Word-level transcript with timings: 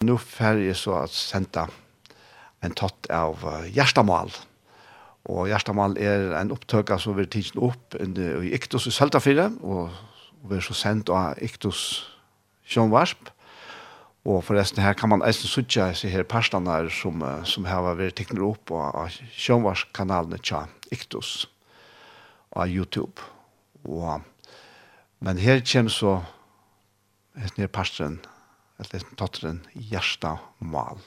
Nå 0.00 0.14
får 0.16 0.62
jeg 0.64 0.76
så 0.80 0.94
at 1.02 1.12
senda 1.12 1.66
en 2.64 2.72
tatt 2.72 3.04
av 3.12 3.42
Gjerstamal. 3.68 4.30
Og 5.28 5.50
Gjerstamal 5.50 5.98
er 6.00 6.30
en 6.38 6.54
opptøk 6.54 6.94
som 6.96 7.18
vi 7.18 7.26
tidsen 7.28 7.60
opp 7.66 7.98
i 8.00 8.54
Iktus 8.56 8.88
i 8.88 8.94
Søltafire, 8.96 9.50
og 9.60 9.92
vi 10.48 10.56
er 10.56 10.64
så 10.64 10.78
sendt 10.78 11.12
av 11.12 11.36
Iktus 11.44 11.82
Sjønvarsp. 12.64 13.28
Og 14.24 14.40
forresten 14.48 14.80
her 14.80 14.96
kan 14.96 15.12
man 15.12 15.26
eisen 15.28 15.52
sutja 15.52 15.90
seg 15.92 16.16
her 16.16 16.24
parstene 16.24 16.80
som, 16.96 17.20
som 17.44 17.68
har 17.68 17.84
vært 17.84 18.16
tekner 18.22 18.48
opp 18.48 18.72
av 18.72 19.12
Sjønvarskanalene 19.36 20.40
tja 20.40 20.64
Iktus 20.88 21.44
av 22.56 22.72
YouTube. 22.72 23.20
Og, 23.84 24.24
men 25.20 25.44
her 25.44 25.60
kommer 25.60 25.92
så 25.92 26.18
her 27.36 27.68
parstene 27.68 28.39
at 28.80 28.92
lesen 28.94 29.16
totteren 29.16 29.60
Gjersta 29.76 30.38
Mal. 30.58 31.00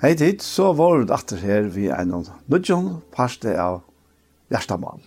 Hei 0.00 0.14
tid, 0.16 0.40
så 0.40 0.70
var 0.72 1.02
det 1.04 1.12
atter 1.12 1.40
her 1.44 1.66
vi 1.72 1.90
er 1.92 2.06
noen 2.08 2.28
nødjon 2.48 3.02
parste 3.12 3.52
av 3.60 3.82
Gjerstamal. 4.52 5.02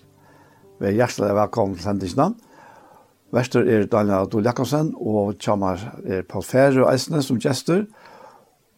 Vi 0.77 0.89
er 0.89 0.97
hjertelig 0.99 1.33
velkommen 1.33 1.77
til 1.77 1.87
sendingen. 1.87 2.35
Vester 3.33 3.65
er 3.65 3.87
Daniel 3.89 4.27
Adol 4.27 4.45
Jakobsen 4.45 4.91
og 4.93 5.39
Kjamar 5.41 5.81
er 6.05 6.21
Paul 6.29 6.45
Fære 6.45 6.83
og 6.83 6.91
Eisne 6.91 7.23
som 7.25 7.41
gjester. 7.41 7.87
Og 7.87 8.12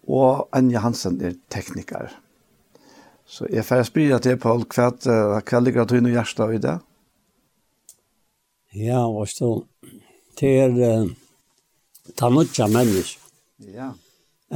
og 0.07 0.47
Anja 0.55 0.83
Hansen 0.83 1.17
er 1.23 1.35
tekniker. 1.53 2.13
Så 3.25 3.47
jeg 3.49 3.65
får 3.65 3.87
spørre 3.89 4.19
til, 4.21 4.37
Paul, 4.37 4.65
hva, 4.69 4.91
hva 5.41 5.61
ligger 5.63 5.87
du 5.89 5.97
inn 5.97 6.09
i 6.09 6.13
hjertet 6.13 6.57
i 6.57 6.61
det? 6.61 6.75
Ja, 8.75 9.05
hva 9.09 9.25
stå? 9.29 9.51
Det 10.35 10.51
er 10.65 10.73
uh, 10.75 11.11
ta 12.19 12.29
nutja 12.29 12.67
mennesk. 12.69 13.21
Ja. 13.73 13.93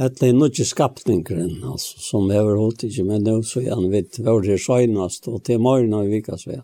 Et 0.00 0.22
er 0.22 0.34
nutja 0.36 0.64
skapningren, 0.68 1.64
altså, 1.66 1.98
som 1.98 2.28
jeg 2.30 2.44
har 2.46 2.58
hatt 2.60 2.84
ikke, 2.86 3.04
men 3.08 3.24
nå 3.26 3.40
så 3.48 3.64
gjerne 3.64 3.90
vidt 3.90 4.20
hvor 4.22 4.44
det 4.44 4.54
er 4.54 4.62
søgnast, 4.62 5.26
og 5.28 5.42
til 5.48 5.62
morgen 5.64 5.96
har 5.96 6.06
vi 6.06 6.20
vikas 6.20 6.46
ved. 6.46 6.62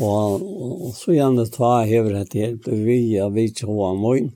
Og, 0.00 0.40
og, 0.40 0.72
og 0.88 0.94
så 0.96 1.16
gjerne 1.16 1.44
ta 1.52 1.74
hever 1.88 2.22
etter 2.22 2.40
hjelp, 2.40 2.70
vi 2.86 2.98
er 3.20 3.34
vidt 3.34 3.64
hva 3.68 3.92
morgen 3.98 4.32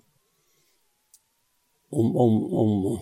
om 1.91 2.17
om 2.17 2.55
om 2.55 2.99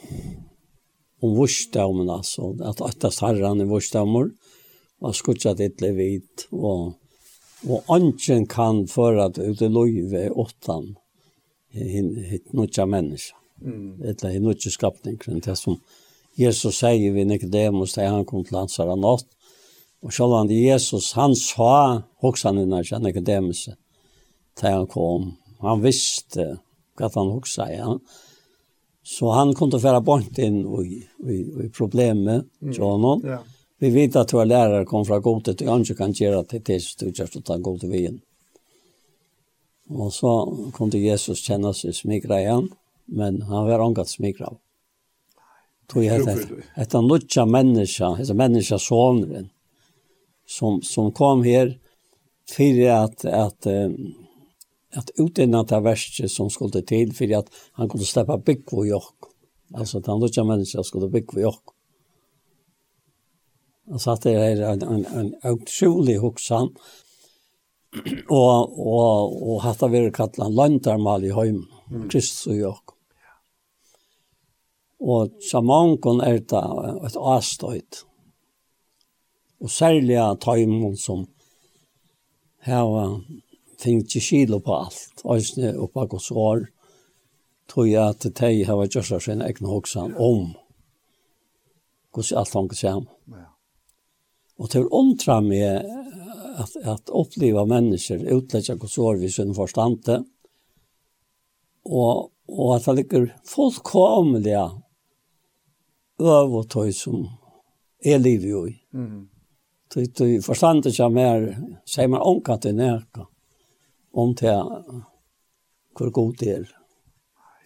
om 1.20 1.36
vursdamen 1.36 2.10
alltså 2.10 2.56
att 2.60 2.80
attast 2.80 3.20
herran 3.20 3.60
i 3.60 3.64
vursdamor 3.64 4.30
var 4.98 5.12
skutsat 5.12 5.60
ett 5.60 5.80
levit 5.80 6.48
och 6.50 6.92
och 7.66 7.84
anchen 7.86 8.46
kan 8.46 8.86
för 8.86 9.16
att 9.16 9.38
ut 9.38 9.62
i 9.62 9.68
lojve 9.68 10.30
åttan 10.30 10.96
hit 11.70 12.52
nutja 12.52 12.86
människa 12.86 13.36
mm. 13.62 14.02
eller 14.02 14.30
hit 14.30 14.42
nutja 14.42 14.70
skapning 14.70 15.18
det 15.44 15.56
som 15.56 15.80
Jesus 16.34 16.76
säger 16.76 17.12
vi 17.12 17.24
när 17.24 17.38
det 17.38 17.70
måste 17.70 18.02
han 18.02 18.24
kom 18.24 18.44
till 18.44 18.56
hans 18.56 18.78
natt 18.78 19.26
och 20.04 20.14
självan 20.14 20.48
Jesus 20.48 21.12
han 21.12 21.36
sa 21.36 22.02
hoxan 22.16 22.58
innan 22.58 22.84
jag 22.90 23.02
Nicodemus 23.02 23.68
där 24.60 24.70
han 24.70 24.86
kom. 24.86 25.36
Han 25.58 25.82
visste 25.82 26.58
vad 26.98 27.14
han 27.14 27.26
hoxade 27.26 27.82
han 27.82 28.00
Så 29.04 29.30
han 29.30 29.54
kunde 29.54 29.80
föra 29.80 30.00
bort 30.00 30.38
in 30.38 30.84
i, 30.84 31.34
i 31.64 31.70
problemet 31.72 32.44
honom. 32.78 33.20
Mm. 33.20 33.32
Ja. 33.32 33.38
Vi 33.78 33.90
vet 33.90 34.16
att 34.16 34.32
våra 34.32 34.44
lärare 34.44 34.84
kom 34.84 35.04
från 35.04 35.22
godet 35.22 35.60
och 35.60 35.76
inte 35.76 35.94
kan 35.94 36.12
göra 36.12 36.44
till 36.44 36.64
tills 36.64 36.96
du 36.96 37.06
just 37.06 37.36
att 37.36 37.44
ta 37.44 37.56
god 37.56 37.84
vägen. 37.84 38.20
Och 39.88 40.12
så 40.12 40.56
kunde 40.74 40.98
Jesus 40.98 41.38
känna 41.38 41.74
sig 41.74 41.92
smigra 41.92 42.40
igen, 42.40 42.70
men 43.04 43.42
han 43.42 43.66
var 43.66 43.80
ångat 43.80 44.08
smigra. 44.08 44.52
Tog 45.86 46.04
jag 46.04 46.26
det. 46.26 46.38
Ett 46.76 46.94
av 46.94 47.04
lutja 47.04 47.46
människa, 47.46 48.18
ett 48.20 48.30
av 48.30 48.36
människa 48.36 48.78
sonren, 48.78 49.48
som, 50.46 50.82
som 50.82 51.12
kom 51.12 51.42
här 51.42 51.78
för 52.50 52.90
att, 52.90 53.24
att 53.24 53.66
um, 53.66 54.14
att 54.96 55.10
utinna 55.14 55.64
ta 55.64 55.80
värsta 55.80 56.28
som 56.28 56.50
skulle 56.50 56.82
till 56.82 57.12
för 57.14 57.38
att 57.38 57.50
han 57.72 57.88
kunde 57.88 58.06
släppa 58.06 58.38
bygg 58.38 58.66
på 58.66 58.86
jock. 58.86 59.14
Alltså 59.74 59.98
att 59.98 60.06
han 60.06 60.20
då 60.20 60.28
kan 60.28 60.46
människa 60.46 60.82
skulle 60.82 61.08
bygg 61.08 61.28
på 61.28 61.40
jock. 61.40 61.64
Alltså 63.90 64.10
att 64.10 64.22
det 64.22 64.32
är 64.32 64.62
en, 64.62 64.82
en, 64.82 65.06
en 65.06 65.34
otrolig 65.52 66.16
huxan. 66.16 66.74
och, 68.28 68.86
och, 68.86 69.52
och 69.52 69.64
att 69.64 69.78
det 69.78 69.88
kallar 69.88 70.10
kallat 70.10 70.38
en 70.38 70.54
lantarmal 70.54 71.24
i 71.24 71.30
höjm. 71.30 71.66
Mm. 71.90 72.08
Kristus 72.08 72.46
och 72.46 72.56
jock. 72.56 72.84
Och 74.98 75.30
samankon 75.50 76.20
är 76.20 76.32
det 76.32 77.06
ett 77.06 77.16
Og 77.16 77.82
Och 79.58 79.70
särliga 79.70 80.34
tajmon 80.34 80.96
som 80.96 81.26
här 82.60 83.20
tenkte 83.84 84.22
kilo 84.24 84.60
på 84.64 84.78
alt, 84.86 85.24
øyne 85.24 85.74
og 85.78 85.92
på 85.92 86.06
godt 86.06 86.26
svar, 86.26 86.64
tror 87.70 87.88
jeg 87.88 88.02
at 88.02 88.26
de 88.40 88.64
har 88.64 88.78
vært 88.78 88.96
gjørst 88.96 89.16
av 89.16 89.24
sin 89.24 89.42
egen 89.44 89.68
hoksan 89.70 90.14
om 90.20 90.52
hvordan 92.14 92.38
alt 92.38 92.54
han 92.54 92.68
kan 92.70 92.78
se 92.78 92.92
Og 94.54 94.70
til 94.70 94.84
å 94.86 95.00
omtra 95.00 95.40
meg 95.42 95.82
at, 96.62 96.76
at 96.86 97.10
oppleve 97.10 97.64
mennesker 97.66 98.22
utlegger 98.36 98.86
svar 98.86 99.18
hvis 99.18 99.40
hun 99.42 99.54
forstand 99.56 100.04
det, 100.06 100.20
og, 101.84 102.30
og 102.48 102.74
at 102.76 102.86
det 102.86 102.94
ligger 103.00 103.26
fullkomlige 103.50 104.62
øvetøy 106.22 106.92
som 106.94 107.26
er 108.04 108.22
livet 108.22 108.50
jo 108.50 108.64
i. 108.70 108.76
Mm. 108.92 109.28
Du, 109.94 110.04
Så 110.04 110.26
forstande 110.46 110.90
ikke 110.90 111.10
mer, 111.10 111.44
sier 111.86 112.08
man 112.08 112.22
omkatt 112.22 112.64
i 112.66 112.72
nærkant 112.72 113.33
om 114.14 114.34
til 114.38 114.62
hvor 115.94 116.10
god 116.10 116.32
det 116.40 116.54
er. 116.54 116.70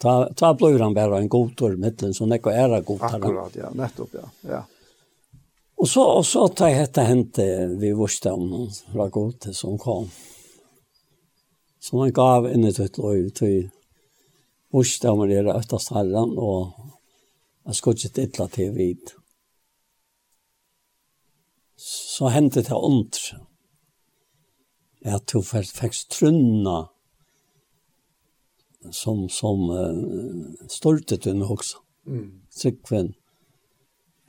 Ta, 0.01 0.29
ta 0.37 0.53
blir 0.55 0.79
han 0.81 0.95
bare 0.95 1.19
en 1.19 1.29
god 1.29 1.55
tur 1.59 1.77
mittlen, 1.77 2.15
så 2.15 2.27
nekko 2.29 2.53
er 2.55 2.69
det 2.71 2.85
god 2.87 3.01
tur. 3.03 3.17
Akkurat, 3.19 3.57
ja, 3.57 3.71
nettopp, 3.75 4.15
ja. 4.15 4.29
ja. 4.49 4.63
Og 5.79 5.89
så, 5.89 6.03
og 6.03 6.27
så 6.27 6.47
tar 6.49 6.73
jeg 6.73 6.83
hette 6.83 7.07
hente 7.07 7.47
vi 7.79 7.93
vurste 7.95 8.33
om 8.35 8.47
noen 8.51 8.71
fra 8.93 9.09
god 9.15 9.37
til 9.45 9.55
som 9.55 9.79
kom. 9.79 10.09
Så 11.79 11.99
han 12.01 12.15
gav 12.15 12.49
inn 12.51 12.67
i 12.67 12.73
tøtt 12.75 12.99
lov 12.99 13.31
til 13.39 13.69
vurste 14.75 15.11
om 15.11 15.23
det 15.27 15.39
er 15.41 15.51
øktast 15.55 15.95
herren, 15.95 16.35
og 16.37 16.75
jeg 17.69 17.79
skulle 17.79 18.09
ikke 18.09 18.27
illa 18.27 18.49
til 18.53 18.75
vidt. 18.75 19.15
Så 21.79 22.31
hentet 22.35 22.67
det 22.67 22.75
ondre 22.75 23.39
at 25.07 25.27
du 25.31 25.43
fikk 25.43 25.99
trunna 26.11 26.89
som, 28.91 29.29
som 29.29 29.71
uh, 29.71 30.69
stortet 30.69 31.25
hun 31.25 31.43
også. 31.43 31.79
Mm. 32.09 32.41
Tryggven, 32.55 33.13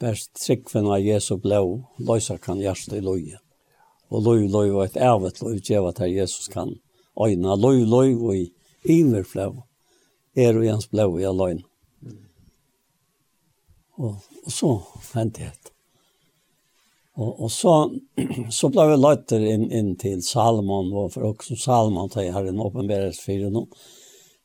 best 0.02 0.34
tryggven 0.36 0.90
av 0.92 1.00
Jesu 1.00 1.38
blå, 1.40 1.62
løysa 1.98 2.38
kan 2.42 2.60
hjerte 2.62 3.00
i 3.00 3.04
løye. 3.06 3.40
Og 4.10 4.26
løy, 4.26 4.48
løy, 4.50 4.74
og 4.74 4.84
et 4.88 4.98
ævet 4.98 5.42
løy, 5.46 5.60
djeva 5.62 5.94
til 5.96 6.16
Jesus 6.18 6.50
kan 6.52 6.76
øyne. 7.16 7.56
Løy, 7.56 7.86
løy, 7.86 8.16
og 8.18 8.36
i 8.36 8.50
iver 8.84 9.24
flå, 9.24 9.52
er 10.36 10.58
og 10.58 10.66
jens 10.66 10.90
blå 10.92 11.12
i 11.20 11.30
løyne. 11.30 11.66
Mm. 12.02 12.24
Og, 14.00 14.16
og 14.44 14.52
så 14.52 14.74
hendte 15.14 15.46
jeg 15.46 15.58
det. 15.64 15.76
Og, 17.20 17.44
og 17.44 17.52
så 17.52 17.74
så 18.58 18.70
ble 18.72 18.86
vi 18.90 18.98
løyter 19.00 19.44
in 19.44 19.68
in 19.76 19.96
til 20.00 20.24
Salomon 20.24 20.94
og 20.94 21.14
for 21.14 21.34
også 21.34 21.58
Salomon 21.60 22.10
tar 22.10 22.32
har 22.32 22.48
en 22.48 22.60
åpenberes 22.60 23.20
för 23.20 23.44
honom. 23.44 23.68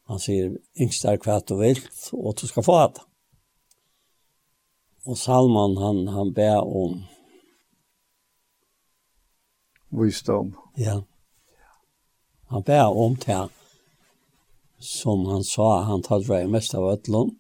Han 0.09 0.19
sier, 0.21 0.51
yngst 0.81 1.05
er 1.05 1.17
kvätt 1.17 1.53
og 1.55 1.63
vilt 1.63 2.09
og 2.13 2.35
du 2.41 2.47
skal 2.47 2.67
få 2.67 2.79
det. 2.83 3.05
Og 5.07 5.19
Salomon 5.19 5.77
han 5.77 6.09
han 6.09 6.35
ber 6.35 6.61
om 6.61 7.05
visdom. 9.95 10.57
Ja. 10.77 11.01
Han 12.51 12.63
ber 12.63 12.91
om 12.91 13.17
det 13.17 13.49
som 14.79 15.27
han 15.27 15.45
sa 15.45 15.83
han 15.83 16.03
tar 16.03 16.19
det 16.19 16.51
mest 16.51 16.75
av 16.75 16.91
ötlån. 16.91 17.31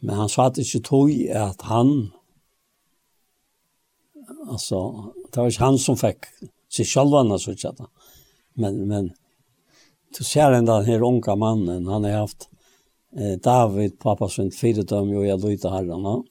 Men 0.00 0.14
han 0.14 0.28
sa 0.28 0.46
at 0.46 0.54
det 0.54 0.66
ikke 0.66 0.86
tog 0.86 1.10
at 1.34 1.62
han 1.62 2.12
alltså 4.50 5.04
det 5.32 5.40
var 5.40 5.46
inte 5.46 5.58
han 5.58 5.78
som 5.78 5.96
fick 5.96 6.16
sig 6.72 6.84
själva 6.84 7.38
så 7.38 7.50
att 7.50 7.78
men 8.54 8.88
men 8.88 9.12
du 10.18 10.24
ser 10.24 10.52
ändå 10.52 10.76
den 10.76 10.84
här 10.84 11.02
unga 11.02 11.36
mannen 11.36 11.86
han 11.86 12.04
har 12.04 12.10
haft 12.10 12.48
eh, 13.16 13.38
David 13.40 13.98
pappa 13.98 14.28
sin 14.28 14.50
fyrdom 14.50 15.16
och 15.16 15.26
jag 15.26 15.44
lutar 15.44 15.70
herrarna 15.70 16.22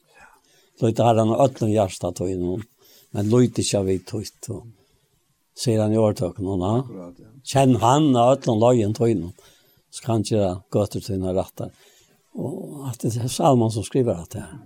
lutar 0.80 1.04
herrarna 1.04 1.36
öllum 1.36 1.70
hjärsta 1.70 2.12
tog 2.12 2.30
in 2.30 2.62
men 3.10 3.30
lutar 3.30 3.60
inte 3.60 3.82
vi 3.82 3.98
tog 3.98 4.24
och 4.48 4.66
säger 5.64 5.80
han 5.80 5.92
i 5.92 5.98
årtöken 5.98 6.46
hon 6.46 6.82
känn 7.44 7.76
han 7.76 8.16
öllum 8.16 8.58
lagen 8.58 8.94
tog 8.94 9.08
in 9.08 9.32
så 9.90 10.04
kan 10.04 10.16
inte 10.16 10.34
göra 10.34 10.86
till 10.86 11.18
några 11.18 11.34
rattar 11.34 11.70
och 12.32 12.88
att 12.88 13.00
det 13.00 13.16
är 13.16 13.28
Salman 13.28 13.70
som 13.70 13.82
skriver 13.82 14.14
att 14.14 14.30
det 14.30 14.40
här. 14.40 14.58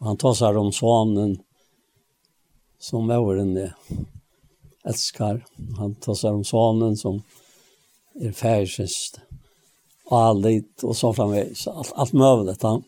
Han 0.00 0.16
tar 0.16 0.34
sig 0.34 0.56
om 0.56 0.72
sonen 0.72 1.38
som 2.82 3.06
mauren 3.06 3.70
elskar. 4.84 5.44
Han 5.78 5.94
tar 5.94 6.14
sig 6.14 6.30
om 6.30 6.44
sonen 6.44 6.96
som 6.96 7.22
er 8.20 8.32
färsest 8.32 9.20
allit 10.10 10.82
och 10.82 10.96
så 10.96 11.12
framvis. 11.14 11.66
Allt, 11.66 11.92
allt 11.94 12.12
möjligt. 12.12 12.62
Han. 12.62 12.82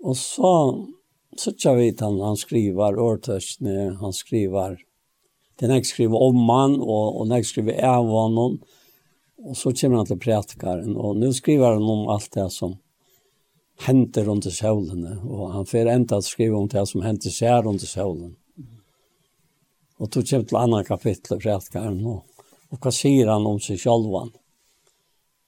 Och 0.00 0.16
så 0.16 0.86
så 1.36 1.52
tjar 1.52 1.74
vi 1.74 1.96
han, 2.00 2.20
han 2.20 2.36
skriver 2.36 2.98
årtøstene, 2.98 3.96
han 4.00 4.12
skriver 4.12 4.78
den 5.60 5.70
jag 5.70 5.86
skriver 5.86 6.22
om 6.22 6.48
han 6.48 6.80
och, 6.80 7.20
och 7.20 7.28
när 7.28 7.36
jag 7.36 7.46
skriver 7.46 7.84
av 7.84 8.06
honom 8.06 8.60
och 9.36 9.56
så 9.56 9.72
kommer 9.72 9.96
han 9.96 10.06
til 10.06 10.18
prætikaren 10.18 10.96
och 10.96 11.16
nu 11.16 11.32
skriver 11.32 11.72
han 11.72 11.82
om 11.82 12.08
allt 12.08 12.32
det 12.32 12.50
som 12.50 12.76
henter 13.84 14.28
under 14.28 14.50
sjølene, 14.50 15.18
og 15.24 15.52
han 15.52 15.68
får 15.68 15.90
enda 15.92 16.20
å 16.20 16.24
skrive 16.24 16.56
om 16.56 16.68
det 16.72 16.86
som 16.88 17.04
henter 17.04 17.32
seg 17.32 17.68
under 17.68 17.88
sjølene. 17.88 18.34
Og 19.96 20.10
tog 20.12 20.28
kjem 20.28 20.44
til 20.48 20.58
andre 20.60 20.82
kapittel, 20.84 21.40
prætkaren, 21.40 22.00
og, 22.04 22.24
og 22.72 22.80
hva 22.80 22.92
sier 22.92 23.30
han 23.32 23.46
om 23.48 23.60
seg 23.62 23.80
sjålvan? 23.80 24.32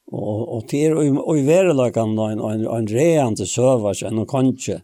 Og, 0.09 0.45
og 0.57 0.63
til 0.71 0.95
og, 0.97 1.19
og 1.21 1.37
i 1.37 1.45
verelagan 1.45 2.15
da, 2.17 2.31
en, 2.33 2.41
en, 2.41 2.63
en 2.79 2.89
rean 2.89 3.37
til 3.37 3.49
seg 3.49 4.07
en 4.09 4.23
og 4.23 4.31
kanskje, 4.31 4.79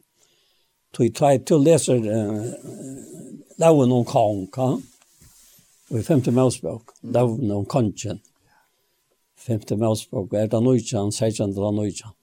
tog 0.93 1.09
jeg 1.09 1.45
til 1.49 1.57
å 1.57 1.65
lese 1.65 1.97
uh, 1.97 2.43
Lauen 3.63 3.93
om 3.95 4.05
kong, 4.05 4.45
kan? 4.53 4.81
Og 5.93 6.01
i 6.01 6.05
femte 6.05 6.33
mausbok, 6.35 6.93
Lauen 7.15 7.53
om 7.55 7.65
kanskje, 7.71 8.19
femte 9.39 9.79
mausbok, 9.81 10.35
er 10.35 10.51
det 10.51 10.61
nøytjan, 10.61 11.13
seitjan, 11.15 11.55
det 11.55 11.63
er 11.63 11.77
nøytjan 11.77 12.17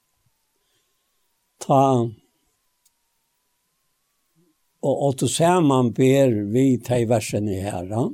ta 1.62 1.84
og 4.82 5.06
og 5.08 5.18
to 5.22 5.28
man 5.62 5.94
ber 5.94 6.34
vi 6.54 6.78
ta 6.78 7.00
versen 7.06 7.50
i 7.50 7.62
herra 7.62 8.10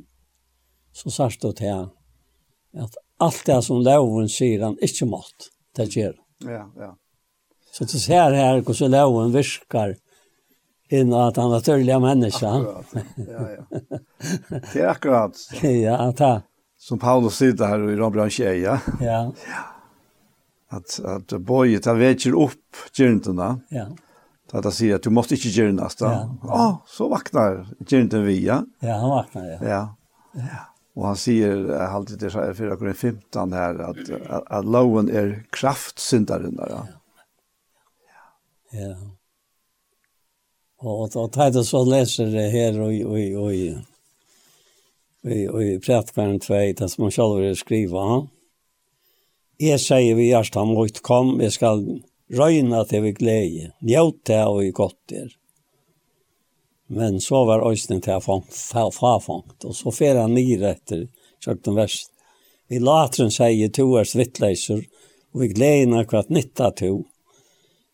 så 0.93 1.09
sagt 1.09 1.41
det 1.41 1.59
her 1.59 1.89
at 2.77 2.97
allt 3.17 3.45
det 3.45 3.63
som 3.63 3.83
loven 3.83 4.29
sier 4.29 4.63
han 4.63 4.77
ikke 4.81 5.05
mått 5.09 5.51
det 5.77 5.91
gjør 5.95 6.15
ja 6.45 6.65
ja. 6.77 6.95
Så 7.77 7.85
det 7.85 7.99
ser 8.01 8.33
her 8.33 8.61
hvordan 8.65 8.91
loven 8.91 9.33
virker 9.35 9.91
inn 10.89 11.11
at 11.13 11.37
han 11.37 11.51
er 11.53 11.61
tørlig 11.61 11.97
menneske 12.01 12.47
akkurat. 12.47 12.93
Ja 13.27 13.43
ja. 13.51 13.65
Det 14.71 14.81
er 14.81 14.89
akkurat 14.89 15.41
ja 15.85 15.97
ta. 16.17 16.31
Som 16.77 16.99
Paulus 16.99 17.37
sitter 17.37 17.69
her 17.69 17.83
i 17.89 17.97
Rambrand 17.99 18.31
21 18.31 18.63
ja. 18.63 18.79
Ja 19.01 19.19
at 20.69 20.99
at 20.99 21.27
bojet 21.41 21.83
ta 21.83 21.93
väcker 21.93 22.43
upp 22.43 22.75
gyrntena. 22.93 23.59
Ja. 23.69 23.87
Att 24.51 24.63
det 24.63 24.71
säger 24.71 24.95
at 24.95 25.03
du 25.03 25.09
måste 25.09 25.35
inte 25.35 25.47
gyrnas 25.47 25.95
då. 25.95 26.05
Ja, 26.05 26.37
ja. 26.43 26.69
Oh, 26.69 26.75
så 26.87 27.07
vaknar 27.07 27.67
gyrnten 27.79 28.23
vi, 28.23 28.45
ja. 28.45 28.65
Ja, 28.79 28.93
han 28.93 29.09
vaknar, 29.09 29.45
ja. 29.45 29.57
Ja. 29.61 29.95
ja. 30.33 30.73
Og 30.95 31.05
han 31.05 31.15
sier, 31.15 31.55
säger 31.67 31.87
alltid 31.87 32.19
det 32.19 32.29
så 32.29 32.39
här 32.39 32.53
4.15 32.53 33.53
her, 33.53 33.79
at, 33.79 34.09
at, 34.09 34.21
at, 34.29 34.43
att 34.47 34.65
loven 34.65 35.09
er 35.09 35.43
kraftsyndaren 35.49 36.55
der. 36.55 36.67
Ja. 36.69 36.87
Ja. 38.71 38.95
Og, 40.79 41.01
Och 41.01 41.15
och 41.15 41.31
tajta 41.31 41.63
så 41.63 41.85
leser 41.85 42.25
det 42.25 42.49
her 42.49 42.81
og, 42.81 42.93
og, 43.05 43.11
og, 43.11 43.43
og, 43.43 43.53
og, 45.23 45.55
og 45.55 45.63
i 45.63 45.79
prätkvarn 45.79 46.39
2 46.39 46.53
det 46.53 46.89
som 46.89 47.01
man 47.03 47.11
själv 47.11 47.55
skriver. 47.55 47.97
Ja 47.97 48.27
Jeg 49.57 49.81
sier 49.81 50.13
vi 50.13 50.27
hjertet 50.29 50.69
mot, 50.69 50.99
kom, 51.01 51.39
jeg 51.41 51.55
skal 51.55 51.79
røyne 52.37 52.83
til 52.85 53.01
vi 53.07 53.13
glede, 53.17 53.71
njøte 53.81 54.43
og 54.45 54.61
i 54.61 54.69
godt 54.69 54.99
der. 55.09 55.31
Men 56.93 57.17
så 57.19 57.41
var 57.49 57.65
øyne 57.65 57.97
til 58.05 58.21
frafangt, 58.21 59.65
og 59.65 59.73
så 59.73 59.91
fer 59.91 60.21
han 60.21 60.37
nir 60.37 60.61
etter 60.61 61.07
kjøkken 61.41 61.75
verst. 61.75 62.13
Vi 62.69 62.77
lateren 62.83 63.33
sier 63.33 63.73
to 63.73 63.89
er 63.97 64.05
svittleiser, 64.05 64.85
og 65.33 65.41
vi 65.41 65.49
gleder 65.55 66.05
hva 66.05 66.21
nytta 66.29 66.69
to. 66.77 67.07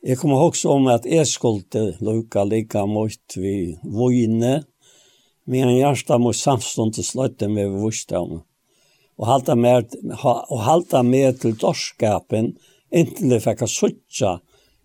Jeg 0.03 0.19
kommer 0.19 0.43
også 0.43 0.75
om 0.75 0.91
at 0.91 1.07
jeg 1.07 1.27
skulle 1.31 1.93
luka 2.03 2.43
like 2.43 2.83
mot 2.91 3.37
vi 3.39 3.77
vojne, 3.87 4.65
men 5.47 5.77
hjertet 5.77 6.19
mot 6.19 6.35
samstånd 6.35 6.97
til 6.97 7.07
sløyte 7.07 7.47
med 7.47 7.71
vojstamme 7.79 8.43
og 9.19 9.27
halda 9.29 9.55
med, 9.55 9.93
og 10.23 10.59
halda 10.65 11.03
med 11.05 11.41
til 11.41 11.55
dorskapen 11.59 12.53
inntil 12.93 13.33
de 13.33 13.39
fikk 13.41 13.63
suttja 13.69 14.37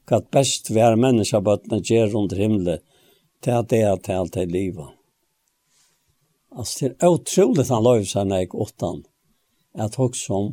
hva 0.08 0.20
best 0.32 0.70
vær 0.72 0.96
menneska 1.00 1.40
bøttene 1.44 1.84
gjør 1.84 2.16
under 2.22 2.40
himmelen 2.40 2.84
til 3.44 3.56
at 3.58 3.68
det 3.70 3.82
er 3.84 3.98
til 4.02 4.22
alt 4.22 4.38
i 4.40 4.46
livet. 4.48 4.94
Altså, 6.56 6.88
det 6.88 7.04
er 7.04 7.12
utrolig 7.12 7.66
han 7.68 7.84
løy 7.84 8.06
seg 8.08 8.28
når 8.28 8.42
jeg 8.42 8.54
åttan, 8.64 9.02
at 9.76 9.98
også 10.00 10.38
om 10.38 10.48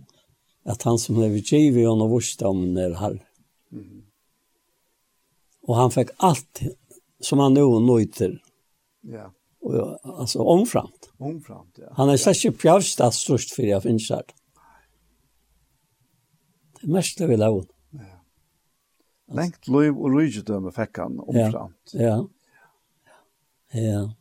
at 0.69 0.83
han 0.83 0.99
som 0.99 1.21
lever 1.21 1.45
givet 1.45 1.87
og 1.87 2.09
vursdommen 2.11 2.77
er 2.77 2.97
herre. 2.99 3.23
Og 5.65 5.77
han 5.79 5.93
fikk 5.93 6.11
alt 6.21 6.61
som 7.23 7.41
han 7.41 7.55
nå 7.57 7.65
nøyter. 7.81 8.35
Ja 9.09 9.31
alltså 10.03 10.39
omframt. 10.39 11.09
Omframt, 11.17 11.77
ja. 11.77 11.87
Han 11.91 12.09
är 12.09 12.17
särskilt 12.17 12.61
pjärstad 12.61 13.11
störst 13.11 13.51
för 13.51 13.63
jag 13.63 13.83
finns 13.83 14.09
här. 14.09 14.23
Det 16.81 16.87
mest 16.87 17.17
det 17.17 17.27
vi 17.27 17.43
ha 17.43 17.49
hon. 17.49 17.65
Ja. 17.91 19.35
Lengt 19.35 19.67
liv 19.67 19.97
och 19.97 20.17
rygedöme 20.17 20.71
fick 20.71 20.97
han 20.97 21.19
omframt. 21.19 21.91
Ja, 21.93 22.01
ja. 22.01 22.27
Ja. 23.81 24.13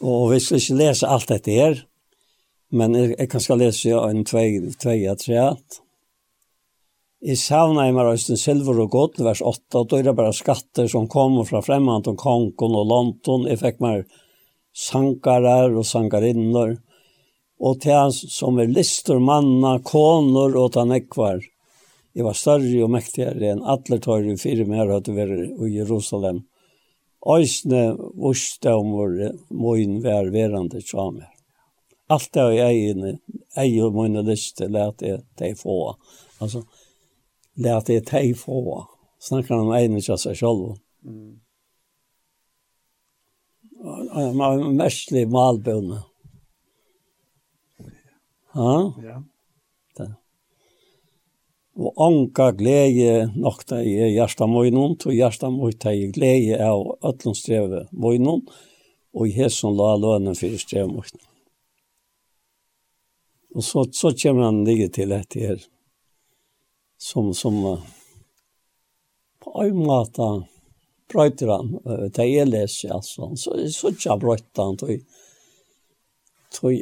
Och 0.00 0.32
vi 0.32 0.40
ska 0.40 0.54
inte 0.54 0.74
läsa 0.74 1.06
allt 1.06 1.44
det 1.44 1.52
här. 1.52 1.86
Men 2.68 2.94
jag 2.94 3.30
kan 3.30 3.40
ska 3.40 3.54
läsa 3.54 4.10
en 4.10 4.24
tvej, 4.24 4.72
tvej, 4.72 5.16
tre, 5.16 5.54
I 7.20 7.34
savna 7.36 7.88
i 7.88 7.92
Marøysten 7.92 8.38
Silver 8.38 8.78
og 8.78 8.92
Godt, 8.94 9.16
vers 9.26 9.40
8, 9.42 9.80
og 9.80 9.88
det 9.90 10.06
er 10.06 10.14
bare 10.14 10.34
skatter 10.36 10.86
som 10.86 11.08
kommer 11.10 11.48
fra 11.48 11.58
fremmant 11.66 12.06
og 12.06 12.18
kongen 12.20 12.76
og 12.78 12.86
London. 12.86 13.48
Jeg 13.50 13.58
fikk 13.58 13.80
meg 13.82 14.04
sankarar 14.78 15.74
og 15.74 15.86
sankarinnor, 15.86 16.76
og 17.58 17.80
til 17.82 18.12
som 18.30 18.60
er 18.62 18.70
lister 18.70 19.18
manna, 19.18 19.78
konor 19.82 20.54
og 20.60 20.72
tanekvar. 20.76 21.40
Jeg 22.14 22.26
var 22.26 22.36
større 22.38 22.84
og 22.84 22.92
mektigere 22.94 23.52
enn 23.52 23.64
alle 23.66 23.98
tøyre 24.02 24.36
fire 24.38 24.66
mer 24.66 24.90
hadde 24.90 25.14
vært 25.14 25.64
i 25.66 25.72
Jerusalem. 25.74 26.44
Øysne 27.26 27.82
vurste 28.14 28.74
om 28.78 28.92
vår 28.94 29.16
moin 29.50 29.98
vær 30.04 30.30
verande 30.34 30.82
tjame. 30.86 31.26
Alt 32.08 32.30
det 32.32 32.44
jeg 32.56 32.78
egne, 32.78 33.18
jeg 33.56 33.82
og 33.84 33.98
mine 33.98 34.22
lyste, 34.24 34.70
lærte 34.72 35.10
jeg 35.10 35.24
deg 35.38 35.58
få. 35.58 35.96
Altså, 36.40 36.62
lærte 37.58 37.98
jeg 37.98 38.06
deg 38.08 38.32
få. 38.38 38.86
Snakker 39.20 39.56
han 39.56 39.66
om 39.66 39.74
egne 39.76 40.00
til 40.00 40.16
seg 40.16 40.38
selv. 40.38 40.78
Mm. 41.04 41.36
Han 43.78 44.38
var 44.38 44.62
mestlig 44.74 45.28
malbønne. 45.30 46.00
Ja? 48.54 48.72
Ja. 49.04 49.18
Det. 49.96 50.08
Og 51.78 52.02
anka 52.08 52.50
glede 52.58 53.28
nok 53.38 53.62
det 53.70 53.84
i 53.86 53.94
hjertet 54.16 54.50
møgnen, 54.50 54.96
og 54.98 55.14
hjertet 55.14 55.54
møgnon 55.54 55.78
det 55.84 55.94
i 55.94 56.10
glede 56.14 56.58
av 56.64 56.82
øtlundstrevet 57.06 57.92
møgnen, 57.92 58.42
og 59.14 59.28
i 59.28 59.36
hæsson 59.36 59.78
la 59.78 59.94
lønnen 60.00 60.38
for 60.38 60.58
streve 60.58 60.90
møgnen. 60.90 61.24
Og 63.54 63.64
så, 63.64 63.86
så 63.94 64.12
kommer 64.22 64.50
han 64.50 64.64
ligge 64.66 64.90
til 64.92 65.14
etter 65.14 65.52
her, 65.52 65.62
som, 66.98 67.30
som 67.34 67.56
uh, 67.64 67.86
på 69.42 69.54
en 69.64 69.78
måte, 69.86 70.26
brøyter 71.12 71.52
han, 71.52 71.72
det 72.14 72.24
er 72.24 72.48
leser, 72.48 72.92
altså. 72.96 73.30
Så 73.36 73.54
er 73.56 73.70
så 73.72 73.92
ikke 73.94 74.18
brøyter 74.22 74.64
han, 74.64 74.76
tror 74.78 74.92
jeg. 74.92 75.04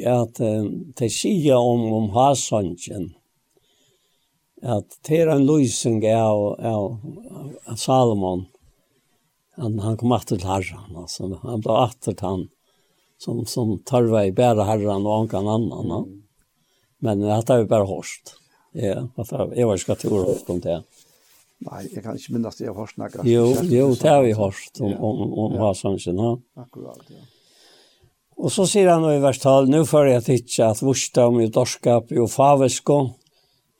at 0.07 0.41
de 0.99 1.09
sier 1.11 1.55
om, 1.55 1.87
om 1.93 2.11
Hasonjen, 2.15 3.09
at 4.63 4.99
det 5.05 5.21
er 5.21 5.31
en 5.31 5.45
løsning 5.45 6.01
av, 6.09 6.43
av, 6.59 6.85
av 7.67 7.75
Salomon, 7.77 8.47
han, 9.57 9.79
han 9.81 9.97
kom 9.97 10.13
etter 10.13 10.37
til 10.37 10.49
herren, 10.49 10.93
altså. 10.97 11.31
Han 11.43 11.63
ble 11.65 11.77
etter 11.87 12.13
til 12.13 12.27
han, 12.27 12.47
som, 13.21 13.45
som 13.49 13.77
tar 13.85 14.09
vei 14.11 14.29
bæra 14.35 14.67
herren 14.67 15.05
og 15.07 15.23
ankan 15.23 15.49
annan, 15.49 15.89
no? 15.89 16.01
Men 17.05 17.21
det 17.21 17.53
er 17.53 17.61
jo 17.61 17.69
bare 17.69 17.85
hårst. 17.89 18.35
Ja, 18.77 19.03
jeg 19.53 19.67
var 19.69 19.77
ikke 19.77 19.95
til 20.01 20.13
å 20.13 20.23
om 20.49 20.61
det. 20.61 20.79
Ja. 20.79 20.96
Nei, 21.65 21.87
jeg 21.89 22.03
kan 22.05 22.17
ikke 22.17 22.35
minnes 22.35 22.59
det 22.59 22.67
jeg 22.67 22.73
har 22.73 22.77
hørt 22.77 22.93
snakket. 22.93 23.25
Jo, 23.25 23.47
jo, 23.65 23.87
det 23.97 24.11
har 24.11 24.21
vi 24.21 24.35
hørt 24.37 24.81
om, 24.83 24.91
om, 24.93 25.21
om 25.33 25.55
ja. 25.55 25.63
Hasansen, 25.65 26.19
ja. 26.21 26.35
Akkurat, 26.61 27.01
ja. 27.09 27.23
Og 28.37 28.53
så 28.53 28.67
sier 28.69 28.91
han 28.91 29.05
i 29.09 29.17
vers 29.17 29.39
12, 29.41 29.71
«Nå 29.73 29.79
får 29.89 30.11
jeg 30.11 30.25
tidsje 30.27 30.67
at 30.69 30.83
vursdom 30.85 31.39
i 31.41 31.47
dorskap 31.49 32.11
i 32.13 32.21
favesko, 32.29 32.97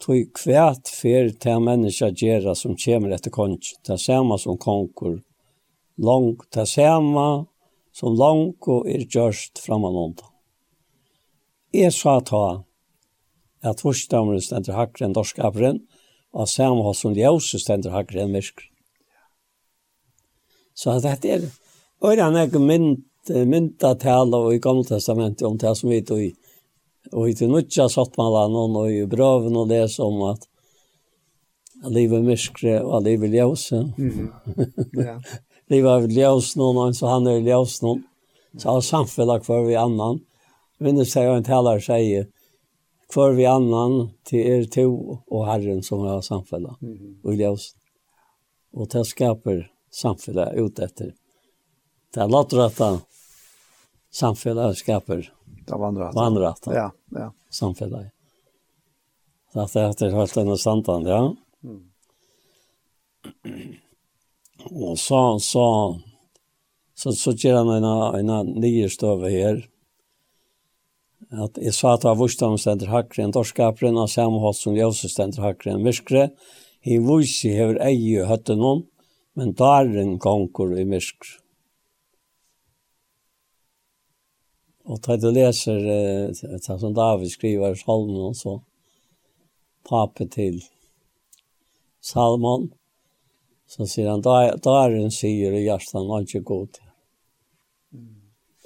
tog 0.02 0.32
kvært 0.38 0.90
fer 0.90 1.30
til 1.42 1.62
menneska 1.62 2.10
gjerra 2.10 2.56
som 2.58 2.74
kommer 2.78 3.14
etter 3.14 3.34
konj, 3.34 3.76
ta 3.86 3.98
sama 4.02 4.38
som 4.42 4.58
konkur, 4.58 5.20
lang, 6.02 6.34
ta 6.50 6.66
sama 6.66 7.46
som 7.94 8.18
lang 8.18 8.54
og 8.70 8.90
er 8.90 9.06
gjørst 9.06 9.62
framan 9.62 9.98
undan. 9.98 10.34
Jeg 11.74 11.94
sa 11.94 12.18
ta 12.26 12.64
at 13.66 13.82
vursdomren 13.86 14.42
stender 14.42 14.78
hakre 14.78 15.06
enn 15.06 15.16
dorskapren, 15.18 15.82
og 15.82 15.97
av 16.34 16.50
samme 16.52 16.94
som 16.96 17.16
ljøse 17.16 17.60
stender 17.62 17.96
hakker 17.96 18.24
enn 18.24 18.36
virker. 18.36 18.68
Så 20.78 20.98
dette 21.02 21.30
er 21.34 21.48
øyne 22.06 22.44
jeg 22.44 22.62
mynd, 22.62 23.00
myndatal 23.28 24.34
og 24.38 24.52
i 24.54 24.60
Gamle 24.62 24.86
Testamentet 24.86 25.48
om 25.48 25.58
det 25.58 25.74
som 25.78 25.90
vi 25.90 26.04
tog 26.06 26.22
i. 26.22 26.34
Og 27.14 27.30
i 27.30 27.34
til 27.34 27.52
nødja 27.52 27.88
satt 27.90 28.18
man 28.20 28.34
da 28.36 28.46
noen 28.52 28.76
og 28.78 28.92
i 28.92 29.06
brøven 29.10 29.56
og 29.58 29.70
det 29.72 29.86
som 29.92 30.20
at 30.28 30.46
livet 31.94 32.26
myskre 32.26 32.80
og 32.84 33.06
livet 33.06 33.34
ljøse. 33.34 33.84
Mm. 33.98 34.30
Ja. 35.08 35.18
livet 35.72 35.92
er 35.92 36.16
ljøse 36.20 36.60
noen, 36.60 36.94
så 36.94 37.10
han 37.12 37.28
er 37.30 37.44
ljøse 37.46 37.86
noen. 37.86 38.04
Så 38.58 38.72
har 38.72 38.82
samfunnet 38.82 39.46
for 39.46 39.68
vi 39.68 39.76
annan. 39.78 40.22
Minnes 40.82 41.14
jeg 41.16 41.30
en 41.30 41.46
taler 41.46 41.82
sier, 41.82 42.28
för 43.14 43.32
vi 43.32 43.46
annan 43.46 44.10
till 44.24 44.40
er 44.40 44.64
to 44.64 45.18
och 45.28 45.46
Herren 45.46 45.84
som 45.84 46.00
har 46.00 46.22
samfälla 46.22 46.78
mm. 46.82 47.20
och 47.24 47.34
i 47.34 47.38
ljus. 47.38 47.76
Och 48.72 48.88
det 48.88 49.06
skaper 49.06 49.72
samfälla 49.92 50.52
ut 50.52 50.80
efter. 50.80 51.14
Det 52.14 52.20
är 52.20 52.28
låträtta 52.28 53.02
samfälla 54.12 54.74
skaper. 54.74 55.34
det 55.68 55.74
vandrätta. 55.74 56.12
vandrätta. 56.12 56.76
Ja, 56.76 56.92
ja. 57.10 57.34
Samfälla. 57.50 58.04
Så 59.54 59.60
att 59.60 59.74
det 59.74 59.82
är 59.82 60.12
helt 60.12 60.38
en 60.38 60.58
standard, 60.58 61.08
ja. 61.08 61.36
Mm. 61.64 61.90
Och 64.70 65.00
så, 65.00 65.40
så, 65.40 66.00
så, 66.94 67.12
så, 67.12 67.32
ger 67.32 67.54
han 67.54 67.70
en, 67.70 68.30
en 68.30 68.46
nyr 68.46 68.90
här. 69.30 69.54
Mm 69.54 69.77
at 71.32 71.58
jeg 71.60 71.74
sa 71.76 71.94
at 71.98 72.06
var 72.08 72.16
vursdagen 72.16 72.60
stender 72.62 72.92
hakre 72.92 73.26
enn 73.26 73.34
dorskaperen, 73.36 73.98
av 74.00 74.08
samhold 74.12 74.56
som 74.56 74.78
ljøse 74.78 75.10
stender 75.12 75.44
hakre 75.44 75.74
enn 75.74 75.84
myskre. 75.84 76.30
I 76.88 77.02
vursi 77.04 77.52
hever 77.52 77.82
eie 77.84 78.28
høtte 78.30 78.56
noen, 78.56 78.86
men 79.36 79.52
daren 79.58 80.16
gonger 80.24 80.78
i 80.80 80.86
myskre. 80.88 81.42
Og 84.88 85.02
da 85.04 85.18
du 85.20 85.28
leser 85.36 85.84
eh, 85.84 86.32
det 86.32 86.64
som 86.64 86.94
David 86.96 87.34
skriver 87.34 87.76
i 87.76 87.80
salmen, 87.82 88.30
og 88.30 88.38
så 88.40 88.56
pape 89.88 90.30
til 90.32 90.62
Salmon, 92.00 92.70
så 93.68 93.84
sier 93.84 94.10
han, 94.14 94.22
"Da- 94.22 94.56
daren 94.56 95.12
sier 95.12 95.52
i 95.52 95.66
hjertet, 95.66 95.92
han 95.92 96.08
er 96.08 96.24
ikke 96.24 96.44
god. 96.44 96.80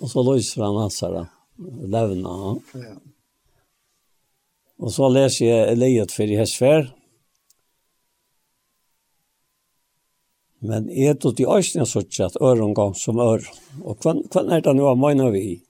Og 0.01 0.09
så 0.09 0.21
lyser 0.21 0.63
han 0.63 0.77
hans 0.77 0.99
her 0.99 1.40
levna. 1.61 2.57
Ja. 2.75 2.95
Og 4.81 4.89
så 4.95 5.09
leser 5.13 5.45
jeg 5.45 5.73
Eliot 5.75 6.13
for 6.13 6.29
i 6.29 6.39
Hesfer. 6.39 6.87
Men 10.61 10.89
er 10.89 11.17
det 11.17 11.39
i 11.41 11.45
øyne 11.49 11.85
sånn 11.89 12.25
at 12.25 12.37
øren 12.41 12.73
gang 12.77 12.93
som 12.97 13.19
øren? 13.21 13.61
Og 13.81 13.97
hvem 14.01 14.49
er 14.53 14.61
det 14.61 14.73
nå 14.77 14.93
mener 14.97 15.31
vi? 15.33 15.61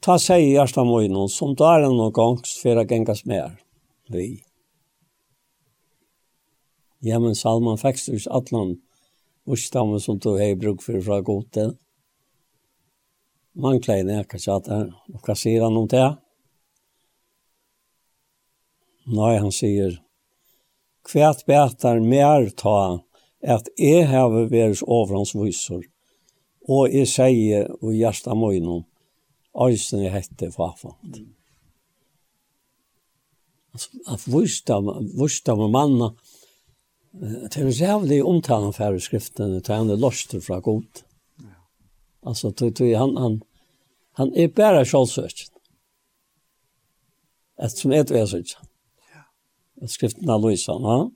Ta 0.00 0.16
seg 0.22 0.44
i 0.44 0.52
hjertet 0.54 0.86
møgnen, 0.86 1.28
som 1.28 1.56
da 1.58 1.74
er 1.76 1.88
noen 1.88 2.12
gang 2.14 2.38
for 2.46 2.80
å 2.80 2.86
gengas 2.88 3.24
mer. 3.28 3.56
Vi. 4.08 4.44
Ja, 7.04 7.18
men 7.18 7.36
Salman 7.36 7.80
fikk 7.80 8.00
du 8.06 8.14
ikke 8.16 8.36
atlan, 8.38 8.76
og 9.48 9.58
som 10.00 10.18
du 10.22 10.30
har 10.38 10.56
bruk 10.60 10.80
for 10.84 11.00
fra 11.04 11.20
godet 11.20 11.74
mangla 13.54 13.98
i 13.98 14.06
at 14.52 14.66
det, 14.68 14.80
og 15.14 15.22
hva 15.24 15.36
sier 15.38 15.64
han 15.64 15.76
om 15.78 15.88
det? 15.90 16.08
Nei, 19.08 19.38
han 19.40 19.52
sier, 19.54 19.96
kvært 21.08 21.46
bætar 21.48 22.02
mer 22.04 22.50
ta, 22.58 23.00
at 23.40 23.70
jeg 23.78 24.08
har 24.10 24.28
vært 24.34 24.82
over 24.84 25.20
hans 25.20 25.32
visor, 25.38 25.82
og 26.68 26.92
jeg 26.92 27.08
sier 27.08 27.70
og 27.80 27.94
hjersta 27.96 28.36
møyno, 28.36 28.82
Øysen 29.58 30.04
er 30.04 30.12
hette 30.14 30.52
fafant. 30.54 31.18
Mm. 31.18 31.34
At 34.06 34.22
vursta 34.28 35.54
med 35.56 35.72
manna, 35.72 36.12
det 37.12 37.56
er 37.56 37.70
jævlig 37.72 38.20
omtalen 38.24 38.74
færre 38.76 39.00
skriftene, 39.00 39.58
det 39.58 39.70
er 39.72 39.80
han 39.80 39.90
er 39.90 39.98
fra 40.44 40.60
god. 40.60 41.02
Alltså 42.28 42.50
tog, 42.52 42.76
tog, 42.76 42.92
han, 42.92 43.16
han, 43.16 43.40
han 44.12 44.34
är 44.34 44.48
bara 44.48 44.84
självsökt. 44.84 45.52
Eftersom 47.58 47.92
ett 47.92 48.10
är 48.10 48.26
sökt. 48.26 48.56
Ja. 49.80 49.86
Skriften 49.86 50.30
av 50.30 50.40
Louisa, 50.40 50.72
ja. 50.72 51.10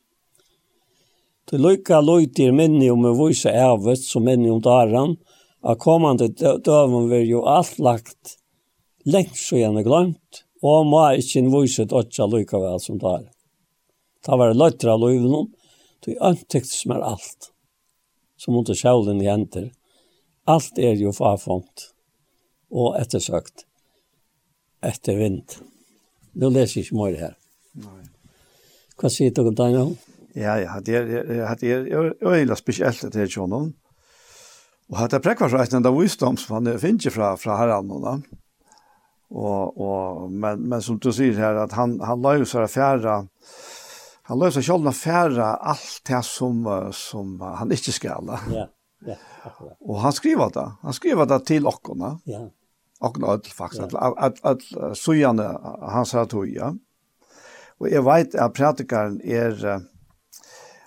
Det 1.50 1.58
lykka 1.58 2.00
løytir 2.00 2.52
minni 2.52 2.88
om 2.90 3.04
en 3.04 3.18
vise 3.18 3.50
ævet 3.50 4.00
som 4.00 4.24
minni 4.24 4.50
om 4.50 4.62
daran, 4.62 5.16
av 5.60 5.74
kommande 5.74 6.30
døven 6.64 7.10
vil 7.10 7.28
jo 7.28 7.42
alt 7.44 7.76
lagt 7.78 8.38
lengt 9.04 9.36
så 9.36 9.58
gjerne 9.60 9.84
glemt, 9.84 10.44
og 10.62 10.86
må 10.88 11.02
ikke 11.18 11.42
en 11.42 11.52
vise 11.52 11.84
dødja 11.92 12.30
lykka 12.30 12.62
vel 12.62 12.80
som 12.80 13.02
dar. 13.02 13.28
Ta 14.24 14.40
var 14.40 14.56
løytra 14.56 14.96
løyvnum, 14.96 15.52
det 16.06 16.16
øntektes 16.24 16.86
mer 16.88 17.04
alt, 17.04 17.52
som 18.40 18.56
under 18.56 18.78
sjålen 18.78 19.20
i 19.20 19.28
henter. 19.28 19.68
Alt 20.50 20.78
er 20.78 20.96
jo 20.98 21.12
farfångt 21.14 21.92
og 22.72 22.96
ettersøkt 22.98 23.66
etter 24.82 25.20
vind. 25.20 25.58
Nå 26.34 26.50
leser 26.50 26.80
jeg 26.80 26.88
ikke 26.88 26.98
mer 26.98 27.18
her. 27.20 27.36
Nei. 27.78 28.00
Hva 28.98 29.10
sier 29.12 29.30
du 29.34 29.44
om 29.44 29.54
deg? 29.54 29.78
Ja, 30.34 30.56
ja, 30.58 30.80
det 30.82 30.96
er, 30.96 31.06
det 31.06 31.38
er, 31.38 32.14
det 32.18 32.42
er 32.42 32.58
spesielt 32.58 33.04
at 33.06 33.14
det 33.14 33.26
er 33.26 33.30
sånn. 33.30 33.54
Og 34.90 34.98
hatt 34.98 35.14
jeg 35.14 35.24
prekker 35.24 35.50
fra 35.52 35.62
en 35.64 35.88
av 35.88 35.96
visdom 35.96 36.38
som 36.40 36.58
han 36.58 36.72
finner 36.80 37.14
fra, 37.14 37.34
fra 37.40 37.58
herren 37.60 37.88
nå. 37.88 38.16
Og, 39.32 39.78
og, 39.80 40.26
men, 40.28 40.66
men 40.68 40.82
som 40.84 40.98
du 41.00 41.08
sier 41.14 41.38
her, 41.38 41.62
at 41.62 41.76
han, 41.78 41.96
han 42.04 42.20
la 42.24 42.34
jo 42.36 42.48
seg 42.48 42.66
fjære, 42.68 43.14
han 44.28 44.40
la 44.40 44.50
jo 44.50 44.56
seg 44.58 44.66
selv 44.66 44.90
fjære 44.96 45.46
alt 45.72 46.02
det 46.08 46.20
som, 46.28 46.66
som 46.96 47.38
han 47.60 47.72
ikke 47.72 47.94
skal. 47.96 48.34
Ja, 48.52 48.66
ja. 49.08 49.16
Og 49.80 50.00
han 50.00 50.12
skriver 50.12 50.50
det. 50.54 50.66
Han 50.82 50.92
skriver 50.92 51.26
det 51.26 51.40
till 51.46 51.66
okkona. 51.66 52.18
Ja. 52.24 52.44
Okkona 53.00 53.32
öll 53.34 53.48
faktisk, 53.54 53.82
at, 53.82 53.94
at, 53.94 54.38
at, 54.44 54.66
at 54.82 54.98
sujane 54.98 55.48
han 55.90 56.06
sa 56.06 56.24
tog, 56.26 56.48
ja. 56.48 56.72
Och 57.82 57.88
jeg 57.90 58.04
vet 58.04 58.34
at 58.34 58.54
pratikaren 58.54 59.20
är 59.24 59.82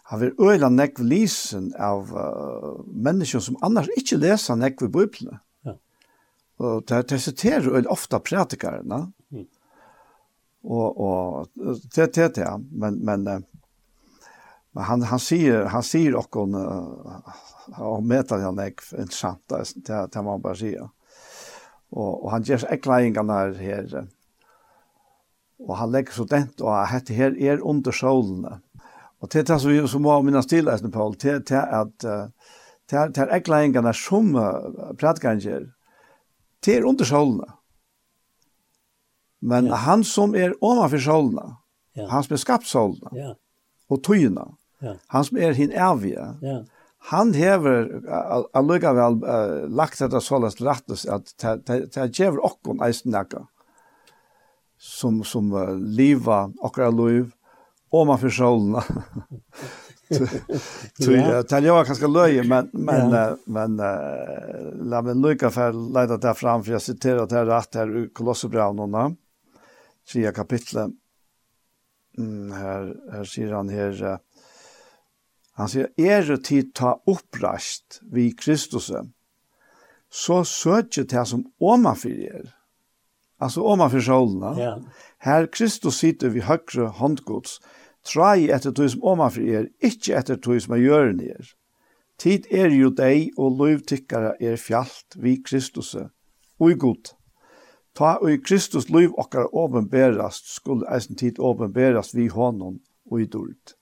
han 0.04 0.20
vil 0.20 0.36
øyla 0.40 0.70
nekv 0.70 1.02
lisen 1.04 1.72
av 1.82 2.12
uh, 2.14 2.86
mennesker 2.86 3.42
som 3.42 3.58
annars 3.66 3.90
ikke 3.98 4.20
leser 4.22 4.56
nekv 4.56 4.86
i 4.86 4.88
Bibeln. 4.88 5.40
Ja. 5.66 5.74
Och 6.58 6.84
det, 6.86 7.02
det 7.10 7.20
siterer 7.20 7.76
øyla 7.76 7.90
ofta 7.90 8.20
pratikarna. 8.20 9.12
Mm. 9.32 9.46
Och, 10.64 11.00
och 11.00 11.48
det, 11.96 12.14
det, 12.14 12.36
det, 12.36 12.62
men, 12.72 12.96
men 13.06 13.46
Men 14.75 14.84
han 14.84 15.01
han 15.01 15.20
säger 15.20 15.65
han 15.65 15.84
säger 15.84 16.15
och 16.15 16.36
hon 16.36 16.53
har 17.74 18.01
mätat 18.01 18.41
han 18.41 18.60
ek 18.60 18.82
intressant 18.98 19.44
där 19.48 20.08
där 20.08 20.22
man 20.22 20.41
bara 20.41 20.55
säger. 20.55 20.89
Och 21.89 22.24
och 22.24 22.32
han 22.32 22.44
ger 22.44 22.65
äcklingen 22.72 23.27
där 23.27 23.53
här. 23.53 24.08
Och 25.58 25.77
han 25.77 25.91
lägger 25.91 26.12
student 26.12 26.62
och 26.62 26.77
hette 26.77 27.13
här 27.13 27.38
är 27.38 27.60
under 27.67 27.91
solen. 27.91 28.62
Och 29.20 29.29
det 29.32 29.44
tar 29.44 29.67
vi 29.67 29.88
som 29.88 30.01
må 30.01 30.22
minnas 30.22 30.48
till 30.48 30.70
att 30.70 30.91
Paul 30.91 31.15
till 31.15 31.46
till 31.46 31.58
att 31.58 32.00
till 32.86 33.13
till 33.13 33.29
äcklingen 33.29 33.94
som 33.94 34.34
pratkanger 34.98 35.74
till 36.60 36.84
under 36.84 37.05
solen. 37.05 37.50
Men 39.39 39.67
han 39.67 40.03
som 40.03 40.36
är 40.36 40.63
ovanför 40.63 40.98
solen. 40.98 41.55
Ja. 41.94 42.08
Han 42.10 42.24
som 42.24 42.34
är 42.34 42.38
skapt 42.38 42.67
solen. 42.67 43.10
Ja. 43.12 43.36
Och 43.88 44.03
tyna. 44.03 44.58
Ja. 44.79 44.96
Han 45.08 45.25
som 45.25 45.38
er 45.38 45.53
hin 45.58 45.72
ärviga. 45.72 46.36
Ja. 46.41 46.63
Han 47.12 47.34
hever 47.38 47.89
allikevel 48.58 49.20
uh, 49.24 49.65
lagt 49.70 50.00
dette 50.01 50.22
såles 50.25 50.58
rettes 50.62 51.05
at 51.05 51.36
det 51.38 52.08
gjør 52.17 52.41
okkon 52.48 52.82
eisen 52.82 53.13
nekka 53.13 53.44
som, 54.82 55.24
som 55.24 55.51
uh, 55.53 55.75
liva 55.77 56.48
okkara 56.65 56.89
liv 56.89 57.29
og 57.94 58.08
man 58.10 58.20
forsålna. 58.20 58.82
Det 60.10 61.51
er 61.58 61.67
jo 61.67 61.77
ganske 61.86 62.10
löje 62.10 62.44
men, 62.46 62.70
men, 62.74 63.13
ja. 63.13 63.27
men 63.46 63.79
uh, 63.79 64.74
la 64.86 65.01
mig 65.01 65.15
lucka 65.15 65.50
för 65.50 65.74
leda 65.74 66.17
där 66.17 66.34
fram, 66.34 66.63
för 66.63 66.72
jag 66.72 66.82
citerar 66.82 67.27
det 67.27 67.36
här 67.36 67.46
rätt 67.46 67.75
här 67.75 67.98
i 67.98 68.10
Kolosserbrevet 68.10 69.17
tredje 70.12 70.32
kapitlet. 70.32 70.91
Mm, 72.17 72.51
her, 72.51 72.96
her 73.12 73.24
sier 73.24 73.51
han 73.53 73.70
her, 73.70 74.03
uh, 74.03 74.17
Han 75.56 75.72
sier, 75.72 75.88
er 75.96 76.26
det 76.28 76.42
tid 76.50 76.74
ta 76.76 76.98
opprast 77.08 78.02
vi 78.12 78.32
Kristus, 78.36 78.92
så 80.12 80.44
søker 80.44 81.08
det 81.08 81.26
som 81.28 81.46
omanfyr 81.60 82.22
er. 82.28 82.50
Altså 83.40 83.64
omanfyr 83.64 84.04
sjålene. 84.04 84.52
Ja. 84.60 84.74
Her 85.24 85.48
Kristus 85.52 86.02
sitter 86.04 86.32
vi 86.32 86.44
høyre 86.44 86.90
håndgods, 87.00 87.60
trai 88.04 88.50
etter 88.52 88.76
tog 88.76 88.92
som 88.92 89.04
omanfyr 89.04 89.62
er, 89.62 89.70
ikke 89.80 90.16
etter 90.20 90.40
tog 90.40 90.60
som 90.64 90.76
er 90.76 90.84
gjøren 90.84 91.24
er. 91.24 91.54
Tid 92.20 92.48
er 92.52 92.72
jo 92.72 92.92
deg, 92.96 93.32
og 93.38 93.58
løyvtikkere 93.60 94.36
er 94.40 94.60
fjallt 94.60 95.18
vi 95.20 95.38
Kristus, 95.44 95.96
og 95.96 96.72
i 96.72 96.78
god. 96.80 97.16
Ta 97.96 98.18
og 98.20 98.32
i 98.32 98.40
Kristus 98.44 98.90
lov 98.92 99.16
okkar 99.20 99.52
åpenberast, 99.56 100.52
skulle 100.56 100.88
eisen 100.92 101.16
tid 101.20 101.40
åpenberast 101.40 102.16
vi 102.16 102.28
hånden 102.32 102.82
og 103.12 103.22
i 103.22 103.28
dårlig. 103.28 103.76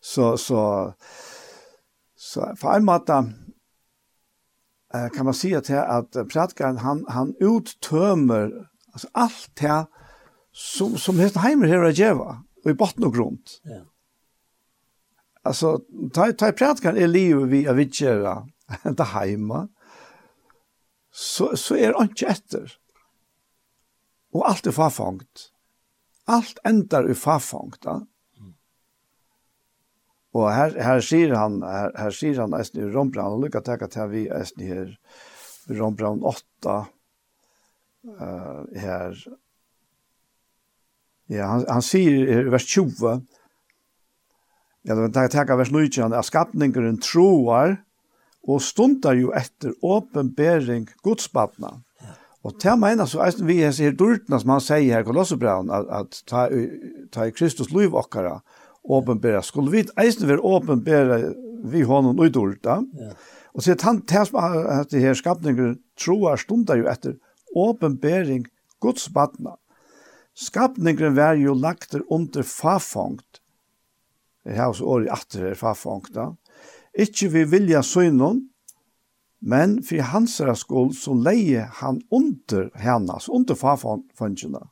Så, 0.00 0.38
så, 0.38 0.94
så 2.16 2.56
för 2.56 2.76
en 2.76 2.84
måte 2.84 3.32
kan 5.14 5.24
man 5.24 5.34
säga 5.34 5.60
till 5.60 5.76
att 5.76 6.12
predikaren 6.12 6.76
han, 6.76 7.04
han 7.08 7.34
uttömmer 7.40 8.68
alltså 8.92 9.08
allt 9.12 9.50
det 9.54 9.86
som, 10.52 10.96
som 10.96 11.18
Hestenheimer 11.18 11.66
här 11.66 11.88
i 11.88 11.92
Jeva 11.92 12.44
i 12.64 12.72
botten 12.72 13.04
och 13.04 13.14
grund. 13.14 13.46
Ja. 13.62 13.84
Alltså, 15.42 15.80
ta, 16.12 16.32
ta 16.32 16.52
predikaren 16.52 16.96
är 16.96 17.06
livet 17.06 17.48
vi 17.48 17.68
av 17.68 17.76
vidtjära 17.76 18.48
det 18.82 19.04
heima 19.04 19.68
så, 21.10 21.56
så 21.56 21.76
är 21.76 21.92
han 21.92 22.08
inte 22.08 22.26
efter. 22.26 22.72
Och 24.32 24.48
allt 24.48 24.66
är 24.66 24.70
farfångt. 24.70 25.52
Allt 26.24 26.58
ändar 26.64 27.10
i 27.10 27.14
farfångt. 27.14 27.78
Ja. 27.80 28.06
Og 30.36 30.50
her, 30.52 30.74
her 30.84 31.00
sier 31.04 31.32
han, 31.36 31.62
her, 31.64 31.92
her 31.96 32.14
sier 32.14 32.42
han 32.42 32.54
eisen 32.58 32.82
i 32.82 32.90
Rombrand, 32.92 33.38
og 33.38 33.46
lukka 33.46 33.62
takk 33.64 33.86
at 33.86 33.96
her 33.96 34.10
vi 34.12 34.26
eisen 34.28 34.64
her, 34.66 34.92
Rombrand 35.78 36.24
8, 36.24 36.76
uh, 38.12 38.62
her, 38.76 39.16
ja, 41.32 41.48
han, 41.48 41.64
han 41.68 41.84
sier 41.84 42.28
i 42.28 42.38
vers 42.52 42.68
20, 42.68 43.18
ja, 44.88 44.94
det 44.94 45.02
var 45.02 45.28
takk 45.32 45.52
vers 45.58 45.72
19, 45.72 46.02
han 46.06 46.16
at 46.16 46.28
skapningeren 46.28 47.00
troar, 47.04 47.78
og 48.48 48.62
stundar 48.64 49.18
jo 49.18 49.32
etter 49.36 49.74
åpenbering 49.84 50.86
godsbatna. 51.04 51.74
Og 52.46 52.54
til 52.56 52.70
han 52.70 52.80
mener 52.80 53.08
så 53.08 53.20
eisen 53.26 53.48
vi 53.48 53.58
hese 53.60 53.84
her 53.84 53.96
durtna 53.98 54.38
som 54.40 54.54
han 54.54 54.62
sier 54.64 54.94
her, 54.94 55.04
Kolossebraun, 55.04 55.72
at, 55.74 55.90
at 55.92 56.22
ta, 56.30 56.46
ta 57.12 57.26
i 57.28 57.34
Kristus 57.34 57.72
liv 57.74 57.96
okkara, 57.98 58.38
åpenbæra. 58.88 59.42
Skulle 59.44 59.72
vi 59.72 59.84
eisen 60.00 60.28
være 60.28 60.44
åpenbæra 60.44 61.20
vi 61.64 61.82
honom 61.82 62.20
utorda, 62.22 62.80
ja. 62.98 63.12
og 63.54 63.64
sier 63.64 63.78
han 63.82 64.02
til 64.08 64.28
som 64.28 64.38
at 64.40 64.90
det 64.92 65.02
her 65.02 65.16
skapninger 65.18 65.74
troar 65.98 66.38
stundar 66.40 66.78
jo 66.78 66.88
etter 66.90 67.16
åpenbæring 67.56 68.46
Guds 68.80 69.08
badna. 69.10 69.56
Skapningen 70.38 71.16
var 71.16 71.34
jo 71.34 71.54
lagt 71.58 71.96
under 72.06 72.46
fafangt. 72.46 73.40
Det 74.46 74.54
har 74.56 74.70
også 74.70 74.86
året 74.86 75.10
etter 75.12 75.48
her 75.48 75.58
fafangt 75.58 76.14
da. 76.14 76.30
Ikke 76.94 77.28
vi 77.32 77.42
vilja 77.44 77.82
synon, 77.82 78.44
men 79.40 79.78
for 79.86 80.02
hans 80.02 80.38
skuld 80.58 80.94
så 80.98 81.14
leie 81.14 81.66
han 81.80 82.00
under 82.10 82.70
hennes, 82.78 83.28
under 83.28 83.54
fafangtene. 83.54 84.62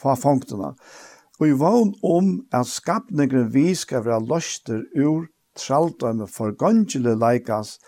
Fafangtene 0.00 0.72
og 1.40 1.48
i 1.48 1.56
vogn 1.56 1.94
om 2.04 2.32
at 2.52 2.68
skapningren 2.68 3.48
vi 3.54 3.72
skal 3.74 4.04
være 4.04 4.26
løster 4.28 4.82
ur 5.00 5.26
traldømme 5.58 6.28
for 6.28 6.52
gongele 6.56 7.16
leikas 7.16 7.78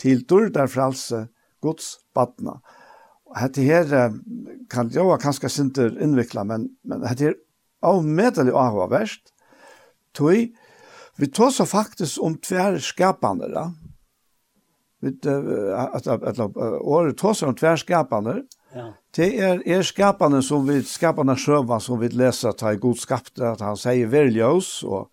til 0.00 0.22
durdar 0.24 0.70
frelse 0.70 1.26
Guds 1.60 1.98
badna. 2.14 2.60
Hette 3.36 3.62
her 3.62 4.14
kan 4.70 4.90
jo 4.94 5.10
kanskje 5.20 5.50
sinter 5.50 5.92
innvikla, 6.02 6.46
men, 6.46 6.70
men 6.86 7.04
hette 7.06 7.30
her 7.30 7.38
avmedelig 7.82 8.54
avhva 8.56 8.88
verst, 8.90 9.34
tog 10.14 10.50
vi 11.20 11.26
tog 11.28 11.52
så 11.52 11.66
faktisk 11.68 12.22
om 12.24 12.38
tver 12.40 12.78
skapande 12.80 13.50
da, 13.52 13.66
vi, 15.04 15.12
at, 15.20 16.06
at, 16.06 16.22
at, 16.30 16.40
året 16.80 17.18
tog 17.18 17.36
så 17.36 17.50
om 17.50 17.56
tver 17.56 17.76
skapande, 17.76 18.42
Ja. 18.74 18.94
Det 19.16 19.38
är 19.38 19.68
är 19.68 19.82
skapande 19.82 20.42
som 20.42 20.66
vi 20.66 20.82
skaparna 20.82 21.36
själva 21.36 21.80
som 21.80 21.98
vi 21.98 22.08
läser 22.08 22.52
ta 22.52 22.72
i 22.72 22.76
god 22.76 22.98
skapte 22.98 23.48
att 23.48 23.60
han 23.60 23.76
säger 23.76 24.06
välj 24.06 24.42
oss 24.42 24.82
och 24.82 25.10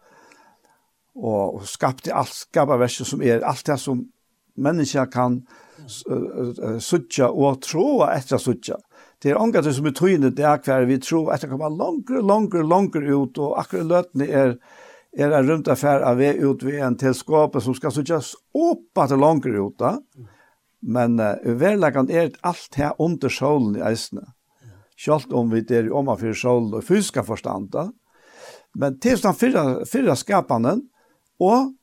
och, 1.20 1.67
skapte 1.67 2.13
allt 2.13 2.34
skaparverket 2.34 3.08
som 3.08 3.22
är 3.22 3.41
allt 3.41 3.65
det 3.65 3.78
som 3.78 4.12
människan 4.56 5.08
kan 5.08 5.48
suttja 6.80 7.30
och 7.30 7.62
troa 7.62 8.13
efter 8.13 8.38
suttja. 8.38 8.78
Det 9.22 9.30
är 9.30 9.41
ångat 9.41 9.76
som 9.76 9.86
är 9.86 9.91
trynet 9.91 10.36
det 10.36 10.43
är 10.43 10.58
kvar 10.58 10.82
vi 10.82 10.98
tror 11.00 11.32
att 11.32 11.41
det 11.41 11.48
kommer 11.48 11.70
längre, 11.70 12.22
längre, 12.22 12.63
längre 12.63 13.24
ut 13.24 13.38
och 13.38 13.60
akkurat 13.60 13.86
lötne 13.86 14.28
är 14.28 14.58
är 15.17 15.32
en 15.32 15.48
runt 15.48 15.67
affær 15.67 16.00
av 16.00 16.22
ut 16.22 16.63
ved 16.63 16.84
en 16.84 16.98
teleskap 16.98 17.63
som 17.63 17.74
ska 17.74 17.91
suttjas 17.91 18.36
opp 18.54 18.98
att 18.98 19.10
det 19.10 19.15
längre 19.15 19.67
ut. 19.67 19.82
Mm 19.82 20.28
Men 20.82 21.20
uh, 21.20 21.36
uverlegan 21.46 22.10
er 22.10 22.34
alt 22.46 22.76
her 22.78 22.94
under 23.02 23.32
solen 23.34 23.78
i 23.80 23.86
eisene. 23.86 24.26
Selv 24.98 25.34
om 25.38 25.52
vi 25.54 25.63
er 25.74 25.92
om 25.94 26.10
av 26.10 26.22
fyrir 26.22 26.38
solen 26.38 26.74
og 26.78 26.86
fysiska 26.86 27.24
forstanda. 27.26 27.90
Men 28.78 28.98
til 28.98 29.13
tilstand 29.16 29.38
fyrra, 29.38 29.66
fyrra 29.90 30.16
skapanden, 30.18 30.88
og 31.40 31.74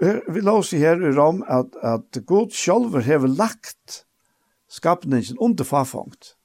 vi 0.00 0.40
la 0.40 0.54
oss 0.56 0.72
her 0.72 1.02
i 1.04 1.12
rom 1.12 1.42
at, 1.44 1.74
at 1.84 2.22
god 2.26 2.54
sjolver 2.56 3.04
hever 3.04 3.28
lagt 3.28 4.04
skapningen 4.70 5.38
under 5.38 5.64
farfangt. 5.64 6.36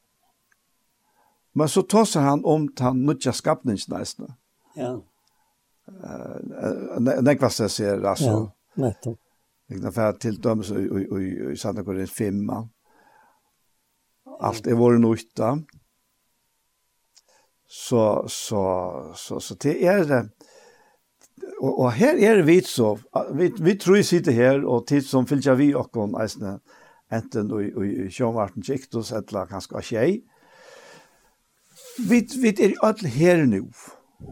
Men 1.55 1.69
så 1.71 1.81
tåser 1.81 2.25
han 2.25 2.43
om 2.45 2.67
den 2.67 3.05
nødja 3.07 3.31
skapningen 3.31 3.95
eisene. 3.95 4.33
Ja. 4.75 4.97
Uh, 5.85 6.97
nekva 7.23 7.47
seg 7.53 7.69
ser, 7.71 8.01
altså. 8.03 8.31
Ja, 8.31 8.81
nettopp. 8.87 9.19
Vi 9.69 9.79
kan 9.81 9.93
fære 9.93 10.17
til 10.21 10.37
dømes 10.43 10.69
i 10.69 10.83
i, 10.85 11.05
i, 11.21 11.29
i 11.53 11.57
Santa 11.57 11.83
Korea 11.83 12.05
5. 12.05 12.49
Alt 14.45 14.67
er 14.67 14.77
våre 14.77 14.99
nøyta. 15.01 15.55
Så, 17.65 18.27
så, 18.29 18.61
så, 19.17 19.39
så 19.39 19.55
det 19.63 19.75
er 19.85 20.03
det. 20.05 20.21
Og, 21.61 21.79
og 21.79 21.93
her 21.93 22.19
er 22.21 22.43
vi 22.45 22.59
så, 22.61 22.93
vi, 23.33 23.49
vi 23.61 23.75
tror 23.75 23.97
vi 23.97 24.03
sitter 24.03 24.31
her, 24.31 24.61
og 24.65 24.87
tid 24.87 25.01
som 25.01 25.27
fylgjer 25.27 25.57
vi 25.59 25.73
okkon 25.75 26.15
eisne, 26.21 26.59
enten 27.13 27.49
i, 27.57 27.71
i, 27.71 27.89
i 28.05 28.09
sjånvarten 28.13 28.63
kjektus, 28.63 29.11
eller 29.15 29.49
kanskje 29.49 29.81
Kjei. 29.89 30.11
Vi, 32.05 32.21
vi 32.41 32.53
er 32.53 32.77
alle 32.83 33.09
her 33.09 33.45
nå. 33.49 33.65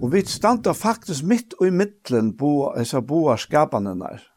og 0.01 0.13
vi 0.13 0.23
standa 0.25 0.71
faktisk 0.73 1.25
midt 1.27 1.53
og 1.59 1.67
i 1.67 1.73
middelen 1.73 2.33
på 2.37 2.73
disse 2.77 3.01
boarskapanene 3.01 3.99
der 3.99 4.32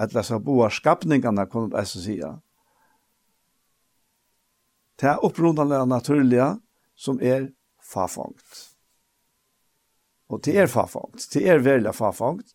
alla 0.00 0.22
så 0.22 0.38
boa 0.38 0.70
skapningarna 0.70 1.46
jeg 1.72 1.86
så 1.86 2.00
säga. 2.00 2.40
Det 5.00 5.06
är 5.06 5.24
upprundande 5.24 5.84
naturlige, 5.84 6.56
som 6.96 7.20
er 7.22 7.50
farfångt. 7.82 8.76
Og 10.28 10.40
det 10.44 10.56
er 10.58 10.66
farfångt. 10.66 11.28
Det 11.32 11.48
er 11.48 11.58
veldig 11.58 11.94
farfångt. 11.94 12.54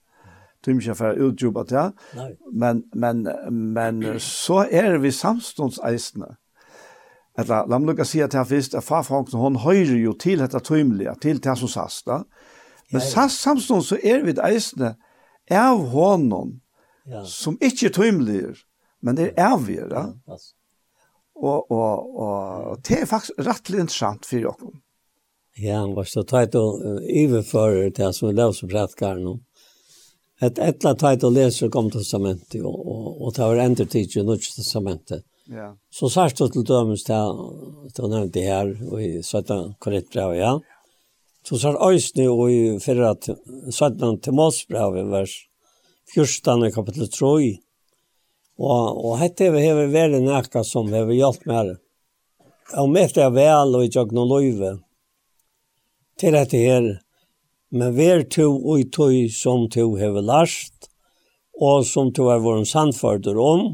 Det 0.65 0.71
er 0.71 0.79
ikke 0.79 0.95
for 0.95 1.11
å 1.11 1.29
utjobbe 1.29 1.63
det. 1.69 1.85
Men, 2.53 2.83
men, 2.93 3.27
men 3.51 4.19
så 4.19 4.65
er 4.71 4.97
vi 4.97 5.11
samståndsäsna. 5.11 6.35
Eller, 7.37 7.67
la 7.67 7.79
meg 7.79 7.91
lukka 7.91 8.05
si 8.07 8.21
at 8.23 8.33
jeg 8.33 8.47
först, 8.47 8.77
at 8.77 8.85
farfångten 8.87 9.39
hun 9.39 9.59
høyrer 9.59 9.97
jo 9.99 10.13
til 10.13 10.39
dette 10.39 10.61
tøymelige, 10.63 11.15
til 11.21 11.41
det 11.43 11.57
som 11.59 11.69
sast, 11.69 12.05
da. 12.07 12.23
Men 12.91 13.01
ja, 13.01 13.07
ja. 13.15 13.29
samstånd 13.29 13.85
så 13.85 13.97
är 13.97 14.23
vi 14.23 14.31
äsna 14.31 14.95
av 15.51 15.87
hånden, 15.87 16.61
ja. 17.09 17.23
som 17.29 17.57
ikke 17.61 17.89
er 17.89 17.95
tøymelige, 17.95 18.53
men 19.01 19.17
det 19.17 19.31
er 19.33 19.55
avgjør. 19.55 19.91
Ja, 19.93 20.05
ja 20.27 20.37
Og, 21.35 21.71
og, 21.71 22.15
og 22.15 22.77
det 22.87 23.01
er 23.01 23.09
faktisk 23.09 23.41
rettelig 23.43 23.81
interessant 23.83 24.27
for 24.27 24.39
dere. 24.39 24.69
Ja, 25.59 25.81
han 25.81 25.95
var 25.95 26.07
så 26.07 26.23
tøyt 26.27 26.55
og 26.55 27.03
iverfører 27.03 27.91
til 27.95 28.13
som 28.15 28.29
er 28.29 28.37
løs 28.39 28.61
og 28.63 28.71
prætkar 28.71 29.19
nå. 29.23 29.37
Et 30.43 30.59
etla 30.59 30.93
tøyt 30.99 31.23
og 31.23 31.35
leser 31.35 31.71
kom 31.71 31.89
til 31.91 32.03
testamentet, 32.03 32.59
og, 32.63 32.75
og, 32.75 33.09
og 33.23 33.35
det 33.35 33.43
var 33.43 33.61
endre 33.63 33.85
tid 33.87 34.15
i 34.15 34.23
nødvendig 34.23 34.55
testamentet. 34.55 35.23
Ja. 35.51 35.69
Så 35.91 36.09
sørst 36.09 36.39
til 36.39 36.65
dømes 36.67 37.03
til, 37.07 37.43
til 37.95 38.15
det 38.33 38.43
her, 38.43 38.71
og 38.91 39.03
i 39.03 39.21
17 39.21 39.75
korrekt 39.79 40.11
brev, 40.11 40.35
ja. 40.35 40.55
Så 41.45 41.59
sørst 41.61 41.83
øysene 41.83 42.29
og 42.31 42.51
i 42.51 42.79
4, 42.79 43.15
17 43.71 44.21
til 44.21 44.33
Måsbrev, 44.33 44.99
vers 45.11 45.35
14 46.13 46.71
kapitel 46.71 47.09
3. 47.09 47.55
Og, 48.55 49.05
og 49.05 49.17
hette 49.19 49.49
vi 49.51 49.63
hever 49.65 49.89
veri 49.91 50.21
nekka 50.23 50.63
som 50.63 50.91
hever 50.93 51.15
gjort 51.17 51.45
med. 51.49 51.75
Og 52.79 52.89
med 52.89 53.13
det 53.15 53.27
vel 53.35 53.75
og 53.77 53.85
ikke 53.85 54.07
noe 54.15 54.29
løyve 54.29 54.75
til 56.19 56.35
dette 56.35 56.57
her, 56.57 56.85
men 57.75 57.95
ver 57.97 58.23
to 58.31 58.47
og 58.55 58.85
tog 58.95 59.15
som 59.35 59.67
to 59.69 59.89
hever 59.99 60.23
last, 60.23 60.87
og 61.59 61.85
som 61.87 62.13
to 62.15 62.29
er 62.31 62.39
våren 62.43 62.67
sandførder 62.67 63.35
om, 63.39 63.65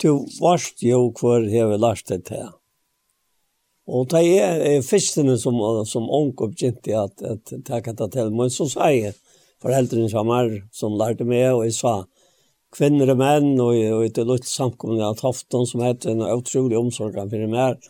to 0.00 0.26
varst 0.40 0.82
jo 0.84 1.08
hver 1.16 1.48
hever 1.48 1.80
last 1.80 2.12
det 2.12 2.24
til. 2.28 2.52
Og 3.84 4.08
det 4.12 4.24
er, 4.40 4.60
er 4.64 4.84
fyrstene 4.84 5.36
som, 5.40 5.58
som 5.88 6.08
ung 6.08 6.32
kjente 6.36 6.96
at, 6.96 7.20
at 7.20 7.52
det 7.52 7.82
kan 7.84 7.96
ta 7.96 8.08
til, 8.08 8.32
men 8.32 8.52
så 8.52 8.68
sier 8.68 9.10
jeg, 9.10 9.16
foreldrene 9.64 10.10
som 10.12 10.30
er, 10.36 10.58
som 10.74 10.98
lærte 11.00 11.26
meg, 11.28 11.48
og 11.54 11.64
jeg 11.66 11.78
sa 11.78 11.94
kvinner 12.74 13.12
og 13.12 13.20
menn, 13.20 13.52
og, 13.62 13.76
og 13.96 14.16
det 14.16 14.26
lukte 14.26 14.50
samkomne 14.50 15.04
av 15.06 15.16
Tofton, 15.20 15.66
som 15.68 15.84
heter 15.84 16.12
en 16.12 16.24
utrolig 16.26 16.78
omsorg 16.78 17.16
for 17.16 17.52
meg. 17.52 17.88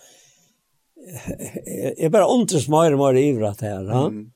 Jeg 1.05 2.13
bare 2.13 2.31
undres 2.31 2.69
mer 2.73 2.95
og 2.95 3.03
mer 3.03 3.21
ivret 3.21 3.65
her, 3.65 3.83
Ja? 3.91 4.07
Mm. 4.09 4.31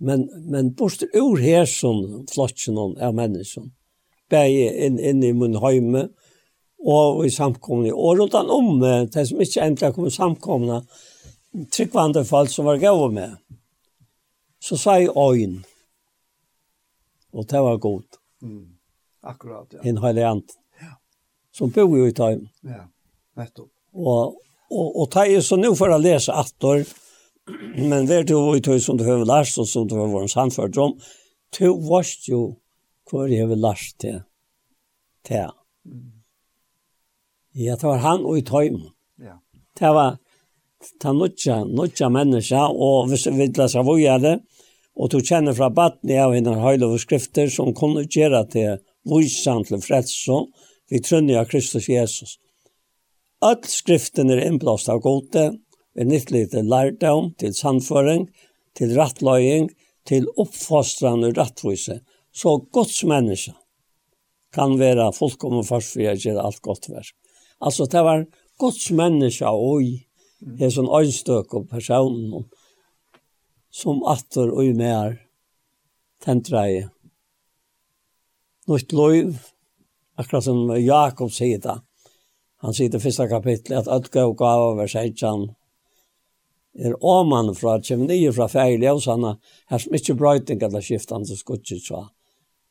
Men, 0.00 0.22
men 0.48 0.70
bort 0.72 1.02
ur 1.12 1.36
her 1.36 1.66
som 1.68 2.22
flotsen 2.32 2.78
av 2.80 3.12
mennesken, 3.12 3.66
bare 4.32 4.70
inn, 4.86 4.96
inn 4.96 5.20
i 5.20 5.34
min 5.36 5.58
høyme, 5.60 6.06
og 6.80 7.26
i 7.26 7.30
samkomne, 7.34 7.92
og 7.92 8.16
rundt 8.16 8.36
han 8.38 8.48
om, 8.48 8.78
det 8.80 9.26
som 9.28 9.42
ikke 9.44 9.66
endelig 9.66 9.90
kom 9.92 10.08
samkomne, 10.08 10.78
tryggvandre 11.74 12.24
folk 12.24 12.48
som 12.48 12.70
var 12.70 12.80
gøy 12.80 13.10
med. 13.12 13.36
Så 14.64 14.78
sa 14.80 14.96
jeg 14.96 15.12
øyn, 15.12 15.60
Og 17.32 17.46
det 17.50 17.60
var 17.62 17.76
godt. 17.78 18.18
Mm. 18.42 18.76
Akkurat, 19.22 19.68
ja. 19.72 19.82
En 19.84 19.98
heilig 20.02 20.24
ant. 20.24 20.56
Ja. 20.80 20.94
Som 21.54 21.70
bor 21.74 21.92
jo 21.96 22.06
i 22.08 22.14
time. 22.16 22.48
Ja, 22.66 22.86
nettopp. 23.36 23.70
Og, 23.92 24.38
og, 24.70 24.88
og 25.02 25.10
det 25.14 25.26
er 25.34 25.44
så 25.44 25.58
nå 25.58 25.72
for 25.78 25.92
å 25.92 25.98
lese 26.00 26.34
attor, 26.34 26.84
men 27.74 28.06
det 28.06 28.22
du 28.28 28.36
jo 28.36 28.54
i 28.54 28.62
tog 28.64 28.78
som 28.82 28.98
du 28.98 29.04
har 29.06 29.24
lært, 29.26 29.56
og 29.58 29.68
som 29.68 29.88
du 29.90 29.96
har 29.98 30.10
vært 30.12 30.32
samført 30.32 30.78
om, 30.80 30.94
du 31.58 31.64
varst 31.88 32.28
jo 32.30 32.44
hva 33.10 33.26
jeg 33.26 33.48
har 33.50 33.58
lært 33.58 33.94
til. 33.98 34.20
Til. 35.26 35.50
Mm. 35.84 36.20
Ja, 37.58 37.74
det 37.74 37.86
var 37.88 38.02
han 38.04 38.24
og 38.24 38.38
i 38.38 38.44
Tøym. 38.46 38.78
Ja. 39.18 39.40
Det 39.78 39.90
var 39.94 40.20
ta 41.02 41.12
nutja, 41.12 41.64
nutja 41.64 42.08
menneska, 42.12 42.68
og 42.70 43.10
hvis 43.10 43.26
vi 43.26 43.50
leser 43.50 44.18
det, 44.22 44.36
og 45.00 45.08
du 45.12 45.22
kjenner 45.24 45.56
fra 45.56 45.70
batten 45.72 46.12
av 46.20 46.34
henne 46.36 46.58
høylover 46.60 47.00
skrifter 47.00 47.48
som 47.52 47.72
kunne 47.76 48.04
gjøre 48.04 48.42
til 48.52 48.82
vysan 49.08 49.64
til 49.64 49.80
frelse, 49.80 50.42
vi 50.92 51.00
trønner 51.00 51.40
av 51.40 51.48
Kristus 51.48 51.88
Jesus. 51.88 52.36
All 53.40 53.62
skriften 53.64 54.28
er 54.28 54.42
innblåst 54.44 54.90
av 54.92 55.00
gode, 55.00 55.46
er 55.96 56.08
nyttelig 56.08 56.50
til 56.52 56.68
lærdom, 56.68 57.32
til 57.40 57.54
samføring, 57.56 58.28
til 58.76 58.92
rattløying, 58.98 59.70
til 60.04 60.28
oppfostrande 60.36 61.32
rattvise, 61.36 62.00
så 62.32 62.58
gods 62.72 63.00
menneske 63.08 63.54
kan 64.54 64.76
være 64.80 65.12
fullkommen 65.16 65.64
først 65.64 65.94
for 65.94 66.04
å 66.04 66.14
gjøre 66.18 66.44
alt 66.44 66.60
godt 66.66 66.90
verk. 66.90 67.14
Altså, 67.60 67.86
det 67.86 68.02
var 68.04 68.26
gods 68.60 68.90
menneske 68.96 69.48
og 69.48 69.84
i, 69.84 69.94
det 70.40 70.68
er 70.68 70.74
sånn 70.74 70.90
øynstøk 70.90 71.54
og 71.56 71.68
personen, 71.70 72.44
som 73.70 74.02
atter 74.06 74.50
og 74.50 74.64
i 74.64 74.72
mer, 74.76 75.18
i. 76.26 76.82
Nytt 78.68 78.92
lov, 78.92 79.38
akkurat 80.20 80.44
som 80.44 80.68
Jakob 80.76 81.32
sier 81.32 81.62
det. 81.62 81.78
Han 82.60 82.76
sier 82.76 82.90
det 82.92 83.00
første 83.00 83.26
kapitlet, 83.30 83.78
at 83.80 83.88
ødke 83.88 84.26
og 84.28 84.36
gav 84.36 84.66
over 84.74 84.90
seitjan 84.90 85.48
er 86.78 86.94
åman 87.00 87.54
fra 87.56 87.78
kjem 87.82 88.04
nye 88.06 88.32
fra 88.34 88.46
feil 88.50 88.82
ljøsana, 88.84 89.34
her 89.70 89.82
som 89.82 89.96
ikke 89.96 90.16
brøyting 90.18 90.62
eller 90.62 90.84
skiftan 90.84 91.24
til 91.26 91.38
skutsi 91.38 91.80
så 91.82 92.04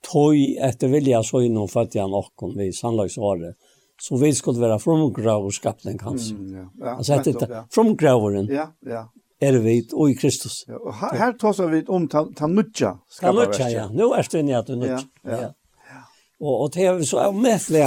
Tøy 0.05 0.55
etter 0.63 0.87
vilja 0.87 1.19
så 1.27 1.41
innom 1.43 1.67
fødde 1.67 1.99
han 1.99 2.13
okkon 2.15 2.53
vi 2.55 2.69
sannlagsåret, 2.71 3.57
så 3.99 4.15
vi 4.21 4.29
skulle 4.31 4.61
være 4.61 4.77
fromgraverskapning 4.79 5.97
hans. 6.05 6.29
Mm, 6.31 6.53
ja. 6.55 6.67
Ja, 6.79 6.93
altså, 6.93 7.17
etter, 7.17 7.51
ja. 7.51 7.63
Fromgraveren, 7.75 8.47
ja, 8.47 8.69
ja 8.87 9.01
er 9.41 9.59
vi 9.63 9.75
og 9.93 10.11
i 10.11 10.15
Kristus. 10.19 10.63
Ja, 10.67 10.77
og 10.79 10.95
her, 10.99 11.15
her 11.19 11.35
tar 11.39 11.59
vi 11.71 11.83
om 11.87 12.07
ta, 12.11 12.25
tan 12.35 12.55
nutja. 12.57 12.97
Tan 13.19 13.35
nutja, 13.35 13.69
ja. 13.71 13.87
Nå 13.93 14.11
er 14.17 14.27
det 14.27 14.41
inni 14.41 14.55
at 14.57 14.67
du 14.67 14.75
nutja. 14.75 15.03
Ja, 15.23 15.31
ja. 15.31 15.51
ja. 15.93 16.01
Og, 16.39 16.55
og 16.55 16.73
det 16.75 16.87
er 16.87 17.03
så 17.07 17.21
er 17.23 17.33
omedelig 17.33 17.85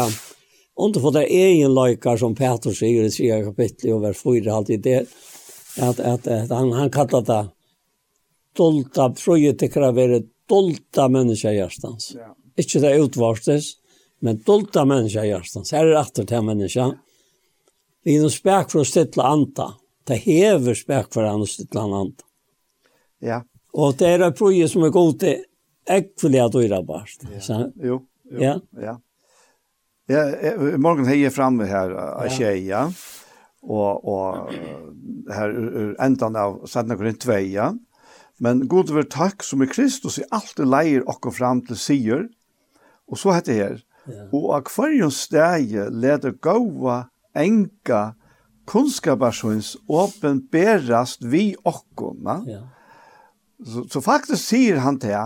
under 0.77 1.01
for 1.01 1.13
det 1.13 1.27
egen 1.29 1.75
løyker 1.75 2.17
som 2.21 2.35
Peter 2.35 2.75
sier 2.77 3.05
i 3.05 3.13
sier 3.13 3.45
kapittel 3.45 3.97
og 3.97 4.07
vers 4.07 4.23
4 4.25 4.53
alltid 4.53 4.85
det, 4.85 5.03
at, 5.77 6.01
at, 6.01 6.27
at 6.27 6.53
han, 6.53 6.73
han 6.77 6.93
kallar 6.93 7.27
det 7.29 7.43
dolta, 8.57 9.11
frøye 9.17 9.53
tekkere 9.59 9.93
være 9.97 10.23
dolta 10.49 11.09
menneske 11.13 11.53
i 11.53 11.61
hjertens. 11.61 12.13
Ja. 12.17 12.33
Ikke 12.59 12.83
det 12.83 12.97
utvarstes, 13.01 13.77
men 14.25 14.41
dolta 14.47 14.85
mennesker 14.89 15.25
i 15.25 15.33
hjertens. 15.33 15.73
Her 15.73 15.87
er 15.87 15.93
det 15.93 16.01
atter 16.01 16.29
til 16.29 16.49
mennesker. 16.49 16.97
Vi 18.03 18.17
er 18.17 18.25
noen 18.25 18.35
spek 18.35 18.73
for 18.73 18.83
å 18.83 18.89
stille 18.89 19.29
anta. 19.29 19.71
Det 20.09 20.19
hever 20.25 20.75
spek 20.75 21.13
for 21.15 21.27
hans 21.27 21.57
til 21.61 21.79
annan. 21.79 22.13
Ja. 23.23 23.43
Og 23.73 23.97
det 24.01 24.09
er 24.09 24.27
et 24.27 24.37
proje 24.39 24.67
som 24.69 24.85
er 24.85 24.93
god 24.95 25.15
til 25.23 25.45
ekvelig 25.89 26.43
at 26.43 26.59
øyre 26.59 26.83
bast. 26.87 27.25
Ja. 27.31 27.59
Jo, 27.77 28.03
jo, 28.31 28.41
ja. 28.41 28.59
ja. 28.83 28.99
Ja, 30.11 30.23
i 30.75 30.79
morgen 30.83 31.07
heier 31.07 31.31
framme 31.31 31.67
her, 31.71 31.93
av 31.95 32.27
ja. 32.27 32.35
tjej, 32.35 32.65
ja. 32.67 32.83
Og, 33.63 34.03
og 34.03 34.51
her 35.31 35.55
endan 36.03 36.37
av 36.37 36.59
Sanna 36.69 36.99
Korinth 36.99 37.23
2, 37.25 37.39
ja. 37.55 37.71
Men 38.43 38.65
god 38.69 38.91
over 38.91 39.07
takk 39.07 39.45
som 39.47 39.63
i 39.63 39.69
Kristus 39.71 40.19
i 40.19 40.27
alt 40.35 40.57
det 40.59 40.67
leier 40.67 41.07
okkur 41.09 41.35
fram 41.37 41.63
til 41.69 41.79
sier. 41.79 42.27
Og 43.07 43.21
så 43.21 43.37
heter 43.37 43.59
her, 43.59 43.79
ja. 44.11 44.27
og 44.35 44.49
av 44.59 44.73
hverjon 44.75 45.15
steg 45.15 45.77
leder 45.95 46.35
gåva 46.43 47.05
enka 47.39 48.13
kunskaparsvins 48.69 49.77
åpenberast 49.89 51.25
vi 51.25 51.53
okkona. 51.65 52.43
Ja. 52.47 52.63
Så, 53.67 53.87
så 53.91 54.03
faktisk 54.03 54.43
sier 54.43 54.83
han 54.83 54.99
til 55.03 55.17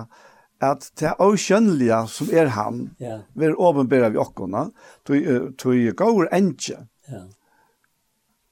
at 0.64 0.90
det 0.96 1.10
er 1.10 1.20
avkjønnelige 1.20 2.02
som 2.08 2.28
er 2.32 2.52
han, 2.56 2.86
ja. 3.00 3.20
vil 3.36 3.56
åpenbera 3.56 4.08
vi 4.12 4.20
okkona, 4.20 4.68
tog 5.06 5.96
gaur 5.96 6.28
enkje. 6.32 6.78
Ja. 7.12 7.26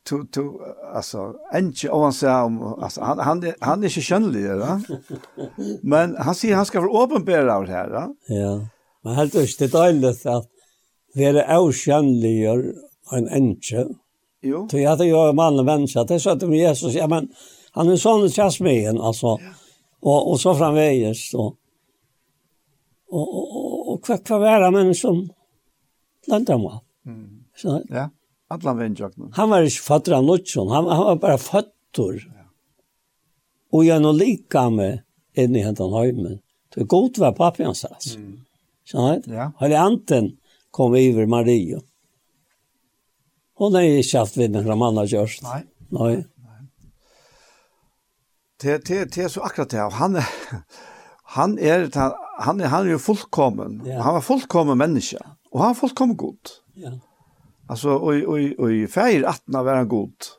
To, 0.04 0.18
to, 0.28 0.42
altså, 0.92 1.30
enkje, 1.56 1.88
og 1.88 2.02
han 2.04 2.12
sier, 2.12 2.44
om, 2.44 2.58
altså, 2.76 3.00
han, 3.08 3.22
han, 3.24 3.40
han 3.64 3.84
er 3.84 3.88
ikke 3.88 4.04
kjønnelig, 4.04 4.42
da. 4.60 4.74
Men 5.80 6.12
han 6.20 6.36
sier 6.36 6.58
han 6.60 6.68
skal 6.68 6.84
være 6.84 7.04
åpenbæra 7.04 7.54
av 7.56 7.64
det 7.64 7.72
her, 7.72 7.92
da. 7.94 8.02
Ja, 8.28 8.50
men 9.04 9.16
helt 9.16 9.38
ikke 9.40 9.62
det 9.62 9.70
er 9.70 9.72
deilig 9.78 10.10
at 10.28 10.50
være 11.16 11.46
avkjønnelig 11.56 12.34
en 13.16 13.30
enkje, 13.32 13.86
Jo. 14.44 14.68
Så 14.70 14.78
jag 14.78 14.98
det 14.98 15.04
en 15.04 15.36
man 15.36 15.58
en 15.58 15.64
människa. 15.64 16.04
Det 16.04 16.20
så 16.20 16.30
att 16.30 16.54
Jesus, 16.54 16.94
ja 16.94 17.06
men 17.06 17.28
han 17.70 17.88
är 17.88 17.96
sån 17.96 18.28
chans 18.28 18.60
med 18.60 18.88
en 18.88 19.00
alltså. 19.00 19.38
Och 20.00 20.30
och 20.30 20.40
så 20.40 20.54
framväges 20.54 21.30
då. 21.32 21.56
Och 23.10 23.34
och 23.38 23.92
och 23.92 24.04
kvar 24.04 24.16
kvar 24.16 24.38
vara 24.38 24.70
men 24.70 24.94
som 24.94 25.28
landar 26.26 26.58
man. 26.58 26.80
Mm. 27.06 27.44
Så 27.56 27.82
ja. 27.88 28.10
Alla 28.48 28.74
vänjer. 28.74 29.10
Han 29.32 29.50
var 29.50 29.60
ju 29.60 29.70
av 30.16 30.24
någon, 30.24 30.68
han 30.68 30.86
han 30.86 31.04
var 31.04 31.16
bara 31.16 31.38
fötter. 31.38 32.32
Ja. 32.36 32.44
Och 33.70 33.84
jag 33.84 34.02
nå 34.02 34.12
lika 34.12 34.70
med 34.70 35.02
en 35.34 35.56
i 35.56 35.58
hentan 35.58 35.92
hemmen. 35.92 36.38
Det 36.74 36.84
gott 36.84 37.18
var 37.18 37.32
pappan 37.32 37.74
sa. 37.74 37.88
Mm. 38.16 38.40
Så 38.84 39.20
ja. 39.26 39.52
Har 39.56 39.68
Hela 39.68 39.78
anten 39.78 40.36
kom 40.70 40.94
över 40.94 41.26
Maria. 41.26 41.76
Mm. 41.76 41.93
Hon 43.60 43.74
har 43.74 43.86
ikke 43.86 44.24
haft 44.24 44.38
vid 44.38 44.56
som 44.62 44.82
han 44.82 44.96
har 44.98 45.10
gjort. 45.10 45.42
Nei. 45.46 45.60
Nei. 45.94 46.14
Det, 48.62 48.78
det, 48.88 48.98
det 49.14 49.24
er 49.24 49.30
så 49.30 49.44
akkurat 49.46 49.70
det. 49.70 49.82
Han 49.98 50.16
er, 50.16 50.28
han 51.36 51.58
er, 51.58 51.88
han 52.40 52.60
er, 52.60 52.70
han 52.72 52.86
er 52.86 52.94
jo 52.94 53.02
fullkommen. 53.02 53.82
Ja. 53.86 54.00
Han 54.02 54.18
var 54.18 54.24
fullkommen 54.26 54.78
menneske. 54.78 55.20
Og 55.52 55.60
han 55.62 55.74
var 55.74 55.80
fullkommen 55.82 56.16
god. 56.16 56.54
Ja. 56.80 56.96
Altså, 57.70 57.96
og, 57.96 58.24
og, 58.26 58.40
og 58.58 58.72
i 58.72 58.84
feir 58.90 59.26
18 59.26 59.60
var 59.66 59.84
god. 59.90 60.30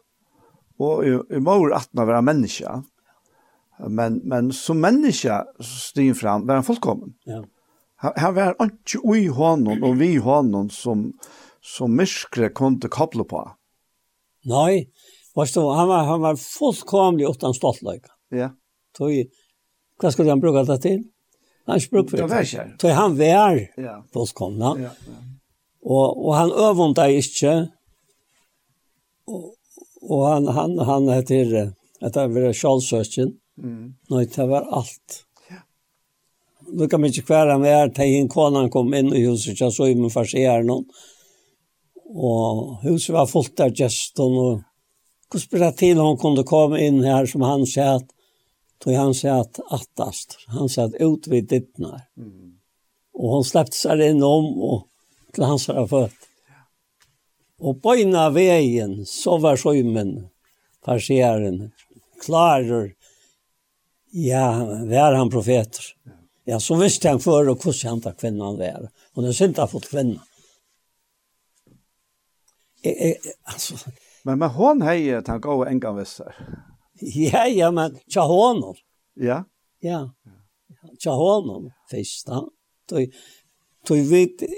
Og 0.80 1.06
i, 1.08 1.16
i 1.38 1.40
mor 1.40 1.72
han 1.74 2.08
var 2.08 2.22
människa. 2.22 2.82
menneske. 2.82 2.92
Men, 3.90 4.22
men 4.24 4.52
som 4.54 4.80
menneske 4.80 5.44
stiger 5.60 6.14
fram 6.14 6.48
var 6.48 6.56
han 6.56 6.64
fullkommen. 6.64 7.16
Ja. 7.26 7.44
Han, 7.96 8.14
han 8.18 8.36
var 8.36 8.56
ikke 8.64 9.02
ui 9.04 9.28
hånden 9.28 9.84
og 9.84 10.00
vi 10.00 10.16
hånden 10.16 10.70
som, 10.70 11.12
som 11.14 11.45
som 11.66 11.96
myskre 11.98 12.52
kunde 12.54 12.92
koble 12.94 13.26
på. 13.28 13.42
Nei, 14.46 14.86
Varst 15.36 15.54
du, 15.54 15.60
han 15.60 15.88
var, 15.88 16.04
han 16.04 16.22
var 16.22 16.36
fullkomlig 16.36 17.28
utan 17.28 17.54
stoltløyga. 17.54 18.14
Ja. 18.32 18.54
Tog, 18.96 19.12
hva 20.00 20.12
skulle 20.12 20.32
han 20.32 20.40
bruka 20.40 20.64
det 20.64 20.78
til? 20.86 21.02
Han 21.68 21.82
spruk 21.84 22.10
for 22.10 22.22
det. 22.22 22.24
Det 22.24 22.32
var 22.32 22.46
ikke. 22.48 22.66
Tog 22.80 22.94
han 22.96 23.18
var 23.20 23.58
ja. 23.84 23.96
fullkomna. 24.16 24.72
Ja, 24.80 24.92
ja. 25.10 25.18
Og, 25.86 26.22
og 26.28 26.32
han 26.38 26.54
øvunda 26.70 27.10
ikke. 27.12 27.56
Og, 29.28 29.52
og 30.08 30.24
han, 30.30 30.48
han, 30.56 30.78
han 30.88 31.10
heter, 31.12 31.52
etter 32.00 32.30
å 32.30 32.32
være 32.32 32.54
kjallsøsken. 32.56 33.36
Mm. 33.60 33.92
Nei, 34.14 34.24
det 34.32 34.48
var 34.48 34.70
alt. 34.80 35.20
Ja. 35.52 35.60
Lukka 36.80 37.02
ikke 37.10 37.26
kvære 37.28 37.58
han 37.58 37.68
var, 37.68 37.92
tegin 37.98 38.32
konan 38.32 38.72
kom 38.72 38.96
inn 38.96 39.12
i 39.12 39.26
huset, 39.28 39.60
så 39.60 39.92
i 39.92 40.00
min 40.00 40.14
fars 40.14 40.32
noen. 40.64 40.88
Og 42.06 42.82
huset 42.86 43.14
var 43.16 43.30
fullt 43.30 43.60
av 43.66 43.74
gestene, 43.76 44.42
og 44.42 45.32
hvordan 45.32 45.52
ble 45.52 45.62
det 45.64 45.78
til 45.80 46.02
hun 46.02 46.20
kunne 46.22 46.46
komme 46.48 46.82
inn 46.84 47.02
her, 47.04 47.26
som 47.30 47.46
han 47.46 47.66
sa 47.70 47.96
at, 47.98 48.12
tog 48.84 48.94
han 48.94 49.16
sa 49.18 49.40
at 49.42 49.60
attast, 49.74 50.38
han 50.54 50.70
sa 50.70 50.86
at 50.90 51.00
ut 51.02 51.28
vid 51.32 51.50
dittnar. 51.50 52.06
Mm. 52.20 52.60
Og 53.16 53.38
hun 53.38 53.48
släppte 53.48 53.78
seg 53.80 54.04
inn 54.06 54.22
om, 54.24 54.52
og 54.62 54.86
til 55.34 55.48
hans 55.48 55.68
her 55.72 55.88
født. 55.90 56.30
Og 57.66 57.80
bøyna 57.82 58.28
veien, 58.36 59.00
så 59.08 59.38
var 59.42 59.58
sjømen, 59.60 60.28
parseren, 60.86 61.72
klarer, 62.22 62.92
ja, 64.16 64.48
vær 64.88 65.16
han 65.16 65.32
profeter. 65.32 65.92
Ja, 66.46 66.60
så 66.60 66.78
visste 66.78 67.10
han 67.10 67.24
før, 67.24 67.52
og 67.52 67.64
hvordan 67.64 67.96
han 67.96 68.04
tar 68.04 68.16
kvinnan 68.20 68.60
vær. 68.60 68.90
Hun 69.16 69.26
det 69.26 69.34
synte 69.36 69.64
han 69.64 69.72
fått 69.72 69.90
kvinnan 69.90 70.22
jeg, 72.86 72.96
jeg, 73.00 73.34
altså... 73.46 73.90
men 74.26 74.40
men 74.40 74.50
hon 74.50 74.82
hei, 74.82 75.14
att 75.14 75.28
han 75.28 75.42
går 75.42 75.66
en 75.68 75.80
gång 75.80 75.96
väster. 75.96 76.36
Ja, 77.00 77.48
ja 77.48 77.72
men 77.72 77.98
tja 78.08 78.22
honom. 78.22 78.76
Ja. 79.14 79.44
Ja. 79.80 80.12
Tja 81.00 81.12
honom 81.12 81.72
första. 81.92 82.44
Då 82.90 83.06
då 83.88 83.96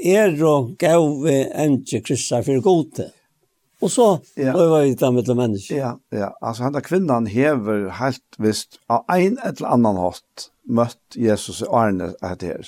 er 0.04 0.44
og 0.44 0.78
gav 0.78 1.24
vi 1.24 1.50
en 1.52 1.84
kryssar 1.86 2.44
for 2.44 2.62
gode. 2.62 3.12
Og 3.82 3.92
så 3.92 4.20
ja. 4.36 4.54
då 4.54 4.70
var 4.70 4.82
vi 4.82 4.96
da 4.96 5.12
med 5.12 5.36
människor. 5.36 5.78
Ja, 5.78 6.00
ja. 6.10 6.38
Altså, 6.42 6.64
han 6.64 6.74
där 6.74 6.82
kvinnan 6.82 7.26
hever 7.26 7.90
helt 7.90 8.36
visst 8.38 8.80
av 8.88 9.06
ein 9.08 9.38
eller 9.44 9.68
annan 9.68 9.96
hatt 9.96 10.52
møtt 10.64 11.16
Jesus 11.16 11.62
i 11.62 11.66
Arne 11.70 12.14
att 12.22 12.42
her. 12.42 12.68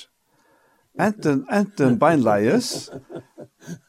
Enten, 0.98 1.44
enten 1.48 1.98
beinleies, 1.98 2.90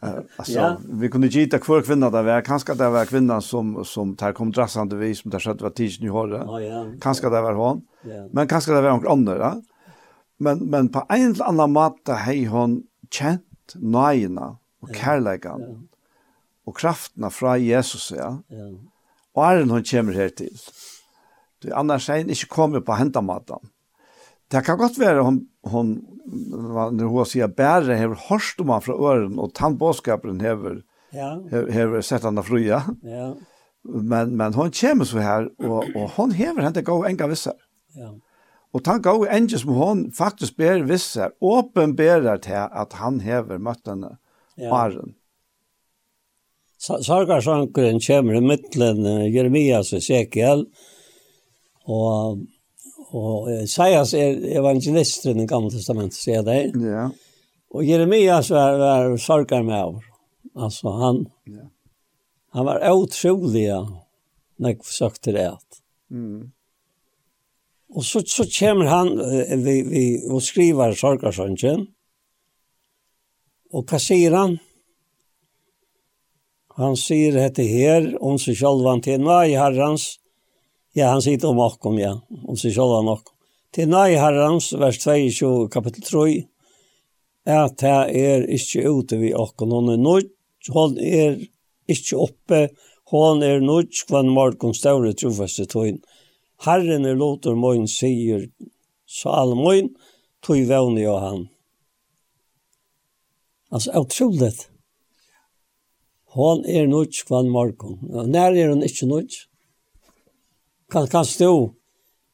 uh, 0.03 0.21
ja. 0.47 0.77
vi 0.85 1.09
kunne 1.09 1.27
gita 1.33 1.57
hver 1.57 1.81
kvinna 1.83 2.11
det 2.13 2.21
var, 2.27 2.43
Kanskje 2.45 2.75
det 2.77 2.89
var 2.93 3.09
kvinnan 3.09 3.41
som, 3.41 3.73
som 3.85 4.13
tar 4.15 4.35
kom 4.37 4.51
drassande 4.53 4.99
vis, 4.99 5.23
som 5.23 5.31
der 5.33 5.41
skjøtte 5.41 5.65
var 5.65 5.73
tidsen 5.75 6.05
i 6.05 6.13
håret, 6.13 6.45
Ja, 6.45 6.59
ja. 6.61 6.83
Kanskje 7.01 7.33
det 7.33 7.41
var 7.41 7.57
hon, 7.57 7.81
ja. 8.05 8.27
men 8.31 8.47
kanskje 8.47 8.75
det 8.75 8.83
var 8.85 8.99
noen 8.99 9.11
andre. 9.11 9.37
Ja? 9.39 9.95
Men, 10.41 10.65
men 10.69 10.89
på 10.93 11.03
en 11.09 11.33
eller 11.33 11.49
annan 11.49 11.73
måte 11.73 12.15
har 12.21 12.45
hon 12.53 12.83
kjent 13.11 13.75
nøyene 13.75 14.55
og 14.81 14.93
kærleikene 14.95 15.67
ja. 15.67 15.75
och 16.65 16.77
krafterna 16.77 17.57
Jesus. 17.57 18.11
Ja? 18.11 18.37
Ja. 18.47 18.69
Og 19.33 19.45
är 19.45 19.63
hun 19.63 19.83
kommer 19.83 20.13
her 20.13 20.29
til? 20.29 20.57
Du, 21.63 21.71
annars 21.73 22.09
er 22.09 22.17
hun 22.17 22.29
ikke 22.29 22.47
kommet 22.49 22.85
på 22.85 22.93
händamaten. 22.93 23.69
Det 24.51 24.65
kan 24.65 24.77
godt 24.77 24.99
være 24.99 25.23
hon, 25.23 25.47
hon 25.63 26.01
när 26.91 27.03
hon 27.03 27.25
säger 27.25 27.47
bära 27.47 27.93
hever 27.93 28.15
hörst 28.29 28.59
om 28.59 28.69
han 28.69 28.81
från 28.81 29.03
öron 29.05 29.39
och 29.39 29.53
tandbåskaparen 29.53 30.39
hever 30.39 30.83
ja. 31.11 31.43
hever, 31.51 31.71
hever 31.71 32.01
sett 32.01 32.23
han 32.23 32.43
fria. 32.43 32.83
Ja. 33.01 33.35
Men 33.83 34.37
men 34.37 34.53
hon 34.53 34.71
kommer 34.71 35.05
så 35.05 35.17
här 35.17 35.49
och 35.57 35.83
och 35.95 36.11
hon 36.15 36.31
hever 36.31 36.61
henne 36.61 36.81
gå 36.81 37.05
en 37.05 37.29
vissa. 37.29 37.53
Ja. 37.93 38.15
Och 38.71 38.81
han 38.85 39.01
går 39.01 39.27
en 39.29 39.49
som 39.49 39.69
hon 39.69 40.11
faktiskt 40.11 40.55
ber 40.55 40.79
vissa 40.79 41.29
uppenbarar 41.41 42.37
till 42.37 42.55
att 42.55 42.93
han 42.93 43.19
hever 43.19 43.57
mött 43.57 43.87
henne. 43.87 44.17
Ja. 44.55 44.85
Åren. 44.85 45.13
Sargarsankeren 46.81 47.99
kommer 47.99 48.35
i 48.35 48.41
mittlen 48.41 49.05
Jeremias 49.29 49.91
og 49.93 49.99
Ezekiel, 50.01 50.65
og 51.85 52.39
Og 53.11 53.49
uh, 53.49 53.57
Isaias 53.63 54.13
er 54.15 54.39
evangelisten 54.59 55.33
i 55.33 55.41
den 55.41 55.49
gamle 55.49 55.71
testamentet, 55.73 56.19
sier 56.19 56.45
det. 56.47 56.71
Ja. 56.79 57.09
Og 57.71 57.87
Jeremias 57.87 58.51
var, 58.51 58.77
var 58.79 59.17
sorgar 59.19 59.63
med 59.67 59.77
over. 59.79 60.07
Altså, 60.55 60.91
han, 60.99 61.21
ja. 61.47 61.67
han 62.55 62.67
var 62.67 62.83
utrolig, 62.91 63.67
ja, 63.67 63.83
når 64.59 64.73
jeg 64.73 64.83
forsøkte 64.83 65.35
det. 65.35 65.49
Mm. 66.11 66.51
Og 67.91 68.05
så, 68.07 68.23
så 68.27 68.47
kommer 68.59 68.91
han, 68.91 69.15
uh, 69.19 69.55
vi, 69.65 69.81
vi, 69.87 70.05
og 70.31 70.43
skriver 70.43 70.95
sorgarsønnen, 70.95 71.87
og 73.71 73.87
hva 73.87 73.99
sier 74.03 74.35
han? 74.35 74.57
Han 76.79 76.95
sier 76.99 77.35
dette 77.35 77.63
her, 77.67 78.13
om 78.23 78.39
seg 78.39 78.57
selv 78.59 78.87
han 78.87 79.03
til, 79.03 79.19
nei, 79.23 79.53
herrens, 79.55 80.20
Ja, 80.93 81.07
han 81.07 81.21
sitter 81.21 81.47
om 81.47 81.59
okkom, 81.59 81.99
ja. 81.99 82.17
Om 82.47 82.57
seg 82.59 82.73
selv 82.75 82.97
om 82.97 83.11
okkom. 83.13 83.35
Til 83.71 83.87
nei 83.87 84.17
herrens, 84.19 84.73
vers 84.75 84.97
22, 84.99 85.69
kapittel 85.71 86.03
3, 86.03 86.23
at 87.47 87.77
det 87.79 87.99
er 88.19 88.43
ikke 88.51 88.83
ute 88.91 89.19
vi 89.21 89.29
okkom. 89.31 89.71
Hon 89.71 89.93
er 89.93 90.01
nødt, 90.01 90.33
hon 90.75 90.97
er 90.99 91.37
ikke 91.87 92.19
oppe, 92.19 92.59
hon 93.13 93.39
er 93.43 93.63
nødt, 93.63 93.95
kvann 94.09 94.33
morgon 94.35 94.75
større 94.75 95.13
trofaste 95.15 95.63
tøyen. 95.71 96.01
Herren 96.65 97.07
er 97.07 97.15
lotor 97.15 97.55
moin, 97.55 97.87
sier 97.87 98.43
salmoin, 99.07 99.93
tog 100.43 100.59
vevne 100.67 101.05
jo 101.05 101.15
han. 101.23 101.45
Altså, 103.71 103.95
utroligt. 103.95 104.67
Hon 106.35 106.65
er 106.67 106.91
nødt, 106.91 107.23
kvann 107.27 107.47
morgon. 107.51 107.97
Nær 108.27 108.51
er 108.51 108.75
hon 108.75 108.83
ikke 108.83 109.07
nødt? 109.07 109.39
kan, 110.91 111.07
kan 111.07 111.25
stå 111.25 111.51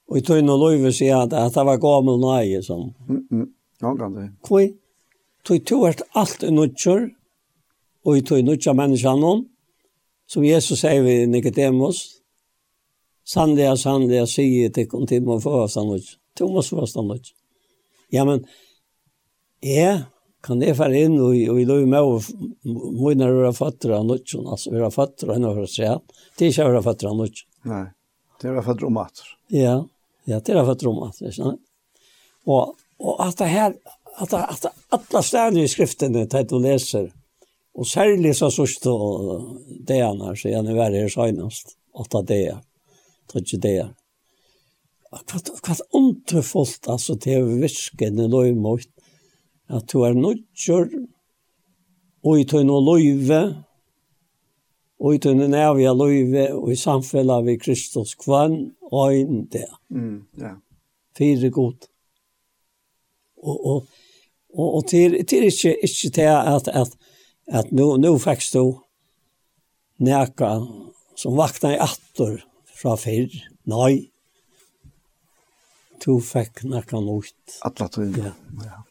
og 0.08 0.17
i 0.17 0.24
tøyne 0.24 0.54
og 0.54 0.63
løyve 0.63 0.91
si 0.96 1.10
at, 1.12 1.34
at 1.36 1.56
det 1.56 1.65
var 1.67 1.80
gammel 1.84 2.20
nøye 2.22 2.62
som. 2.63 2.89
Mm, 3.08 3.24
mm. 3.32 3.48
Ja, 3.82 3.93
kan 4.00 4.15
det. 4.15 4.28
Kvøy, 4.48 4.70
tøy 5.46 5.60
to 5.67 5.84
er 5.86 6.00
alt 6.17 6.43
i 6.43 6.52
nødtjør, 6.54 7.08
og 8.08 8.17
i 8.17 8.24
tøy 8.26 8.41
nødgjør 8.48 8.78
menneskene, 8.80 9.34
som 10.28 10.43
Jesus 10.43 10.82
sier 10.84 11.04
ved 11.04 11.28
Nicodemus, 11.32 12.22
sannlig, 13.28 13.67
sannlig, 13.67 13.82
sannliga, 13.84 14.28
sier 14.32 14.72
til 14.76 14.88
kun 14.91 15.08
til 15.08 15.26
må 15.28 15.39
få 15.43 15.63
oss 15.65 15.76
nødtjør. 15.80 16.15
To 16.39 16.52
må 16.54 16.63
få 16.63 16.86
oss 16.86 16.96
nødtjør. 16.96 17.36
Ja, 18.15 18.24
men, 18.24 18.46
jeg, 19.63 20.06
kan 20.43 20.62
jeg 20.63 20.78
fære 20.78 21.04
inn 21.04 21.20
og, 21.20 21.36
og 21.52 21.60
i 21.60 21.67
løy 21.67 21.84
med 21.89 22.08
og 22.08 22.24
må 22.63 23.12
når 23.17 23.43
jeg 23.50 23.60
fatter 23.60 23.98
av 24.00 24.08
nødtjør, 24.08 24.48
altså, 24.56 24.72
jeg 24.72 24.96
fatter 24.96 25.36
av 25.36 25.43
nødgjør, 25.43 26.02
det 26.39 26.48
er 26.48 26.52
ikke 26.54 26.72
jeg 26.78 26.88
fatter 26.88 27.12
av 27.12 27.20
nødtjør. 27.20 27.48
Nei. 27.67 27.86
Det 28.41 28.52
var 28.52 28.62
för 28.62 28.73
dramat. 28.73 29.13
Ja, 29.47 29.88
ja, 30.23 30.39
det 30.39 30.54
var 30.54 30.65
för 30.65 30.76
dramat, 30.76 31.21
vet 31.21 31.36
du. 31.36 31.58
Och 32.45 32.76
och 32.97 33.26
att 33.26 33.38
det 33.38 33.45
här 33.45 33.76
att 34.15 34.34
att 34.34 34.65
alla 34.89 35.23
ställen 35.23 35.58
i 35.58 35.67
skriften 35.67 36.13
det 36.13 36.50
du 36.50 36.60
läser 36.60 37.13
och 37.73 37.88
särskilt 37.88 38.38
så 38.38 38.52
så 38.52 38.67
står 38.67 39.41
det 39.88 40.00
han 40.00 40.21
annars 40.21 40.41
så 40.41 40.50
jag 40.50 40.65
nu 40.65 40.82
är 40.82 40.91
det 40.91 41.10
senast 41.10 41.78
åtta 41.93 42.21
det. 42.21 42.58
Tror 43.32 43.58
det. 43.58 43.88
Kvart 45.28 45.62
kvart 45.62 45.80
ontrefullt 45.91 46.88
alltså 46.88 47.13
det 47.13 47.34
är 47.34 47.43
visken 47.43 48.19
en 48.19 48.32
löjmort. 48.32 48.82
Att 49.67 49.88
du 49.88 50.06
är 50.06 50.13
nödgjord 50.13 51.08
och 52.23 52.39
i 52.39 52.45
tøyne 52.47 52.73
og 52.73 52.84
løyve, 52.84 53.41
og 54.99 55.15
i 55.15 55.17
den 55.21 55.43
nærvige 55.51 55.93
løyve 55.93 56.47
og 56.55 56.71
i 56.71 56.79
samfunnet 56.79 57.45
vi 57.45 57.57
Kristus 57.62 58.15
kvann 58.17 58.57
og 58.91 59.13
inn 59.15 59.45
det. 59.53 59.67
Mm, 59.89 60.25
ja. 60.41 60.55
Fire 61.17 61.49
god. 61.53 61.88
Og, 63.38 63.65
og, 63.65 63.86
og, 64.53 64.73
og 64.79 64.88
til, 64.89 65.19
til 65.25 65.43
ikke, 65.43 65.75
ikke 65.83 66.10
til 66.13 66.29
at, 66.33 66.67
at, 66.67 66.97
at 67.47 67.71
nå, 67.71 67.95
nå 68.01 68.15
fikk 68.21 68.41
du 68.53 68.63
nækka 70.01 70.51
som 71.17 71.38
vakna 71.38 71.75
i 71.75 71.81
attor 71.81 72.39
fra 72.77 72.97
fyrr. 72.97 73.33
Nei. 73.69 74.10
Du 76.01 76.17
fikk 76.21 76.63
nækka 76.65 77.01
nøyt. 77.01 77.60
Atla 77.65 77.89
tøyne. 77.93 78.33
Ja. 78.33 78.65
ja. 78.65 78.83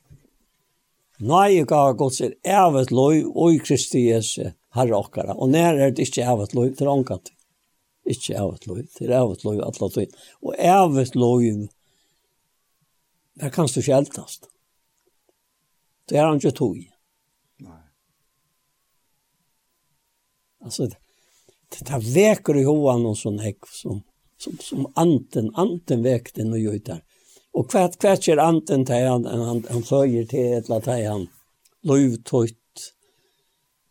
Nei, 1.16 1.56
jeg 1.56 1.66
gav 1.70 1.94
godt 1.96 2.18
sier, 2.18 2.34
evet 2.44 2.90
løy 2.92 3.22
og 3.24 3.54
i 3.54 3.60
Kristi 3.64 4.02
Jesu 4.10 4.50
herre 4.76 4.98
okkara. 4.98 5.36
Og 5.36 5.50
nær 5.52 5.78
er 5.78 5.94
det 5.94 6.06
ikke 6.08 6.26
av 6.28 6.44
et 6.44 6.54
lov 6.56 6.74
til 6.78 6.90
ångat. 6.92 7.32
Ikke 8.06 8.36
av 8.38 8.54
et 8.54 8.66
lov, 8.68 8.82
det 8.82 9.08
er 9.08 9.16
av 9.18 9.32
et 9.34 9.42
lov 9.46 9.62
at 9.66 9.80
la 9.82 9.88
tøy. 9.90 10.04
Og 10.44 10.52
av 10.54 10.98
et 11.02 11.16
lov, 11.18 11.42
der 13.40 13.54
kan 13.54 13.66
du 13.66 13.80
ikke 13.80 13.96
eldast. 13.96 14.46
Det 16.06 16.18
er 16.18 16.28
han 16.28 16.38
ikke 16.38 16.54
tog. 16.54 16.76
Nei. 17.66 17.80
Altså, 20.62 20.86
det, 20.86 21.82
det 21.88 22.02
veker 22.14 22.60
i 22.60 22.66
hoan 22.68 23.08
og 23.10 23.18
sånn 23.18 23.40
hekk 23.42 23.66
som, 23.74 24.04
som, 24.38 24.54
som 24.62 24.86
anten, 24.94 25.50
anten 25.58 26.06
vekte 26.06 26.46
noe 26.46 26.62
gjøyt 26.62 26.86
der. 26.92 27.02
Og 27.56 27.66
hvert, 27.72 27.98
hvert 27.98 28.28
er 28.30 28.42
anten 28.44 28.84
til 28.86 29.02
han, 29.08 29.26
han, 29.26 29.42
han, 29.50 29.64
han 29.72 29.84
fløyer 29.88 30.28
til 30.30 30.54
et 30.60 30.68
eller 30.68 30.78
annet 30.78 31.10
han, 31.10 31.26
lov 31.90 32.16
tøyt 32.28 32.60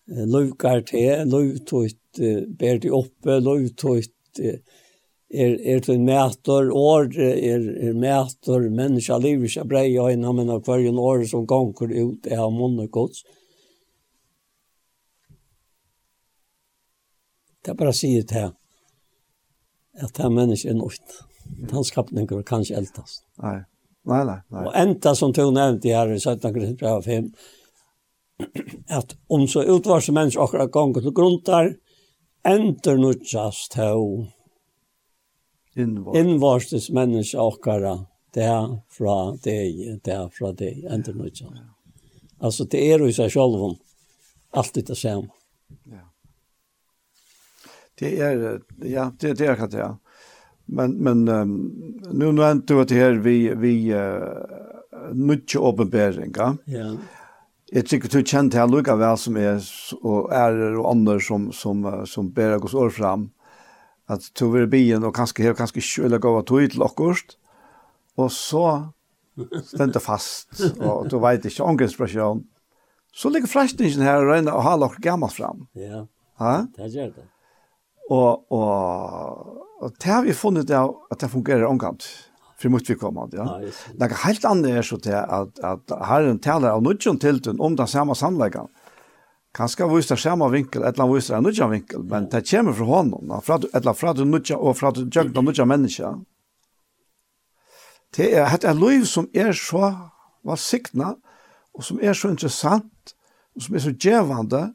løvgar 0.07 0.83
til, 0.85 1.25
løvtøyt 1.29 2.19
ber 2.59 2.81
de 2.81 2.91
oppe, 2.93 3.39
løvtøyt 3.41 4.39
er, 4.39 5.55
er 5.65 5.79
til 5.79 6.01
mætor, 6.01 6.69
år 6.69 7.09
er, 7.17 7.65
er 7.89 7.93
mætor, 7.97 8.69
menneska 8.69 9.17
liv 9.17 9.47
ikke 9.47 9.65
brei 9.69 9.87
og 9.97 10.11
en 10.13 10.49
av 10.49 10.61
kvar 10.65 10.83
ein 10.83 10.99
år 11.01 11.25
som 11.29 11.47
gongur 11.49 11.89
ut 11.89 12.27
er 12.27 12.43
av 12.43 12.87
gods 12.91 13.25
Det 17.65 17.71
er 17.73 17.77
bare 17.79 17.89
å 17.89 17.97
si 17.97 18.11
det 18.21 18.35
her, 18.37 18.51
at 19.97 20.11
det 20.13 20.21
er 20.21 20.29
menneska 20.29 20.69
er 20.69 20.75
nødt. 20.77 21.15
Den 21.65 21.85
skapningen 21.87 22.43
kan 22.45 22.61
ikke 22.61 22.77
eldast. 22.77 23.23
Nei, 23.41 23.55
nei, 24.05 24.19
nei. 24.21 24.35
nei. 24.53 24.65
Og 24.67 24.75
enda 24.77 25.15
som 25.17 25.33
du 25.33 25.41
nevnte 25.49 25.89
her 25.89 26.13
i 26.13 26.19
17. 26.19 26.53
grunn 26.53 27.01
5, 27.01 27.31
at 28.89 29.15
om 29.27 29.47
så 29.47 29.63
utvarse 29.63 30.13
mennesker 30.15 30.43
akkurat 30.43 30.71
ganger 30.73 31.05
til 31.05 31.15
grunn 31.15 31.39
der, 31.47 31.75
ender 32.45 32.99
nutjast 32.99 33.71
til 33.73 34.27
innvarses 35.75 36.89
mennesker 36.93 37.41
akkurat 37.41 38.05
det 38.35 38.51
fra 38.91 39.15
det, 39.43 39.59
det 40.03 40.19
fra 40.35 40.51
deg, 40.51 40.83
ender 40.91 41.15
nutjast. 41.15 41.63
Altså 42.39 42.67
det 42.67 42.81
er 42.83 42.99
jo 42.99 43.09
i 43.09 43.15
seg 43.15 43.31
selv 43.31 43.61
om 43.69 43.77
alltid 44.55 44.91
det 44.91 44.97
samme. 44.99 45.31
Ja. 45.87 46.03
Det 47.95 48.11
er, 48.19 48.41
ja, 48.83 49.11
det, 49.19 49.37
det 49.39 49.47
er 49.47 49.61
det, 49.67 49.79
ja. 49.79 49.93
Men, 50.65 50.97
men 51.03 51.27
um, 51.29 51.51
nu 52.11 52.31
nevnte 52.31 52.73
du 52.73 52.81
at 52.81 52.91
her 52.91 53.19
vi, 53.23 53.53
vi 53.61 53.75
uh, 53.93 55.13
mye 55.13 55.61
åpenbering, 55.69 56.33
ja? 56.35 56.55
Ja. 56.65 56.89
Jeg 57.75 57.89
tykker 57.91 58.07
du 58.07 58.21
kjent 58.23 58.55
her 58.55 58.69
lukka 58.71 58.93
vel 58.95 59.17
som 59.19 59.35
er, 59.35 59.57
og 59.99 60.29
ærer 60.31 60.77
og 60.79 60.85
andre 60.93 61.17
som, 61.19 61.49
som, 61.51 61.81
som 62.07 62.29
ber 62.31 62.55
oss 62.63 62.75
år 62.77 62.93
fram, 62.95 63.25
at 64.07 64.29
du 64.39 64.45
vil 64.53 64.69
byen 64.71 65.03
og 65.03 65.11
kanskje 65.17 65.43
her, 65.43 65.57
kanskje 65.57 65.83
kjøle 65.83 66.19
gav 66.23 66.37
att 66.37 66.47
du 66.47 66.67
til 66.67 66.85
okkurst, 66.85 67.35
og 68.15 68.31
så 68.31 68.93
stendte 69.67 69.99
fast, 69.99 70.61
og 70.79 71.09
du 71.11 71.19
vet 71.19 71.45
ikke 71.45 71.67
ångestpresjon. 71.67 72.45
Så 73.11 73.29
ligger 73.29 73.51
frestningen 73.51 74.07
her 74.07 74.23
og 74.23 74.31
regner 74.31 74.55
og 74.55 74.63
har 74.63 74.79
lukka 74.79 75.03
gammelt 75.03 75.35
fram. 75.35 75.67
Ja, 75.75 76.05
ha? 76.39 76.55
det 76.77 76.93
gjør 76.95 77.11
det. 77.11 77.27
Og, 78.09 78.45
og, 78.51 79.59
og 79.81 79.91
det 79.99 80.11
har 80.11 80.23
vi 80.23 80.35
funnet 80.37 80.71
av 80.71 80.95
at 81.11 81.19
det 81.19 81.31
fungerer 81.31 81.67
omgant 81.67 82.07
för 82.65 82.69
mot 82.69 82.89
vi 82.89 82.95
kommer 82.95 83.29
ja. 83.31 83.61
Det 83.93 84.05
är 84.05 84.09
helt 84.09 84.45
annorlunda 84.45 84.83
så 84.83 84.97
till 84.97 85.13
att 85.13 85.59
att 85.59 85.91
Herren 86.09 86.39
talar 86.39 86.69
av 86.69 86.83
nudgen 86.83 87.19
till 87.19 87.41
den 87.41 87.59
om 87.59 87.75
den 87.75 87.87
samma 87.87 88.15
sannläggan. 88.15 88.67
Kanske 89.53 89.87
visst 89.87 90.09
det 90.09 90.17
samma 90.17 90.47
vinkel, 90.49 90.83
ett 90.83 90.97
land 90.97 91.13
visst 91.13 91.29
en 91.29 91.43
nudgen 91.43 91.69
vinkel, 91.71 92.03
men 92.03 92.29
det 92.29 92.51
kommer 92.51 92.73
från 92.73 92.87
honom, 92.87 93.41
från 93.41 93.63
ett 93.73 93.85
land 93.85 93.97
från 93.97 94.31
nudgen 94.31 94.57
och 94.57 94.77
från 94.77 95.09
jag 95.13 95.33
den 95.33 95.45
nudgen 95.45 95.67
människa. 95.67 96.19
Det 98.15 98.33
är 98.33 98.55
ett 98.55 98.75
liv 98.75 99.03
som 99.03 99.29
är 99.33 99.53
så 99.53 99.93
vad 100.41 100.59
signa 100.59 101.15
och 101.73 101.83
som 101.83 101.99
är 102.01 102.13
så 102.13 102.29
intressant 102.29 102.93
och 103.55 103.61
som 103.61 103.75
är 103.75 103.79
så 103.79 103.89
givande 103.89 104.73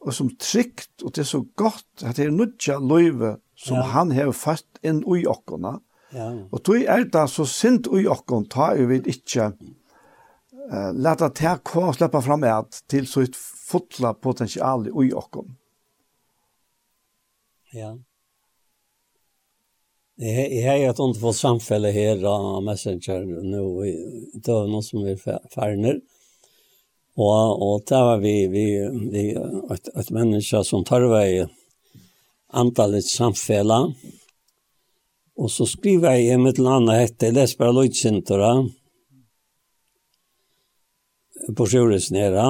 och 0.00 0.14
som 0.14 0.36
tryggt 0.36 1.02
och 1.02 1.12
det 1.12 1.20
är 1.20 1.24
så 1.24 1.46
gott 1.54 2.02
att 2.04 2.16
det 2.16 2.24
är 2.24 2.30
nudgen 2.30 2.88
livet 2.88 3.38
som 3.56 3.76
ja. 3.76 3.82
han 3.82 4.12
har 4.12 4.32
fast 4.32 4.66
in 4.82 4.98
i 5.16 5.26
ockorna. 5.26 5.68
Mm 5.68 5.80
Ja. 6.12 6.28
Og 6.52 6.60
tog 6.64 6.82
er 6.82 7.06
det 7.08 7.24
så 7.32 7.46
sint 7.48 7.88
ui 7.88 8.04
okkon, 8.10 8.44
ta 8.52 8.72
jo 8.76 8.88
vi 8.90 9.00
ikkje 9.14 9.48
uh, 9.56 10.90
leta 10.92 11.30
ta 11.32 11.56
kva 11.64 11.88
og 11.90 11.96
sleppa 11.96 12.20
fram 12.24 12.44
et 12.48 12.82
til 12.92 13.08
så 13.08 13.24
ut 13.24 13.36
fotla 13.38 14.12
potensial 14.14 14.88
ui 14.92 15.08
okkon. 15.16 15.54
Ja. 17.72 17.94
Jeg 20.22 20.62
har 20.66 20.82
et 20.90 21.00
underfullt 21.00 21.38
samfelle 21.38 21.90
her 21.90 22.20
av 22.28 22.60
Messenger 22.62 23.24
nå 23.24 23.62
det 23.82 24.52
var 24.52 24.68
noen 24.68 24.84
som 24.84 25.06
vi 25.06 25.16
ferner. 25.16 26.02
Og, 27.16 27.62
og 27.64 27.82
det 27.88 28.00
var 28.06 28.20
vi, 28.20 28.34
vi, 28.52 28.66
vi 29.12 29.24
et, 29.32 29.88
et 29.88 30.12
menneske 30.14 30.62
som 30.68 30.84
tar 30.84 31.04
vei 31.10 31.42
antallet 32.52 33.08
samfelle. 33.08 33.80
Og 35.40 35.50
så 35.50 35.66
skriver 35.66 36.18
jeg 36.20 36.40
med 36.40 36.58
til 36.58 36.68
annet 36.68 36.98
hette, 37.00 37.28
jeg 37.28 37.36
leser 37.36 37.60
bare 37.60 37.76
løytsintere, 37.78 38.52
på 41.56 41.66
sjøres 41.66 42.10
nere. 42.14 42.44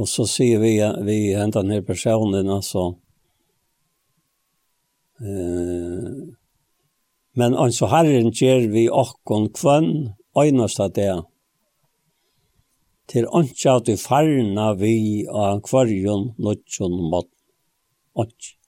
Og 0.00 0.08
så 0.08 0.24
sier 0.30 0.62
vi, 0.62 0.76
vi 1.04 1.18
hentet 1.36 1.66
ned 1.66 1.84
personen, 1.84 2.48
altså. 2.48 2.86
Eh, 5.20 6.30
men 7.36 7.56
altså 7.64 7.90
herren 7.90 8.30
gjør 8.32 8.70
vi 8.72 8.86
åkken 8.88 9.50
kvann, 9.58 9.90
øynest 10.38 10.80
av 10.80 10.94
det. 10.96 11.10
Til 13.10 13.26
ønske 13.34 13.74
at 13.74 13.90
vi 13.90 13.98
farna 13.98 14.70
vi 14.78 14.94
av 15.26 15.60
kvarjon, 15.66 16.30
nødjon, 16.38 16.96
mått. 17.10 17.30
Ønske. 18.18 18.59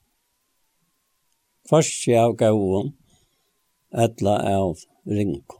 Først 1.69 2.07
av 2.19 2.35
gavun, 2.39 2.93
etla 3.93 4.37
av 4.55 4.81
ringo. 5.07 5.59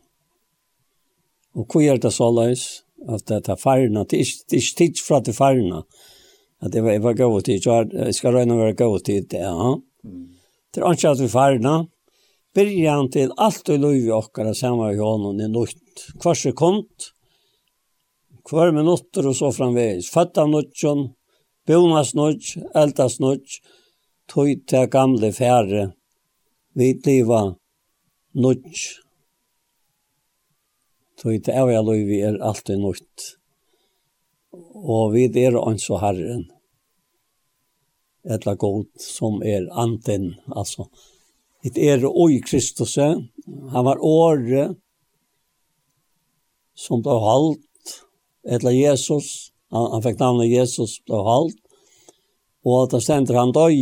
Og 1.53 1.69
hva 1.69 1.83
er 1.93 2.01
det 2.01 2.11
så 2.13 2.31
løs? 2.33 2.81
At 3.03 3.27
det 3.27 3.51
er 3.51 3.59
farna, 3.59 4.05
det 4.07 4.19
er 4.21 4.23
ikke 4.23 4.77
tids 4.79 5.03
fra 5.03 5.19
til 5.23 5.35
farna. 5.35 5.81
At 6.63 6.71
det 6.71 6.83
var, 6.83 6.95
var 7.03 7.17
gavun 7.19 7.43
til, 7.43 7.59
jeg 7.59 8.15
skal 8.15 8.35
røyna 8.35 8.55
være 8.55 8.77
gavun 8.79 9.03
til 9.03 9.25
det, 9.27 9.41
ja. 9.43 9.73
Det 10.73 10.81
er 10.81 10.95
ikke 10.95 11.11
at 11.11 11.21
vi 11.21 11.27
farna. 11.31 11.73
Byrjan 12.53 13.09
til 13.09 13.33
alt 13.41 13.69
og 13.73 13.79
lov 13.81 13.97
i 13.97 14.11
okkara 14.13 14.53
saman 14.53 14.93
i 14.93 14.99
hånden 15.01 15.41
i 15.41 15.49
nøyt. 15.49 16.03
Hver 16.21 16.37
sekund, 16.37 17.09
hver 18.49 18.73
minutter 18.75 19.27
og 19.29 19.35
så 19.37 19.49
framvegis. 19.55 20.11
Føtta 20.13 20.45
nøytjon, 20.49 21.07
bonas 21.67 22.13
nøyt, 22.17 22.53
eldas 22.77 23.17
nøyt, 23.23 23.57
tog 24.29 24.49
til 24.67 24.89
gamle 24.89 25.31
fære, 25.33 25.91
vi 26.73 26.93
liva 27.05 27.41
nudj. 28.33 28.83
Tog 31.21 31.39
til 31.43 31.53
evja 31.53 31.81
vi 31.87 32.19
er 32.21 32.41
alltid 32.41 32.81
nudj. 32.81 33.29
Og 34.73 35.13
vi 35.13 35.25
er 35.45 35.57
anså 35.61 35.97
herren. 36.01 36.47
Etla 38.23 38.55
god 38.55 38.85
som 38.99 39.41
er 39.43 39.67
anten, 39.71 40.35
altså. 40.55 40.87
Det 41.63 41.79
er 41.79 42.03
oi 42.05 42.41
Kristus, 42.43 42.95
han 42.95 43.85
var 43.85 44.01
åre 44.03 44.73
som 46.75 47.03
ble 47.03 47.15
halvt, 47.23 47.93
etla 48.43 48.73
Jesus, 48.75 49.53
han, 49.71 49.91
han 49.93 50.03
fikk 50.03 50.19
navnet 50.19 50.51
Jesus, 50.51 50.97
ble 51.07 51.21
halvt, 51.23 51.62
Og 52.63 52.83
at 52.83 52.95
det 52.95 53.03
stender 53.03 53.39
han 53.39 53.51
døg 53.55 53.79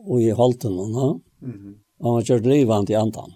og 0.00 0.22
i 0.22 0.30
holden 0.30 0.78
henne. 0.78 1.20
Mm 1.40 1.52
-hmm. 1.52 1.74
Han 2.02 2.14
var 2.14 2.22
kjørt 2.22 2.46
livet 2.46 2.90
i 2.90 2.94
andan. 2.94 3.32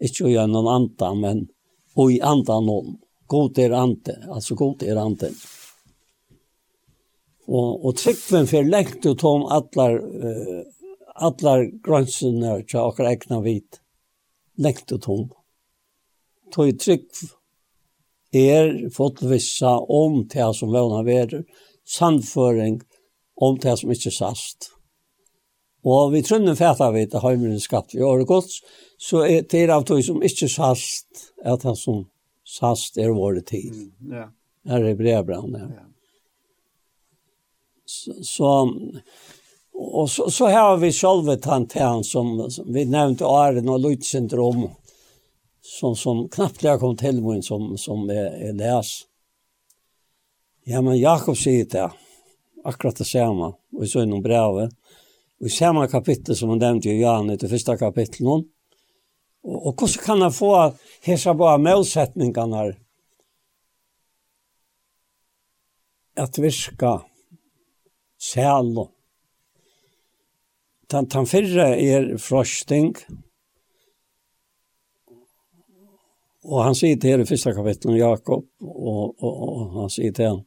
Ikke 0.00 0.28
i 0.28 0.46
noen 0.46 0.68
andan, 0.68 1.20
men 1.20 1.48
og 1.96 2.12
i 2.12 2.20
andan 2.20 2.66
noen. 2.66 2.98
God 3.26 3.58
er 3.58 3.72
ante, 3.72 4.14
altså 4.28 4.54
god 4.54 4.82
er 4.82 4.98
ante. 5.00 5.30
Og, 7.46 7.84
og 7.84 7.96
tryggven 7.96 8.46
for 8.46 8.62
lengt 8.62 9.06
ut 9.06 9.24
om 9.24 9.46
atler, 9.52 9.96
uh, 10.00 10.62
allar 11.14 11.64
grønnsene 11.84 12.62
til 12.68 12.80
akkurat 12.80 13.16
egna 13.16 13.40
vit. 13.44 13.80
Lengt 14.56 14.92
ut 14.92 15.08
om. 15.08 15.24
Tøy 16.54 16.72
trygg 16.78 17.08
er 18.34 18.90
fått 18.94 19.22
vissa 19.26 19.76
om 19.78 20.22
til 20.30 20.54
som 20.54 20.72
vana 20.74 21.02
verer, 21.06 21.44
sannføring 21.86 22.80
om 23.36 23.58
det 23.58 23.78
som 23.78 23.92
ikke 23.92 24.12
sast. 24.14 24.70
Og 25.84 26.12
vi 26.14 26.22
trunne 26.24 26.56
fæta 26.56 26.88
vi 26.94 27.04
til 27.06 27.20
heimeren 27.20 27.60
skatt 27.60 27.92
vi 27.92 28.02
året 28.02 28.28
gods, 28.28 28.60
så 28.98 29.24
er 29.26 29.44
det 29.50 29.66
av 29.70 29.84
tog 29.84 30.00
som 30.04 30.22
ikke 30.24 30.48
sast, 30.48 31.32
at 31.44 31.64
det 31.66 31.76
som 31.76 32.06
sast 32.44 32.98
er 32.98 33.12
våre 33.12 33.42
tid. 33.44 33.74
Mm, 33.74 34.14
ja. 34.14 34.28
Her 34.70 34.86
er 34.88 34.96
brevbrann, 34.96 35.58
ja. 35.58 35.66
ja. 35.80 35.88
Så, 37.84 38.14
så, 38.24 38.50
og 39.74 40.10
så, 40.10 40.30
så 40.32 40.48
har 40.48 40.78
vi 40.80 40.92
sjølve 40.92 41.36
tantan 41.36 42.04
som, 42.04 42.38
som 42.50 42.70
vi 42.72 42.86
nevnte 42.88 43.28
Arne 43.28 43.68
og 43.74 43.82
Lutsyndrom, 43.84 44.70
som, 45.60 45.96
som 45.96 46.24
knappt 46.32 46.64
kom 46.80 46.96
til 46.96 47.20
min 47.24 47.44
som, 47.44 47.74
som 47.76 48.08
er, 48.10 48.56
er. 48.56 48.88
Ja, 50.64 50.80
men 50.80 50.96
Jakob 50.96 51.36
sier 51.36 51.66
det, 51.68 51.90
akkurat 52.64 52.96
det 52.96 53.04
samme, 53.04 53.50
og 53.76 53.88
så 53.88 54.06
noen 54.08 54.24
brevet, 54.24 54.72
og 55.40 55.48
i 55.48 55.52
samme 55.52 55.84
kapittel 55.92 56.36
som 56.38 56.54
han 56.54 56.62
nevnte 56.62 56.88
i 56.88 57.02
Jan, 57.02 57.28
i 57.28 57.36
det 57.36 57.50
første 57.50 57.76
kapittelet 57.76 58.24
nå, 58.24 58.38
og, 59.44 59.58
og 59.58 59.74
hvordan 59.74 60.04
kan 60.06 60.24
han 60.24 60.32
få 60.32 60.52
hese 61.04 61.34
på 61.36 61.50
målsetningene 61.66 62.62
her, 62.62 62.72
at 66.16 66.38
virka 66.38 66.94
sælo. 68.22 68.86
Den, 70.90 71.10
den 71.10 71.26
fyrre 71.26 71.68
er 71.76 72.08
frosting, 72.22 72.94
og 76.44 76.64
han 76.64 76.76
sier 76.76 76.96
til 76.96 77.10
her 77.10 77.24
i 77.24 77.28
første 77.28 77.52
kapittelet, 77.56 78.00
Jakob, 78.00 78.48
og, 78.64 79.14
og, 79.20 79.38
og 79.44 79.78
han 79.82 79.92
sier 79.92 80.16
til 80.16 80.30
han, 80.30 80.42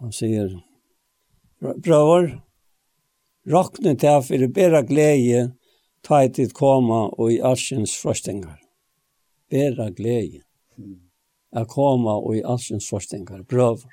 Han 0.00 0.12
sier, 0.12 0.50
brøver, 1.60 2.34
råkne 3.48 3.94
til 3.96 4.22
for 4.26 4.42
det 4.42 4.52
bæra 4.52 4.82
glede, 4.84 5.46
ta 6.04 6.22
i 6.24 6.32
tid 6.32 6.52
koma 6.54 7.06
og 7.16 7.32
i 7.32 7.40
arsens 7.40 7.96
frostingar. 7.98 8.58
Bæra 9.50 9.88
glede. 9.96 10.42
Er 11.56 11.64
koma 11.64 12.18
og 12.20 12.36
i 12.36 12.42
arsens 12.44 12.88
frostingar, 12.90 13.42
brøver. 13.48 13.88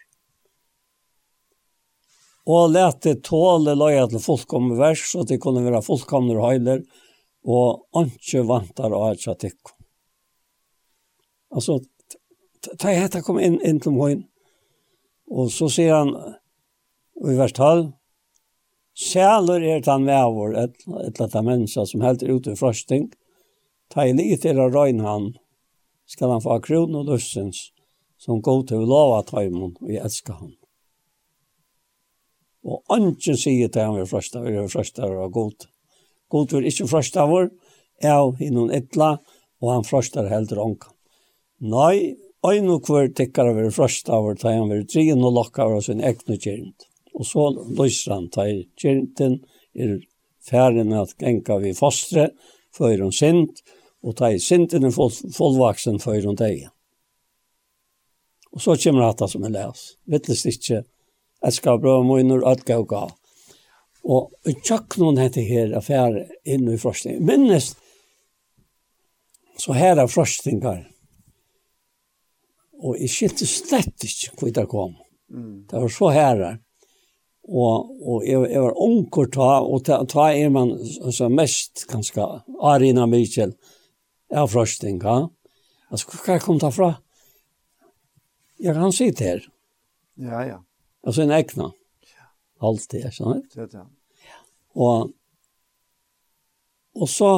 Og 2.43 2.74
lete 2.74 3.16
tåle 3.24 3.72
løya 3.80 4.04
til 4.12 4.20
fullkomne 4.20 4.76
vers, 4.76 5.06
så 5.08 5.24
det 5.24 5.39
kunne 5.39 5.64
være 5.64 5.82
fullkomne 5.86 6.36
høyler, 6.36 6.84
og 7.47 8.04
ikke 8.04 8.43
vantar 8.47 8.91
av 8.91 9.14
et 9.14 9.24
satikko. 9.24 9.78
Altså, 11.54 11.80
ta 12.80 12.91
i 12.91 12.99
hetta 12.99 13.22
kom 13.24 13.39
inn, 13.39 13.62
inn 13.64 13.80
til 13.80 13.95
møyen, 13.95 14.26
Og 15.32 15.51
så 15.51 15.69
sier 15.71 15.95
han 15.95 16.13
i 17.24 17.36
vers 17.38 17.53
12, 17.55 17.91
Sjæler 18.93 19.63
er 19.65 19.80
tan 19.82 20.05
vevor, 20.05 20.53
et, 20.53 20.76
et 21.07 21.17
lata 21.17 21.41
menneske 21.41 21.86
som 21.89 22.03
helter 22.05 22.30
ut 22.30 22.47
i 22.47 22.53
frosting, 22.57 23.07
ta 23.89 24.05
i 24.05 24.13
li 24.13 24.36
til 24.38 24.59
å 24.61 24.69
røyne 24.69 25.05
han, 25.05 25.32
skal 26.05 26.36
han 26.36 26.43
få 26.43 26.59
kron 26.61 26.99
og 26.99 27.09
lussens, 27.09 27.71
som 28.21 28.41
går 28.43 28.67
til 28.69 28.84
å 28.84 28.89
lova 28.91 29.24
taimon, 29.26 29.74
og 29.82 29.89
jeg 29.89 30.03
elsker 30.05 30.38
han. 30.38 30.53
Og 32.63 32.95
ønsken 32.95 33.39
sier 33.39 33.71
til 33.74 33.88
han 33.88 33.97
vi 33.97 34.05
frøsta, 34.07 34.43
vi 34.45 34.53
er 34.61 34.69
frøsta 34.71 35.09
og 35.09 35.34
god. 35.36 35.65
God 36.32 36.53
vil 36.53 36.69
ikke 36.69 36.88
frøsta 36.91 37.26
vår, 37.30 37.49
av 38.03 38.38
hinnon 38.39 38.71
etla, 38.74 39.15
og 39.63 39.71
han 39.71 39.86
frøstar 39.88 40.30
heldur 40.32 40.61
ånka. 40.63 40.93
Nei, 41.63 42.15
Ein 42.44 42.68
og 42.68 42.82
kvar 42.84 43.08
tekkar 43.16 43.54
over 43.54 43.70
frost 43.72 44.10
av 44.12 44.26
vår 44.26 44.36
tøyan 44.41 44.66
over 44.66 44.82
tre 44.91 45.04
og 45.14 45.30
lokka 45.32 45.64
av 45.64 45.78
sin 45.86 46.02
ekne 46.04 46.36
kjent. 46.36 46.89
Og 47.16 47.24
så 47.30 47.46
løser 47.56 48.18
han 48.18 48.28
tøy 48.34 48.66
kjenten 48.76 49.38
er 49.80 50.02
færen 50.44 50.91
at 51.00 51.16
genka 51.22 51.56
vi 51.64 51.72
fostre, 51.78 52.34
før 52.76 53.06
hun 53.06 53.16
sint, 53.16 53.64
og 54.04 54.18
tøy 54.20 54.41
sinten 54.44 54.84
er 54.84 54.91
fullvaksen 54.91 56.02
før 56.04 56.28
hun 56.28 56.36
tøy. 56.36 56.66
Og 58.52 58.62
så 58.62 58.76
kommer 58.76 59.08
hatta 59.08 59.30
som 59.32 59.48
er 59.48 59.56
les. 59.56 59.86
Vittles 60.04 60.44
ikke, 60.46 60.84
jeg 60.84 61.56
skal 61.56 61.80
prøve 61.80 62.04
brøve 62.04 62.10
munner, 62.12 62.44
alt 62.44 62.68
gav 62.68 62.84
gav. 62.91 63.16
Og 64.04 64.36
tjokk 64.68 65.00
noen 65.00 65.22
hette 65.22 65.41
her 65.48 65.72
affære 65.80 66.28
inn 66.44 66.68
i 66.68 66.76
frostning. 66.78 67.24
Minnes, 67.24 67.72
så 69.56 69.72
her 69.80 69.96
er 69.96 70.12
frostingar 70.12 70.89
Og 72.84 73.00
jeg 73.00 73.12
skilte 73.12 73.48
slett 73.48 74.04
ikke 74.04 74.34
hvor 74.38 74.54
det 74.56 74.66
kom. 74.72 74.96
Mm. 75.32 75.64
Det 75.70 75.82
var 75.86 75.94
så 75.94 76.10
herre. 76.14 76.52
Og, 77.44 77.90
og 78.08 78.26
jeg, 78.28 78.40
jeg 78.52 78.64
var 78.64 78.78
onker 78.80 79.30
ta, 79.32 79.48
og 79.64 79.84
ta, 79.88 80.00
ta 80.08 80.30
er 80.32 80.52
man 80.52 80.76
altså, 80.80 81.28
mest 81.32 81.86
ganske 81.92 82.28
Arina 82.64 83.08
Michel 83.10 83.56
av 84.32 84.52
frøstinga. 84.52 85.18
Altså, 85.92 86.20
hva 86.24 86.38
kom 86.44 86.60
ta 86.62 86.72
fra? 86.74 86.94
Jeg 88.64 88.76
kan 88.78 88.96
sitte 88.96 89.28
her. 89.28 89.44
Ja, 90.20 90.44
ja. 90.48 90.62
Altså 91.04 91.26
en 91.26 91.36
egna. 91.36 91.72
Ja. 92.08 92.30
Altid, 92.64 93.10
sånn. 93.16 93.44
Ja, 93.58 93.68
ja. 93.68 93.86
Og, 94.80 95.12
og 96.96 97.10
så, 97.12 97.32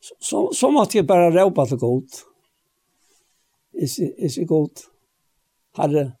så, 0.00 0.16
så, 0.20 0.42
så 0.54 0.70
måtte 0.72 1.00
jeg 1.00 1.08
bare 1.08 1.32
råpe 1.32 1.68
til 1.72 1.80
godt. 1.80 2.24
Ja 2.24 2.35
is, 3.76 3.98
is 3.98 4.38
god. 4.48 4.86
Herre, 5.76 6.12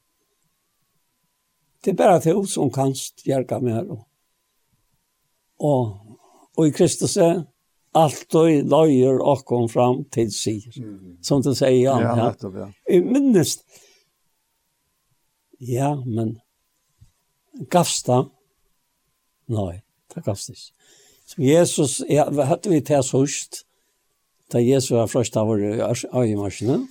det 1.84 1.92
er 1.92 1.96
bare 1.96 2.20
til 2.20 2.46
som 2.50 2.70
kan 2.72 2.94
hjelpe 3.24 3.60
meg 3.62 3.78
her. 3.78 3.90
Og, 5.62 6.16
og 6.56 6.66
i 6.66 6.74
Kristus 6.74 7.16
er 7.16 7.44
alt 7.96 8.34
og 8.36 8.50
løyer 8.72 9.20
og 9.22 9.44
kom 9.48 9.68
fram 9.72 10.04
til 10.12 10.32
sier. 10.34 10.72
Mm. 10.76 11.16
Som 11.24 11.42
du 11.44 11.52
sier, 11.54 11.78
ja. 11.78 11.96
Ja, 12.02 12.14
nettopp, 12.18 12.58
ja. 12.60 12.68
I 12.92 13.00
minnest, 13.04 13.64
ja, 15.60 15.94
men 16.04 16.36
gavst 17.56 17.70
gavsta, 18.10 18.18
nei, 19.48 19.78
det 20.12 20.24
gavst 20.26 20.52
ikke. 20.52 20.90
Så 21.26 21.42
Jesus, 21.42 21.94
ja, 22.10 22.26
hadde 22.50 22.70
vi 22.70 22.82
til 22.84 23.02
sørst, 23.02 23.64
da 24.52 24.60
Jesus 24.62 24.92
var 24.94 25.08
først 25.10 25.38
av 25.40 25.48
våre 25.48 25.94
øyemarsene, 26.14 26.84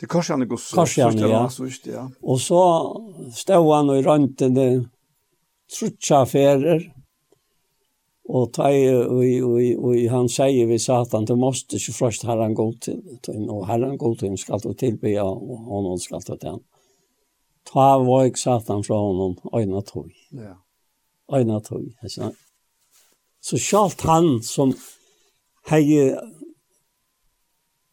Det 0.00 0.06
kanske 0.06 0.32
han 0.32 0.48
går 0.48 0.56
så. 0.56 0.74
Kanske 0.74 1.02
han, 1.02 1.18
ja. 1.18 1.50
ja. 1.84 2.10
Och 2.20 2.40
så 2.40 2.92
stod 3.34 3.74
han 3.74 3.90
och 3.90 4.04
rønte 4.04 4.48
det 4.48 4.88
trutsa 5.78 6.18
affärer. 6.18 6.94
Och 8.28 8.52
ta 8.52 8.68
og 8.68 9.24
och, 9.78 9.96
han 10.10 10.28
säger 10.28 10.66
vi 10.66 10.78
satan, 10.78 11.24
du 11.24 11.36
måste 11.36 11.76
ju 11.76 11.92
först 11.92 12.22
han 12.22 12.54
gå 12.54 12.72
till, 12.72 13.18
till 13.22 13.48
och 13.48 13.66
han 13.66 13.98
gå 13.98 14.14
till 14.14 14.38
ska 14.38 14.58
du 14.58 14.74
tillbe 14.74 15.20
och 15.20 15.58
honom 15.58 15.98
skal 15.98 16.20
du 16.26 16.36
till. 16.38 16.58
Ta 17.72 17.98
var 17.98 18.24
jag 18.24 18.38
satan 18.38 18.84
från 18.84 18.98
honom, 18.98 19.36
øyne 19.54 19.82
tog. 19.82 20.12
Ja. 20.30 20.56
Øyne 21.36 21.60
tog. 21.60 21.92
Så 23.40 23.58
sjalt 23.58 24.00
han 24.00 24.42
som 24.42 24.74
hejer 25.66 26.20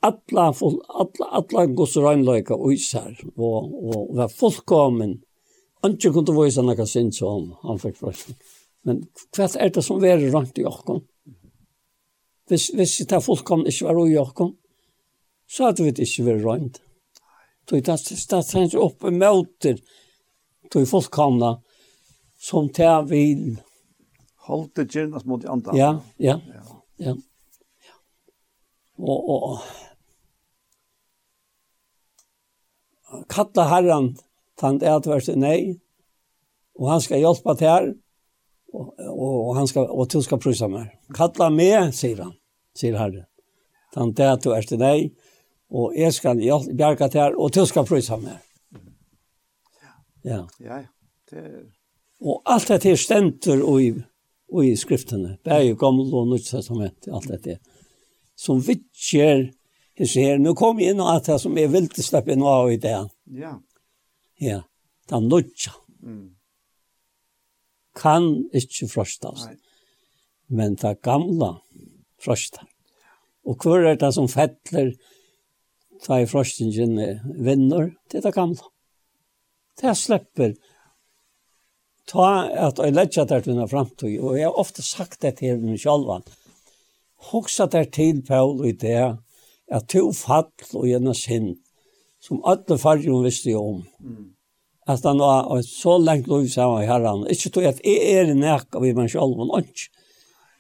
alla 0.08 0.50
full 0.54 0.80
alla 0.88 1.30
alla 1.40 1.66
gosse 1.78 2.04
reinleika 2.04 2.58
og 2.58 2.74
isar 2.74 3.14
og 3.36 3.72
og 3.94 4.16
var 4.18 4.34
fullkommen 4.34 5.20
Anke 5.86 6.10
kunde 6.10 6.34
vise 6.34 6.62
han 6.62 6.76
kan 6.76 6.88
sin 6.88 7.12
som 7.14 7.52
han 7.62 7.78
fikk 7.78 8.00
først. 8.00 8.32
Men 8.86 9.04
hva 9.36 9.46
er 9.62 9.70
det 9.74 9.84
som 9.86 10.04
er 10.04 10.24
rundt 10.34 10.58
i 10.58 10.66
åkken? 10.66 11.04
Hvis, 12.50 12.72
hvis 12.78 12.96
det 13.10 13.22
fullkomne 13.26 13.70
ikke 13.70 13.90
var 13.90 14.00
i 14.08 14.18
åkken, 14.18 14.56
så 15.50 15.68
hadde 15.68 15.86
vi 15.86 15.94
det 15.94 16.08
ikke 16.08 16.26
vært 16.30 16.44
rundt. 16.46 16.82
Så 17.70 17.82
det 17.82 17.94
er 17.94 18.42
stendt 18.46 18.78
opp 18.78 19.06
i 19.06 19.14
møter 19.14 19.80
til 20.74 20.90
fullkomne 20.90 21.56
som 22.42 22.70
tar 22.74 23.06
vil. 23.10 23.56
Holdt 24.46 24.76
det 24.78 24.92
gjerne 24.94 25.22
mot 25.26 25.42
de 25.42 25.50
andre. 25.50 25.78
Ja, 25.78 25.92
ja, 26.22 26.40
ja. 26.54 26.66
ja. 27.10 27.16
Og, 28.98 29.30
og 29.30 29.60
kalla 33.32 33.68
herran 33.72 34.14
tant 34.60 34.84
ætverst 34.84 35.36
nei, 35.40 35.78
og 36.80 36.90
han 36.92 37.04
skal 37.04 37.22
hjelpa 37.24 37.56
til 37.60 37.94
og, 38.76 38.90
og, 39.00 39.36
og, 39.48 39.52
han 39.56 39.68
skal, 39.68 39.88
og 39.88 40.10
til 40.12 40.24
skal 40.26 40.42
prysa 40.44 40.68
meg. 40.68 40.90
Kalla 41.16 41.48
meg, 41.54 41.94
sier 41.96 42.26
han, 42.26 42.36
sier 42.76 42.98
herre 43.00 43.28
Tant 43.96 44.20
ætverst 44.20 44.76
nei, 44.80 45.14
og 45.72 45.96
jeg 45.96 46.12
skal 46.14 46.42
hjelpa, 46.44 47.08
til 47.08 47.22
her 47.22 47.38
og 47.40 47.54
til 47.56 47.68
skal 47.70 47.88
prysa 47.88 48.20
meg. 48.20 48.42
Ja. 50.26 50.42
Ja, 50.60 50.82
det 51.32 51.40
er... 51.40 51.64
Og 52.26 52.42
alt 52.50 52.70
dette 52.72 52.90
er 52.90 53.00
stenter 53.00 53.62
og 53.62 53.82
i, 53.84 53.90
og 54.50 54.66
i 54.66 54.72
skriftene. 54.80 55.36
Det 55.44 55.52
er 55.54 55.66
jo 55.68 55.76
gammel 55.80 56.14
og 56.16 56.30
nytt 56.32 56.48
testament, 56.50 57.08
alt 57.12 57.28
dette. 57.30 57.60
Som 58.40 58.64
vittjer 58.66 59.50
Jeg 59.96 60.12
ser, 60.12 60.40
nå 60.44 60.52
kom 60.60 60.80
jeg 60.82 60.92
inn 60.92 61.02
og 61.04 61.14
at 61.14 61.30
det 61.30 61.38
som 61.40 61.56
jeg 61.56 61.72
ville 61.72 62.04
slippe 62.04 62.36
noe 62.36 62.56
av 62.62 62.72
i 62.74 62.80
det. 62.84 62.98
Ja. 63.40 63.54
Ja, 64.44 64.62
det 65.08 65.16
er 65.16 65.24
nødja. 65.24 65.76
Mm. 66.04 66.36
Kan 67.96 68.28
ikke 68.52 68.90
frostas. 68.92 69.46
Nei. 69.48 69.56
Men 70.52 70.76
det 70.82 70.98
gamla 71.06 71.56
frostar. 72.22 72.68
Og 73.46 73.62
hver 73.62 73.86
er 73.92 74.00
det 74.02 74.12
som 74.14 74.28
fettler 74.30 74.92
ta 76.04 76.20
i 76.22 76.28
frostingen 76.30 76.98
vinner, 77.46 77.94
det 78.12 78.20
er 78.20 78.28
det 78.28 78.36
gamla. 78.36 78.68
Det 79.80 79.96
slipper 79.98 80.56
ta 82.10 82.30
at 82.68 82.80
jeg 82.84 82.94
ledger 82.94 83.26
det 83.30 83.44
til 83.44 83.54
denne 83.54 83.68
fremtid, 83.70 84.20
og 84.20 84.38
jeg 84.38 84.50
har 84.50 84.60
ofte 84.60 84.84
sagt 84.86 85.22
det 85.24 85.38
til 85.40 85.62
meg 85.64 85.80
selv, 85.82 86.28
hoksa 87.32 87.66
det 87.72 87.88
til 87.96 88.22
Paul 88.28 88.62
i 88.68 88.76
det, 88.78 89.16
at 89.72 89.88
to 89.90 90.12
fall 90.14 90.52
og 90.74 90.88
gjerne 90.88 91.14
sinn, 91.18 91.54
som 92.22 92.44
alle 92.46 92.78
fargen 92.82 93.24
visste 93.26 93.54
jo 93.54 93.64
om. 93.74 93.80
Mm. 94.00 94.32
At 94.88 95.06
han 95.08 95.18
var 95.18 95.62
så 95.66 95.98
lengt 95.98 96.28
lov 96.30 96.46
sammen 96.48 96.84
i 96.84 96.90
herren. 96.90 97.26
Ikke 97.32 97.50
tog 97.50 97.66
at 97.66 97.82
jeg 97.86 98.20
er 98.20 98.34
nek 98.38 98.76
av 98.76 98.86
i 98.86 98.94
meg 98.94 99.10
selv, 99.14 99.34
men 99.40 99.66
ikke. 99.66 99.90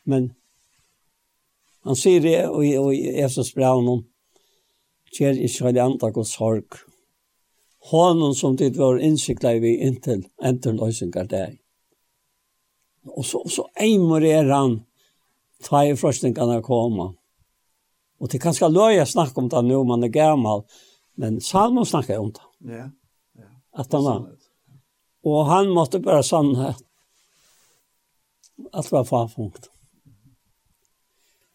Men 0.06 0.32
han 1.86 1.97
sier 1.97 2.22
det, 2.22 2.39
og 2.49 2.66
jeg 2.66 3.30
så 3.30 3.45
spør 3.45 3.78
han 3.78 3.91
om, 3.91 4.01
kjer 5.14 5.38
ikke 5.38 5.70
alle 5.70 5.86
andre 5.86 6.12
god 6.16 6.30
sorg. 6.30 6.80
Hånden 7.91 8.34
som 8.34 8.58
ditt 8.58 8.80
var 8.82 8.97
innsiklet 8.97 9.62
vi 9.62 9.76
inntil, 9.86 10.26
inntil 10.41 10.80
løsninger 10.80 11.30
deg. 11.30 11.60
Og 13.14 13.26
så, 13.30 13.43
så 13.45 13.68
eimer 13.78 14.26
er 14.26 14.49
han, 14.49 14.80
tvei 15.66 15.91
frøstingene 15.99 16.64
kommer. 16.66 17.14
Og 18.20 18.32
det 18.32 18.39
kan 18.41 18.55
skal 18.55 18.74
løye 18.74 19.05
snakke 19.05 19.41
om 19.41 19.49
det 19.51 19.61
nå, 19.66 19.84
man 19.84 20.03
er 20.03 20.13
gammel, 20.13 20.63
men 21.20 21.41
Salmon 21.41 21.86
snakker 21.86 22.20
om 22.20 22.32
det. 22.36 22.47
Ja, 22.72 22.89
ja. 23.39 23.51
At 23.76 23.93
han 23.93 24.03
var. 24.03 24.26
Og 25.26 25.47
han 25.49 25.72
måtte 25.74 25.99
bare 25.99 26.24
sannhet. 26.24 26.82
Alt 28.72 28.91
var 28.91 29.07
farfunkt. 29.07 29.70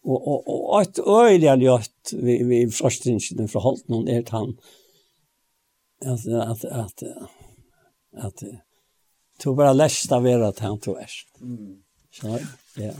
Og, 0.03 0.17
og, 0.17 0.47
og 0.49 0.81
et 0.81 0.99
øyelig 0.99 1.49
har 1.49 1.61
gjort 1.61 2.13
vi, 2.17 2.39
vi 2.49 2.61
forskningsene 2.73 3.45
fra 3.49 3.61
Holten, 3.61 4.07
er 4.09 4.25
han 4.33 4.55
at, 6.01 6.25
at, 6.25 6.65
at, 6.65 7.03
at, 8.13 8.43
to 9.39 9.53
bara 9.55 9.73
lästa 9.73 10.19
vera 10.19 10.47
att 10.47 10.59
han 10.59 10.79
tog 10.79 10.97
är. 10.97 11.09
Mm. 11.41 11.77
Så, 12.11 12.39
ja. 12.75 12.93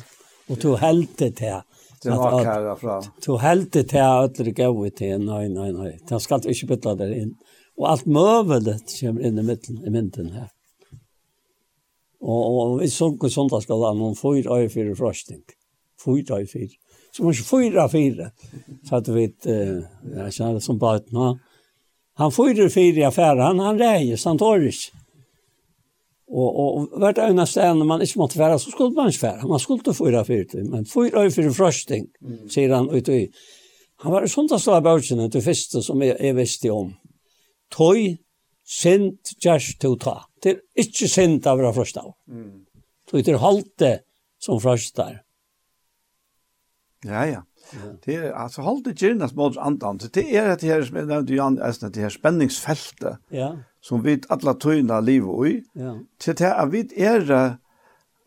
Och 0.47 0.61
to 0.61 0.75
helt 0.75 1.17
det. 1.17 1.63
Det 2.03 2.09
var 2.09 2.43
kära 2.43 2.75
fram. 2.75 3.03
Du 3.25 3.37
det 3.71 3.83
till 3.83 3.99
ödlor 3.99 4.51
gå 4.75 4.87
ut 4.87 4.95
till. 4.95 5.19
Nej, 5.19 5.49
nej, 5.49 5.73
nej. 5.73 5.99
Det 6.09 6.19
ska 6.19 6.35
inte 6.35 6.65
bytla 6.67 6.95
där 6.95 7.13
in. 7.13 7.35
Och 7.77 7.89
allt 7.89 8.05
mövelet 8.05 8.99
kommer 8.99 9.25
in 9.25 9.39
i 9.39 9.43
mitten, 9.43 9.85
i 9.85 9.89
mitten 9.89 10.29
här. 10.29 10.49
Och, 12.19 12.71
och 12.71 12.81
vi 12.81 12.89
såg 12.89 13.19
på 13.19 13.29
söndagsgalan 13.29 14.01
om 14.01 14.15
fyra 14.15 14.55
öre 14.55 14.69
fyra 14.69 14.95
frösting. 14.95 15.41
Fyra 16.05 16.35
öre 16.35 16.47
fyra. 16.47 16.69
Så 17.11 17.23
man 17.23 17.33
fyra 17.33 17.89
fyra. 17.89 18.31
Så 18.89 18.95
att 18.95 19.07
vi 19.07 19.13
vet, 19.13 19.45
eh, 19.45 19.83
jag 20.15 20.33
känner 20.33 20.53
det 20.53 20.61
som 20.61 20.77
bara 20.77 20.95
ett 20.95 21.11
Han 22.13 22.31
fyra 22.31 22.69
fyra 22.69 22.99
i 22.99 23.03
affären, 23.03 23.39
han, 23.39 23.59
han 23.59 23.79
rejer, 23.79 24.17
han 24.29 24.37
tar 24.37 24.59
inte. 24.59 24.91
Og, 26.31 26.59
og 26.59 26.99
hvert 26.99 27.19
øyne 27.19 27.45
sted 27.47 27.73
når 27.75 27.87
man 27.87 28.01
ikke 28.01 28.19
måtte 28.21 28.39
vara 28.39 28.59
så 28.59 28.71
skulle 28.71 28.95
man 28.95 29.11
ikke 29.11 29.25
vara. 29.25 29.47
Man 29.47 29.59
skulle 29.59 29.81
ikke 29.81 29.93
fyra 29.97 30.23
fyra 30.23 30.63
men 30.63 30.85
fyra 30.87 31.25
fyra 31.29 31.51
frosting 31.53 32.07
mm. 32.21 32.45
sier 32.49 32.75
han 32.75 32.87
ut 32.89 33.09
i. 33.09 33.25
Han 34.03 34.11
var 34.11 34.27
sånt 34.27 34.51
att 34.51 34.61
slå 34.61 34.81
bauchen 34.81 35.29
det 35.29 35.41
första 35.41 35.81
som 35.81 36.01
jeg, 36.01 36.17
jeg 36.19 36.35
visste 36.35 36.69
om. 36.69 36.93
Toy 37.69 38.17
sent 38.65 39.33
just 39.43 39.81
to 39.81 39.95
ta. 39.95 40.21
Det 40.43 40.49
er 40.55 40.85
ikke 40.85 41.07
sint 41.07 41.47
av 41.47 41.59
våra 41.59 41.85
av. 41.99 42.13
Mm. 42.31 42.63
Tøy 43.11 43.21
til 43.21 43.37
halte 43.37 43.91
som 44.39 44.59
första. 44.59 45.09
Ja 47.05 47.25
ja. 47.25 47.41
Det 48.05 48.15
er, 48.15 48.31
altså, 48.33 48.61
halte 48.61 48.93
gärnas 48.93 49.35
mot 49.35 49.57
andan. 49.57 49.97
Det 49.97 50.25
er 50.35 50.55
det 50.55 50.67
her, 50.67 50.83
som 50.83 50.97
jag 50.97 51.07
nämnde 51.07 51.33
ju 51.33 51.89
det 51.89 52.01
her 52.01 52.09
spenningsfeltet. 52.09 53.17
Ja 53.29 53.57
som 53.81 54.03
vi 54.05 54.19
alla 54.29 54.53
tøyna 54.53 54.99
livet 55.01 55.49
i, 55.49 55.55
ja. 55.81 55.95
til 56.21 56.37
det 56.37 56.51
er 56.51 56.71
vi 56.71 56.85
er 57.01 57.57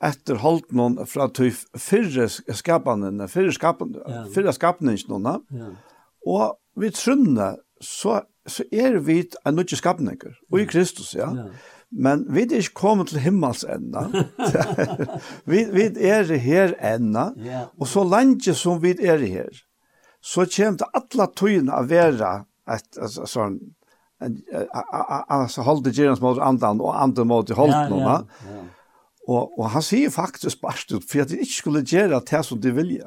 etter 0.05 0.41
holdt 0.43 0.73
noen 0.77 0.99
fra 1.09 1.29
tøy 1.33 1.53
fyrre 1.81 2.27
skapene, 2.29 3.29
fyrre 3.31 3.55
skapene, 3.55 4.03
ja. 4.03 4.25
fyrre 4.35 4.55
skapene, 4.57 4.97
ja. 5.55 5.71
og 6.27 6.59
vi 6.81 6.91
trunner, 6.91 7.61
så, 7.81 8.23
så 8.47 8.67
er 8.73 8.99
vi 8.99 9.21
en 9.23 9.55
nødvendig 9.55 9.79
skapninger, 9.79 10.35
og 10.51 10.61
i 10.61 10.67
Kristus, 10.69 11.15
ja. 11.15 11.31
ja. 11.31 11.47
Men 11.95 12.25
vi 12.35 12.43
er 12.43 12.59
ikke 12.59 12.81
kommet 12.81 13.13
til 13.13 13.21
himmels 13.23 13.63
enda. 13.71 14.09
vi, 15.51 15.61
vi 15.71 15.85
er 16.03 16.33
her 16.43 16.75
enda, 16.83 17.29
og 17.79 17.87
så 17.87 18.03
lenge 18.03 18.55
som 18.59 18.83
vi 18.83 18.97
er 18.99 19.23
her, 19.23 19.63
så 20.25 20.49
kommer 20.49 20.81
det 20.81 20.91
alle 20.99 21.29
tøyene 21.39 21.77
å 21.77 21.87
være 21.87 22.33
et, 22.75 22.89
et, 22.97 23.19
et, 23.21 23.37
et, 23.37 23.61
alltså 25.29 25.61
hållde 25.61 25.91
Gerans 25.91 26.21
mot 26.21 26.39
andan 26.39 26.81
och 26.81 27.03
andan 27.03 27.27
mot 27.27 27.51
hållt 27.51 27.91
någon 27.91 28.05
va. 28.05 28.25
Och 29.27 29.59
och 29.59 29.71
han 29.71 29.83
sier 29.83 30.11
faktiskt 30.11 30.61
bare 30.61 30.97
ut 30.97 31.11
for 31.11 31.21
at 31.21 31.29
de 31.29 31.39
inte 31.39 31.53
skulle 31.53 31.81
göra 31.81 32.21
det 32.21 32.43
som 32.43 32.61
de 32.61 32.71
vill 32.71 33.03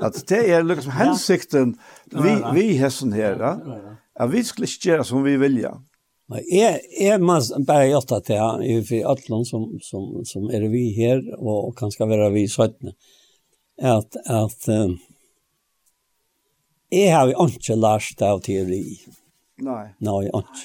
Att 0.00 0.26
det 0.26 0.50
är 0.50 0.62
liksom 0.62 0.92
hensikten 0.92 1.78
vi 2.04 2.44
vi 2.54 2.76
hässen 2.76 3.12
här 3.12 3.34
va. 3.34 3.60
Ja, 4.18 4.26
vi 4.26 4.44
skulle 4.44 4.66
göra 4.84 5.04
som 5.04 5.22
vi 5.22 5.36
vilja. 5.36 5.82
Men 6.26 6.38
är 6.38 6.78
är 7.00 7.18
man 7.18 7.42
bara 7.66 7.86
gjøre 7.86 8.16
att 8.16 8.24
det 8.24 8.36
är 8.36 8.82
for 8.82 9.04
alle 9.10 9.44
som 9.44 9.78
som 9.82 10.24
som 10.24 10.50
är 10.50 10.60
vi 10.68 10.94
här 10.94 11.40
och, 11.40 11.78
kan 11.78 11.90
ska 11.90 12.06
vara 12.06 12.30
vi 12.30 12.48
sötne. 12.48 12.92
Att 13.82 14.16
att 14.26 14.68
um, 14.68 14.98
jeg 16.90 17.16
har 17.16 17.32
ikke 17.46 17.74
lært 17.74 18.22
av 18.22 18.40
teori. 18.40 19.00
Nei. 19.62 19.84
Nei, 20.02 20.24
ikke. 20.30 20.64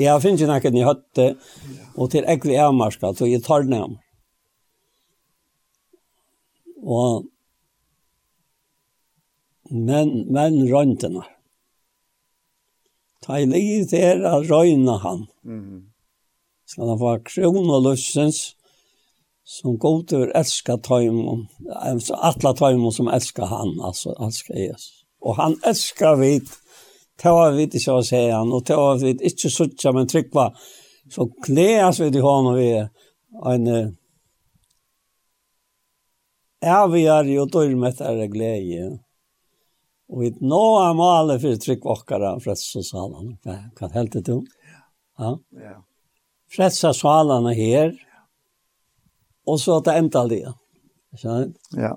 Jeg 0.00 0.22
finner 0.24 0.56
ikke 0.56 0.70
noen 0.72 0.80
i 0.80 0.86
høtte, 0.88 1.26
og 2.00 2.08
til 2.14 2.24
ekve 2.32 2.56
avmarska, 2.64 3.12
så 3.12 3.28
jeg 3.28 3.42
tar 3.44 3.66
den 3.66 3.76
Og, 6.82 7.26
men, 9.70 10.14
men 10.32 10.56
røntene. 10.72 11.26
Ta 13.22 13.38
i 13.38 13.46
livet 13.46 13.92
til 13.92 14.24
å 14.26 14.40
røyne 14.48 14.96
han. 15.04 15.26
Mm. 15.46 15.84
Skal 16.66 16.88
han 16.88 16.98
få 16.98 17.12
kron 17.28 17.68
og 17.68 17.84
løsens, 17.84 18.40
som 19.44 19.76
god 19.78 20.06
til 20.08 20.24
å 20.24 20.32
elske 20.38 20.78
elskar 20.78 21.46
altså 21.74 22.16
alle 22.16 22.52
tøymum 22.56 22.92
som 22.94 23.10
elsker 23.10 23.50
han, 23.50 23.74
altså 23.84 24.14
elsker 24.22 24.56
Jesus. 24.56 25.02
Og 25.22 25.36
han 25.38 25.58
elsker 25.66 26.16
vidt, 26.18 26.54
det 27.22 27.30
var 27.30 27.52
vi 27.54 27.66
ikke 27.68 27.94
å 27.94 28.04
se 28.06 28.22
han, 28.30 28.52
og 28.52 28.64
det 28.66 28.76
var 28.78 28.98
vi 28.98 29.12
ikke 29.30 29.50
suttja, 29.50 29.92
men 29.94 30.08
trykk 30.10 30.32
tryggva. 30.32 30.48
Så 31.12 31.28
kneas 31.46 32.00
vi 32.00 32.10
til 32.14 32.24
hånden 32.24 32.56
vi 32.58 32.68
en 33.52 33.68
avgjør 36.62 37.30
og 37.42 37.52
dørmetter 37.54 38.26
glede. 38.32 38.90
Og 40.12 40.20
vi 40.20 40.30
nå 40.44 40.62
er 40.82 40.96
maler 40.98 41.40
for 41.42 41.60
tryggvokkere, 41.60 42.34
frelse 42.44 42.82
salen. 42.84 43.36
Hva 43.46 43.90
helt 43.94 44.18
det 44.18 44.26
du? 44.28 44.42
Ja. 45.18 45.36
ja. 45.62 45.78
Frelse 46.52 46.92
salen 46.96 47.48
er 47.48 47.56
her, 47.56 47.94
og 49.48 49.60
så 49.60 49.78
er 49.78 49.86
det 49.86 49.98
enda 50.02 50.26
det. 50.28 50.42
Ja. 51.22 51.94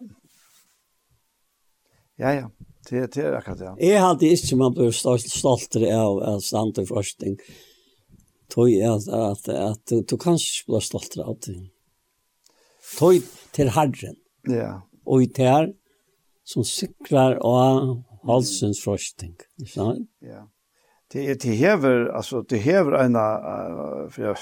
Ja, 2.17 2.31
ja. 2.31 2.47
Det, 2.89 3.13
det 3.13 3.21
är 3.21 3.33
akkurat 3.33 3.59
ja. 3.59 3.75
Ja. 3.77 3.87
Jeg 3.87 4.01
hadde 4.01 4.27
inte 4.27 4.55
man 4.55 4.73
blir 4.73 4.91
stoltere 4.91 5.95
av, 5.97 6.19
av 6.23 6.39
stand 6.39 6.77
och 6.77 6.87
forskning. 6.87 7.37
Tøy 8.49 8.79
är 8.79 8.91
at, 8.95 9.07
at, 9.09 9.49
att 9.49 10.07
du 10.07 10.17
kanskje 10.17 10.65
bli 10.67 10.81
stolt 10.81 11.17
av 11.17 11.37
det. 11.45 11.55
Tøy 12.97 13.21
til 13.55 13.71
herren. 13.73 14.19
Ja. 14.47 14.81
Och 15.05 15.23
i 15.23 15.27
tær 15.27 15.73
som 16.43 16.63
cyklar 16.63 17.35
och 17.45 18.03
halsens 18.23 18.83
forskning. 18.83 19.35
Ja. 20.19 20.49
Det, 21.11 21.41
det 21.41 21.55
hever, 21.55 22.05
alltså 22.05 22.41
det 22.41 22.57
hever 22.57 22.91
en, 22.91 23.15
uh, 23.15 24.09
för 24.09 24.37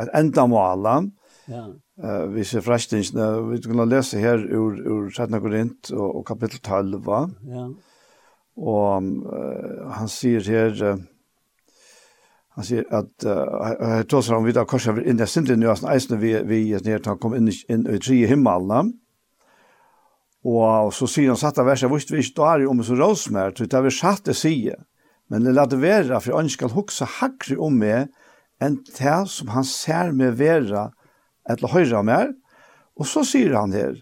en 0.00 0.08
enda 0.14 0.46
målen, 0.46 1.12
Ja. 1.46 1.74
Eh 2.02 2.26
vi 2.26 2.44
ser 2.44 2.60
frestingen 2.60 3.50
vi 3.50 3.62
ska 3.62 3.84
läsa 3.84 4.18
här 4.18 4.38
ur 4.38 4.88
ur 4.88 5.10
13 5.10 5.40
Korint 5.40 5.88
och, 5.88 6.16
och 6.16 6.26
kapitel 6.26 6.58
12. 6.58 7.02
Ja. 7.06 7.74
Och 8.54 9.02
uh, 9.02 9.90
han 9.90 10.08
säger 10.08 10.40
här 10.40 10.82
uh, 10.82 10.96
han 12.48 12.64
säger 12.64 12.94
att 12.94 13.24
uh, 13.24 13.96
jag 13.96 14.08
tror 14.08 14.22
så 14.22 14.36
om 14.36 14.44
vi 14.44 14.52
då 14.52 14.66
över 14.88 15.08
in 15.08 15.16
där 15.16 15.26
synd 15.26 15.58
nu 15.58 15.70
alltså 15.70 15.86
eisen 15.86 16.20
vi 16.20 16.42
vi 16.42 16.80
ner 16.84 16.98
tar 16.98 17.16
kom 17.16 17.34
in 17.34 17.52
in 17.68 17.86
i 17.94 17.98
tre 17.98 18.26
himmelen. 18.26 18.92
Och 20.44 20.94
så 20.94 21.06
säger 21.06 21.28
han 21.28 21.36
satta 21.36 21.64
verset 21.64 21.90
visst 21.90 22.10
vi 22.10 22.22
står 22.22 22.66
om 22.66 22.84
så 22.84 22.94
rosmär 22.94 23.52
så 23.56 23.64
det 23.64 23.76
har 23.76 23.82
vi 23.82 23.90
satt 23.90 24.36
sige. 24.36 24.76
Men 25.28 25.44
det 25.44 25.52
låter 25.52 25.76
vara 25.76 26.20
för 26.20 26.32
han 26.32 26.48
ska 26.48 26.66
huxa 26.66 27.04
hackre 27.04 27.56
om 27.56 27.78
med 27.78 28.08
en 28.58 28.84
tär 28.84 29.24
som 29.24 29.48
han 29.48 29.64
ser 29.64 30.12
med 30.12 30.36
vera 30.36 30.92
eller 31.48 31.72
høyre 31.72 32.02
mer, 32.06 32.32
og 32.98 33.08
så 33.08 33.24
sier 33.26 33.54
han 33.56 33.74
her, 33.74 33.96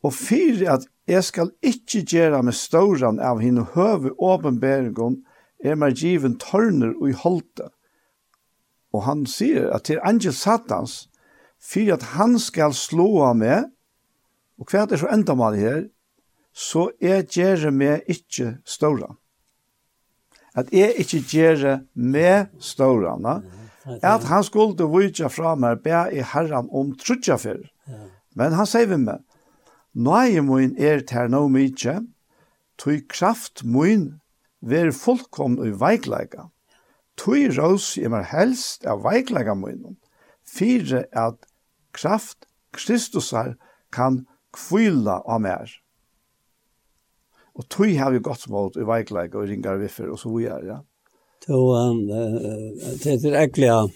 og 0.00 0.14
fyrir 0.16 0.68
at 0.72 0.86
jeg 1.10 1.24
skal 1.26 1.50
ikke 1.66 2.04
gjøre 2.06 2.42
med 2.46 2.56
ståren 2.56 3.18
av 3.20 3.42
henne 3.42 3.66
høve 3.74 4.14
åpenberingon, 4.16 5.20
er 5.60 5.76
meg 5.76 5.98
given 6.00 6.38
tørner 6.40 6.94
og 6.94 7.10
i 7.10 7.16
holdte. 7.16 7.68
Og 8.96 9.04
han 9.04 9.26
sier 9.28 9.68
at 9.74 9.88
til 9.90 10.00
angel 10.06 10.32
satans, 10.32 11.10
fyrir 11.60 11.98
at 11.98 12.14
han 12.16 12.38
skal 12.40 12.72
slåa 12.72 13.34
med, 13.36 13.68
og 14.60 14.70
hva 14.70 14.84
er 14.84 14.92
det 14.92 15.00
så 15.02 15.10
enda 15.12 15.36
mal 15.36 15.58
her, 15.58 15.88
så 16.56 16.88
er 17.00 17.26
gjere 17.28 17.70
meg 17.74 18.06
ikke 18.10 18.56
ståren. 18.64 19.18
At 20.56 20.72
jeg 20.74 20.96
ikke 20.98 21.20
gjere 21.30 21.74
med 21.94 22.48
ståren, 22.58 23.26
mm 23.26 23.59
at 23.86 24.24
han 24.28 24.44
skulle 24.44 24.88
vujtja 24.88 25.30
fra 25.32 25.54
meg, 25.56 25.82
be 25.84 26.04
i 26.12 26.24
herran 26.24 26.68
om 26.72 26.92
trutja 27.00 27.38
fyr. 27.40 27.62
Ja. 27.88 28.06
Men 28.36 28.54
han 28.58 28.68
sier 28.68 28.88
vi 28.90 29.00
meg, 29.00 29.24
Nøye 29.90 30.42
min 30.46 30.76
er 30.78 31.00
ter 31.02 31.26
no 31.26 31.48
mykje, 31.50 31.96
tui 32.78 33.00
kraft 33.10 33.64
min 33.66 34.20
ver 34.62 34.92
fullkomn 34.94 35.58
og 35.58 35.80
veikleika. 35.80 36.46
Tui 37.18 37.48
rås 37.50 37.96
i 37.98 38.06
mer 38.08 38.28
helst 38.30 38.86
av 38.86 39.02
veikleika 39.02 39.56
min, 39.58 39.96
fire 40.46 41.04
at 41.10 41.42
kraft 41.96 42.46
Kristusar 42.70 43.56
kan 43.90 44.22
kvila 44.54 45.18
av 45.26 45.42
mer. 45.42 45.74
Og 47.58 47.66
tui 47.66 47.96
har 47.98 48.14
vi 48.14 48.22
godt 48.22 48.46
mot 48.48 48.78
i 48.78 48.86
veikleika 48.86 49.40
og 49.40 49.50
ringar 49.50 49.80
viffer 49.82 50.12
og 50.12 50.22
så 50.22 50.30
vi 50.36 50.46
er, 50.46 50.62
ja. 50.70 50.78
Så 51.46 51.94
det 53.02 53.24
är 53.24 53.32
äckliga 53.32 53.90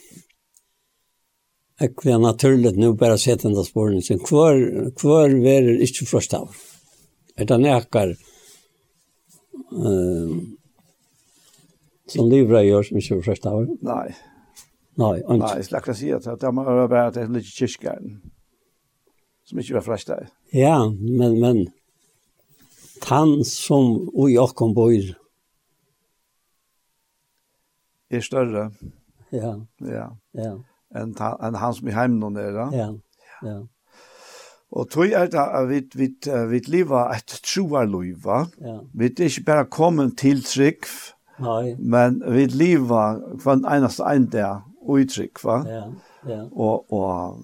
äckliga 1.81 2.19
naturligt 2.19 2.77
nu 2.77 2.93
bara 2.93 3.19
sett 3.19 3.43
den 3.43 3.55
där 3.55 3.63
spåren 3.63 4.03
sen 4.03 4.19
kvar 4.19 4.91
kvar 4.97 5.29
är 5.29 5.81
inte 5.81 6.05
först 6.07 6.35
av. 6.35 6.51
Det 7.37 7.59
näkar 7.59 8.17
ehm 9.73 10.57
som 12.07 12.31
lever 12.31 12.63
gör 12.63 12.83
som 12.83 12.97
inte 12.97 13.23
först 13.23 13.47
av. 13.47 13.77
Nej. 13.81 14.17
Nej, 14.95 15.23
och 15.23 15.39
Nej, 15.39 15.65
slack 15.65 15.89
att 15.89 15.97
säga 15.97 16.17
att 16.17 16.41
det 16.41 16.47
har 16.47 16.89
bara 16.89 17.11
det 17.11 17.27
lite 17.27 17.47
kyrkan. 17.47 18.21
Som 19.45 19.59
inte 19.59 19.75
var 19.75 19.81
först 19.81 20.11
av. 20.11 20.25
Ja, 20.51 20.91
men 20.91 21.41
men 21.41 21.71
han 23.01 23.45
som 23.45 24.09
och 24.09 24.31
jag 24.31 24.49
kom 24.49 24.75
bor 24.75 25.24
er 28.11 28.21
større. 28.21 28.71
Ja. 29.33 29.55
Ja. 29.81 30.09
Ja. 30.35 30.55
En 30.95 31.15
en 31.43 31.55
han 31.55 31.75
som 31.75 31.89
i 31.89 31.91
hem 31.91 32.19
någon 32.19 32.35
där. 32.35 32.53
Ja. 32.53 32.69
Ja. 32.73 32.95
ja. 33.43 33.67
Og 34.75 34.91
tog 34.91 35.07
er 35.07 35.27
det 35.31 35.39
at 35.39 35.69
vi, 35.69 35.83
vi, 35.95 36.09
vi 36.51 36.59
lever 36.67 37.15
et 37.15 37.41
troarliv, 37.47 38.25
va? 38.25 38.45
Ja. 38.61 38.79
Vi 38.95 39.05
er 39.05 39.29
ikke 39.29 39.45
bare 39.47 39.67
kommet 39.71 40.17
til 40.19 40.43
trygg, 40.43 40.89
Nei. 41.39 41.77
men 41.79 42.23
vi 42.27 42.47
lever 42.51 43.21
hver 43.43 43.63
eneste 43.77 44.03
en 44.11 44.27
der 44.33 44.65
uttrykk, 44.83 45.45
va? 45.45 45.61
Ja, 45.69 45.85
ja. 46.27 46.43
Og, 46.53 46.93
og 46.93 47.39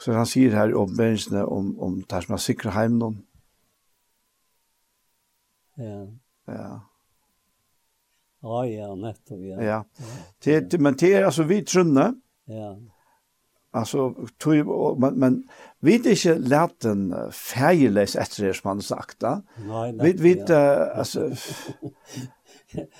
så 0.00 0.12
han 0.16 0.26
sier 0.26 0.56
her 0.56 0.74
om 0.74 0.82
åpenbæringene 0.82 1.44
om, 1.46 1.74
om 1.80 2.02
det 2.10 2.22
som 2.24 2.34
er 2.34 2.42
sikre 2.42 2.72
hjemme 2.74 3.16
Ja. 5.78 6.06
Ja. 6.48 6.89
Ja, 8.42 8.64
ja, 8.66 8.94
nettopp, 8.94 9.42
ja. 9.44 9.62
Ja. 9.62 9.82
Det, 10.44 10.80
men 10.80 10.94
det 10.94 11.14
er 11.14 11.24
altså 11.24 11.42
vi 11.42 11.60
trunne. 11.64 12.14
Ja. 12.48 12.74
Altså, 13.72 14.14
tog 14.40 14.98
men 15.00 15.18
men 15.20 15.42
vi 15.80 15.98
det 15.98 16.16
inte 16.16 16.34
läten 16.38 17.14
färglös 17.32 18.16
etter 18.16 18.46
det 18.46 18.56
som 18.56 18.68
man 18.68 18.82
sagt 18.82 19.20
där. 19.20 19.42
Nej, 19.56 19.92
nej. 19.92 20.06
Vi 20.06 20.22
vi 20.22 20.40
altså, 20.94 21.36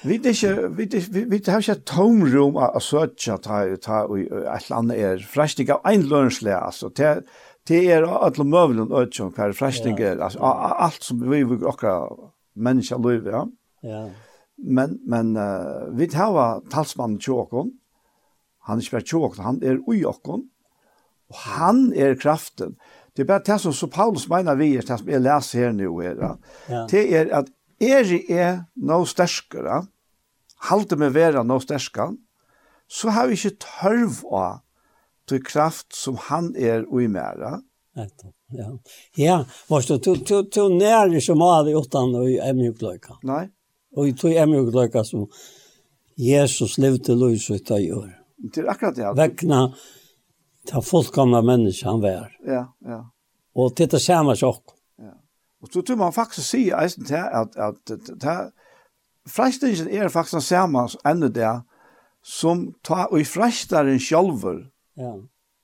vi 0.03 0.15
er 0.15 0.29
ikke, 0.29 0.69
vi 0.77 0.85
det 0.85 1.09
vi 1.31 1.39
det 1.39 1.53
har 1.53 1.61
ju 1.61 1.73
ett 1.73 1.85
tomrum 1.85 2.57
att 2.57 2.83
söka 2.83 3.37
ta 3.37 3.77
ta 3.77 4.05
et 4.05 4.31
eller 4.31 4.77
annet 4.77 4.99
er 4.99 5.19
frestning 5.19 5.71
av 5.73 5.81
en 5.85 6.03
lunchläs 6.03 6.63
altså. 6.63 6.89
det 6.89 7.23
det 7.69 7.93
er 7.93 8.03
alle 8.03 8.27
är 8.27 8.27
alla 8.27 8.45
möbler 8.45 8.93
och 8.93 9.03
ötjon 9.03 9.33
per 9.33 9.53
frästigt 9.53 10.21
alltså 10.21 10.39
alt 10.39 11.03
som 11.03 11.31
vi 11.31 11.45
vi 11.45 11.67
akkurat 11.67 12.33
människa 12.55 12.97
liv 12.97 13.27
ja. 13.27 13.47
Ja. 13.83 14.11
Men, 14.61 14.99
men 15.09 15.37
uh, 15.37 15.89
vi 15.97 16.09
tar 16.11 16.61
talsmannen 16.73 17.21
tjåkon. 17.21 17.73
Han 18.69 18.79
er 18.79 18.85
ikke 18.85 18.99
bare 18.99 19.09
tjåkon, 19.09 19.45
han 19.45 19.61
er 19.65 19.81
ujåkon. 19.89 20.45
Og 21.31 21.45
han 21.47 21.85
er 21.97 22.19
kraften. 22.21 22.77
Det 23.17 23.25
er 23.25 23.31
bare 23.31 23.45
det 23.47 23.61
som 23.63 23.73
så 23.75 23.89
Paulus 23.91 24.29
mener 24.29 24.59
vi 24.59 24.75
er, 24.77 24.85
det 24.87 24.99
som 25.01 25.09
jeg 25.11 25.23
leser 25.23 25.65
her 25.65 25.73
nå 25.75 25.95
her. 26.01 26.21
Ja. 26.71 26.85
Det 26.91 27.05
er 27.17 27.33
at 27.41 27.51
er 27.81 28.05
jeg 28.05 28.27
er 28.29 28.59
noe 28.77 29.09
sterskere, 29.09 29.83
halte 30.69 30.99
meg 31.01 31.15
være 31.17 31.43
noe 31.47 31.63
sterskere, 31.65 32.19
så 32.91 33.15
har 33.15 33.31
vi 33.31 33.39
ikke 33.39 33.63
tørv 33.63 34.21
av 34.35 34.61
til 35.31 35.43
kraft 35.47 35.95
som 35.95 36.19
han 36.29 36.53
er 36.59 36.85
ui 36.91 37.07
mer. 37.07 37.39
mæra. 37.39 37.61
Ja, 38.51 38.71
ja. 39.17 39.45
Måste, 39.71 39.99
du, 39.99 40.15
du, 40.15 40.43
du 40.43 40.69
nærer 40.69 41.21
som 41.21 41.43
av 41.43 41.69
i 41.69 41.75
åttan 41.75 42.15
og 42.19 42.31
i 42.31 42.39
emjukløyka. 42.43 43.21
Nei. 43.23 43.49
Og 43.97 44.09
i 44.09 44.15
tog 44.15 44.33
jeg 44.33 44.49
må 44.49 44.63
løyka 44.71 45.03
som 45.07 45.27
Jesus 46.21 46.77
levde 46.79 47.17
løys 47.17 47.49
ut 47.51 47.71
av 47.71 47.81
jord. 47.83 48.13
Det 48.41 48.63
er 48.63 48.71
akkurat 48.73 48.97
det. 48.97 49.09
Vekna 49.19 49.63
ta 50.69 50.83
fullkomna 50.85 51.43
menneske 51.43 51.89
han 51.89 52.03
var. 52.03 52.31
Ja, 52.47 52.67
ja. 52.87 53.01
Og 53.57 53.75
til 53.77 53.91
det 53.91 54.01
samme 54.03 54.37
sjokk. 54.39 54.77
Ja. 55.01 55.17
Og 55.61 55.73
så 55.73 55.83
tror 55.83 55.99
man 56.01 56.15
faktisk 56.17 56.47
si 56.47 56.69
eisen 56.71 57.09
til 57.09 57.19
at, 57.21 57.57
at, 57.57 57.81
at, 57.91 58.11
at 58.23 58.53
frestingen 59.29 59.91
er 59.91 60.09
faktisk 60.09 60.39
den 60.39 60.47
samme 60.47 60.87
enda 61.07 61.29
det 61.29 61.55
som 62.25 62.69
ta, 62.85 63.07
og 63.11 63.21
i 63.21 63.25
frestaren 63.25 64.01
sjálfur 64.01 64.61
ja. 65.01 65.15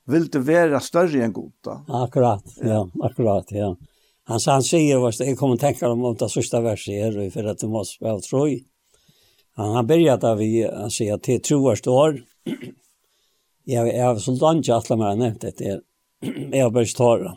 vil 0.09 0.29
det 0.33 0.43
være 0.47 0.81
større 0.81 1.25
enn 1.25 1.35
god. 1.37 1.73
Akkurat, 2.03 2.57
ja, 2.65 2.83
akkurat, 3.05 3.53
ja. 3.53 3.75
Han, 4.29 4.41
han 4.47 4.63
sier, 4.63 4.99
vad 4.99 5.15
jeg 5.21 5.39
kommer 5.39 5.57
tänka 5.57 5.91
om 5.91 6.05
åtta 6.05 6.29
sista 6.29 6.61
her, 6.61 7.19
og 7.19 7.33
för 7.33 7.45
att 7.45 7.59
du 7.59 7.69
måste 7.69 7.95
spille 7.95 8.21
tro. 8.21 8.59
Han 9.55 9.75
har 9.75 9.83
börjat 9.83 10.25
av 10.25 10.39
vi 10.39 10.63
han 10.63 10.91
sier, 10.91 11.15
att 11.15 11.23
det 11.23 11.45
tror 11.45 11.71
står. 11.79 12.25
Jag 13.65 13.89
är 13.89 14.15
så 14.15 14.21
soldat 14.21 14.69
jag 14.69 14.85
det 14.89 14.97
mer 14.97 15.17
nämnt 15.17 15.41
det 15.41 15.61
är 15.61 15.81
har 16.59 16.73
börjar 16.73 16.97
tåra. 16.97 17.37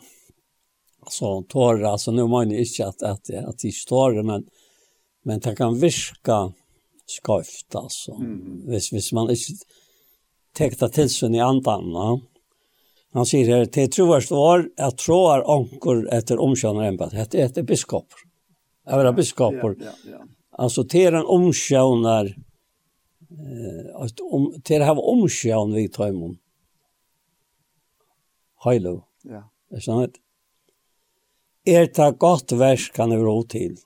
Så 1.10 1.42
tåra 1.42 1.90
alltså 1.90 2.10
nu 2.10 2.26
jeg 2.26 2.42
inte 2.42 2.86
att 2.86 3.02
att 3.02 3.30
at 3.30 3.58
det 3.58 3.72
står 3.72 4.22
men 4.22 4.46
men 5.24 5.40
det 5.40 5.56
kan 5.56 5.78
viska 5.78 6.52
skavt 7.06 7.74
alltså. 7.74 8.12
Hvis, 8.66 8.92
Vis 8.92 9.12
man 9.12 9.30
inte 9.30 9.64
täckta 10.52 10.88
til 10.88 11.10
sig 11.10 11.36
i 11.36 11.40
andan. 11.40 11.90
Ja. 11.90 12.20
Han 13.16 13.26
sier 13.26 13.48
her, 13.50 13.64
til 13.66 13.88
troverst 13.90 14.32
år, 14.32 14.68
jeg 14.78 14.96
tror 15.02 15.42
anker 15.50 16.04
etter 16.14 16.42
omkjønner 16.42 16.92
embed, 16.92 17.16
etter, 17.18 17.42
etter 17.48 17.66
biskoper. 17.66 18.22
Jeg 18.86 19.00
vil 19.00 19.08
ha 19.08 19.14
biskoper. 19.16 19.74
Ja, 19.80 19.94
ja, 20.06 20.18
ja. 20.18 20.22
Altså, 20.60 20.84
til 20.84 21.08
er 21.08 21.18
en 21.18 21.26
omkjønner, 21.26 22.30
eh, 23.34 24.06
om, 24.30 24.46
til 24.62 24.76
er 24.78 24.86
her 24.86 25.02
omkjønner 25.14 25.80
vi 25.80 25.88
tar 25.90 26.12
imot. 26.12 26.38
Heilo. 28.64 28.96
Ja. 29.24 29.46
Er 29.72 29.82
sant? 29.84 30.18
Er 31.66 31.86
det 31.86 32.08
godt 32.20 32.52
vers 32.58 32.88
kan 32.94 33.12
jeg 33.14 33.22
ro 33.24 33.42
til. 33.48 33.76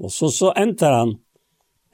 Og 0.00 0.12
så, 0.12 0.30
så 0.34 0.52
enter 0.56 0.94
han 0.94 1.14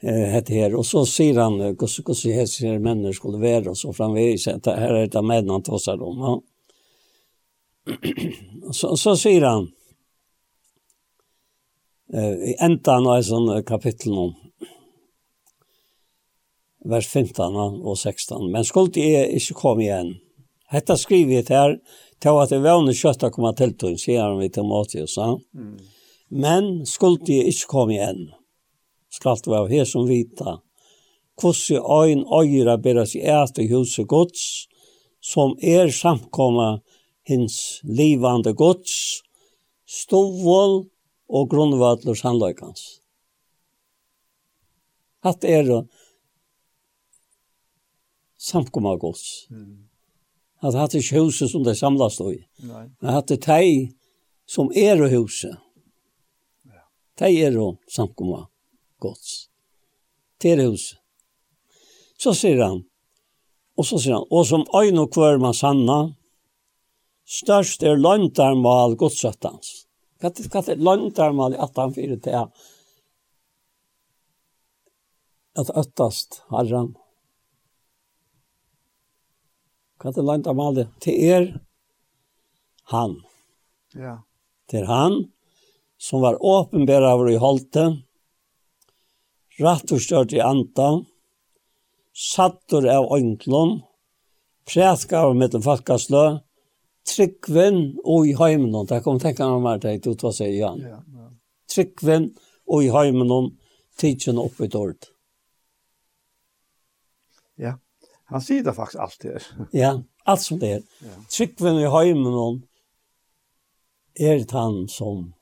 eh, 0.01 0.27
hette 0.33 0.55
her, 0.55 0.75
og 0.77 0.85
så 0.87 1.03
sier 1.09 1.41
han 1.41 1.59
hvordan 1.59 2.37
hese 2.37 2.67
her 2.67 2.79
menn 2.81 3.05
skulle 3.13 3.41
være, 3.41 3.73
og 3.73 3.77
så 3.77 3.93
framvis, 3.93 4.47
her 4.47 4.95
er 5.01 5.09
det 5.11 5.23
menn 5.25 5.51
han 5.51 5.65
tåser 5.65 6.01
om. 6.01 6.21
Han, 6.23 6.45
så, 8.77 8.95
så 8.97 9.15
sier 9.19 9.45
han, 9.47 9.69
i 12.47 12.55
enda 12.63 12.97
av 13.01 13.09
en 13.17 13.25
sånn 13.27 13.49
kapittel 13.67 14.13
nå, 14.15 14.27
vers 16.87 17.07
15 17.07 17.57
og 17.57 17.97
16. 17.97 18.47
Men 18.51 18.65
skuld 18.67 18.95
jeg 18.99 19.27
ikke 19.39 19.57
komme 19.59 19.83
igjen. 19.83 20.13
Hetta 20.71 20.97
skriver 20.99 21.39
jeg 21.39 21.47
til 21.47 21.57
her, 21.57 21.75
til 22.23 22.39
at 22.41 22.51
jeg 22.51 22.63
vanlig 22.63 22.95
kjøtt 22.99 23.25
å 23.27 23.31
komme 23.33 23.53
til 23.55 23.73
tog, 23.79 23.99
sier 23.99 24.23
han 24.23 24.39
vi 24.39 24.49
til 24.51 24.67
Matius. 24.67 25.17
Mm. 25.19 25.75
Men 26.31 26.71
skuld 26.87 27.27
jeg 27.29 27.51
ikke 27.51 27.71
komme 27.71 27.97
igjen. 27.97 28.23
Skal 29.13 29.39
det 29.43 29.51
være 29.51 29.71
her 29.71 29.87
som 29.87 30.07
vita. 30.09 30.57
Hvordan 31.37 31.85
øyn 31.85 32.23
øyre 32.33 32.77
bærer 32.81 33.05
seg 33.05 33.27
et 33.29 33.61
i 33.61 33.67
huset 33.71 34.07
gods, 34.09 34.67
som 35.21 35.55
er 35.61 35.91
samkommet 35.93 36.81
hins 37.27 37.81
livande 37.83 38.53
gods, 38.55 39.21
stovål 39.87 40.85
og 41.27 41.49
grunnvadler 41.51 42.15
sannløykans. 42.15 42.85
Hatt 45.25 45.43
er 45.43 45.67
samkomma 48.37 48.95
gods. 49.01 49.47
Mm. 49.51 49.87
At 50.63 50.77
hatt 50.77 50.95
er 50.95 51.03
ikke 51.03 51.25
huset 51.27 51.51
som 51.51 51.65
det 51.65 51.75
samlas 51.75 52.17
då 52.17 52.31
i. 52.33 52.39
Men 52.99 53.13
hatt 53.13 53.31
er 53.31 53.41
teg 53.43 53.93
som 54.47 54.71
er 54.75 55.03
huset. 55.11 55.57
Ja. 56.65 56.85
Teg 57.19 57.41
er 57.49 57.59
samkomma 57.91 58.47
gods. 59.03 59.49
Til 60.39 60.63
huset. 60.63 61.01
Så 62.17 62.33
sier 62.33 62.63
han, 62.63 62.79
og 63.77 63.85
så 63.85 63.99
sier 64.01 64.15
han, 64.15 64.25
og 64.33 64.47
som 64.49 64.63
øyne 64.73 65.03
og 65.03 65.11
kvør 65.13 65.37
man 65.37 65.53
sanna, 65.53 66.15
størst 67.27 67.83
er 67.83 67.99
løntarmal 67.99 68.95
godsettans. 68.99 69.83
Hva 70.21 70.31
er 70.31 70.65
det 70.65 70.79
løntarmal 70.81 71.53
i 71.53 71.59
1804 71.61 72.19
til 72.23 72.37
er? 72.39 72.47
At 75.57 75.71
øttast 75.77 76.41
herren. 76.53 76.93
Hva 79.97 80.11
er 80.11 80.17
det 80.17 80.27
løndarmal 80.31 80.83
til 81.03 81.23
er? 81.37 81.49
Han. 82.93 83.17
Ja. 83.91 84.21
Til 84.71 84.85
han 84.87 85.25
som 85.97 86.21
var 86.21 86.37
åpenbæra 86.39 87.11
av 87.11 87.25
i 87.29 87.37
holte, 87.41 87.83
rett 89.57 89.91
og 89.91 90.01
størt 90.01 90.33
i 90.37 90.41
anta, 90.43 90.89
sattur 92.13 92.85
av 92.89 93.09
øynglom, 93.17 93.79
prætka 94.69 95.25
av 95.25 95.35
mittenfalkaslø, 95.37 96.25
tryggven 97.07 97.97
og 98.03 98.27
i 98.27 98.33
heimen. 98.37 98.85
Det 98.85 99.01
kommer 99.03 99.19
tänka 99.19 99.47
meg 99.49 99.61
mer 99.61 99.79
til 99.79 100.01
till 100.01 100.17
vad 100.21 100.35
säger 100.35 100.67
han. 100.67 100.79
Ja, 100.79 100.87
ja. 100.87 101.29
Tryggven 101.75 102.35
og 102.67 102.83
i 102.83 102.89
heimen 102.89 103.57
tidsen 103.97 104.37
opp 104.37 104.61
i 104.61 104.67
dörd. 104.67 105.07
Ja, 107.55 107.77
han 108.25 108.41
sier 108.41 108.63
det 108.63 108.73
faktiskt 108.73 109.21
det. 109.21 109.41
ja, 109.71 110.03
allt 110.25 110.41
som 110.41 110.59
det 110.59 110.71
er. 110.71 110.81
Ja. 111.01 111.15
Tryggven 111.29 111.75
og 111.75 111.81
i 111.81 111.95
heimen 111.95 112.63
er 114.19 114.37
det 114.37 114.51
han 114.51 114.87
som 114.87 115.33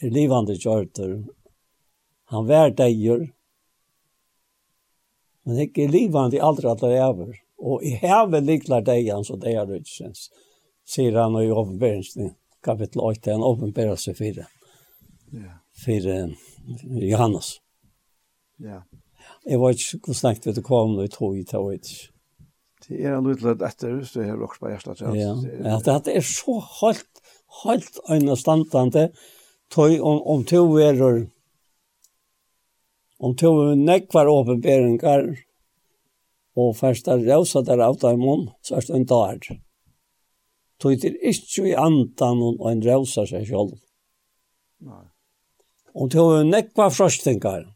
er 0.00 0.10
livande 0.10 0.56
kjørter. 0.56 1.24
Han 2.30 2.46
vær 2.48 2.70
deier, 2.70 3.26
Men 5.50 5.58
jeg 5.58 5.72
er 5.82 5.90
livende 5.90 6.38
aldri 6.46 6.68
at 6.70 6.82
det 6.84 6.92
er 6.94 7.24
Og 7.58 7.82
i 7.82 7.96
heve 7.98 8.38
likler 8.40 8.84
deg 8.86 9.10
så 9.26 9.34
det 9.36 9.56
er 9.56 9.66
det 9.66 9.82
ikke 9.82 9.96
synes, 9.96 10.28
Sier 10.90 11.14
han 11.18 11.36
i 11.38 11.50
åpenbæringen, 11.50 12.32
kapittel 12.62 13.02
8, 13.04 13.30
han 13.30 13.44
åpenbærer 13.46 13.98
seg 14.00 14.16
4. 14.18 14.46
Ja. 15.34 15.52
4, 15.84 16.16
Johannes. 17.04 17.58
Ja. 18.58 18.80
Jeg 19.46 19.60
var 19.60 19.74
ikke 19.74 20.00
hvor 20.06 20.16
snakket 20.18 20.48
vi 20.48 20.54
til 20.56 20.66
kom 20.66 20.96
når 20.96 21.06
vi 21.06 21.12
tog 21.14 21.36
i 21.38 21.44
tog 21.46 21.68
ikke. 21.74 22.10
Det 22.86 23.04
er 23.06 23.16
en 23.16 23.28
liten 23.28 23.62
etter, 23.66 23.92
hvis 23.94 24.14
du 24.16 24.22
har 24.24 24.40
også 24.40 24.62
på 24.62 24.72
hjertet. 24.72 25.02
Ja, 25.14 25.34
ja 25.62 25.98
det 26.06 26.16
er 26.16 26.26
så 26.26 26.56
helt, 26.80 27.22
helt 27.62 28.00
øynestandende. 28.10 29.10
Tøy 29.70 30.00
om, 30.00 30.22
om 30.26 30.42
to 30.44 30.64
verer 30.72 31.26
om 33.20 33.36
to 33.36 33.74
nekvar 33.76 34.28
åpenberingar 34.32 35.26
og 36.56 36.76
færsta 36.76 37.18
rausa 37.20 37.62
der 37.62 37.82
av 37.84 37.98
dem 38.00 38.22
om, 38.24 38.46
så 38.64 38.78
er 38.78 38.86
det 38.86 38.96
en 38.96 39.08
dag. 39.08 39.48
Tog 40.80 41.00
til 41.02 41.18
ikke 41.20 41.66
i 41.68 41.76
andan 41.76 42.40
og 42.46 42.64
en 42.70 42.80
rausa 42.84 43.26
seg 43.28 43.44
selv. 43.50 43.76
Nei. 44.80 45.04
Og 45.92 46.08
to 46.14 46.24
nekvar 46.46 46.92
frostingar. 46.94 47.66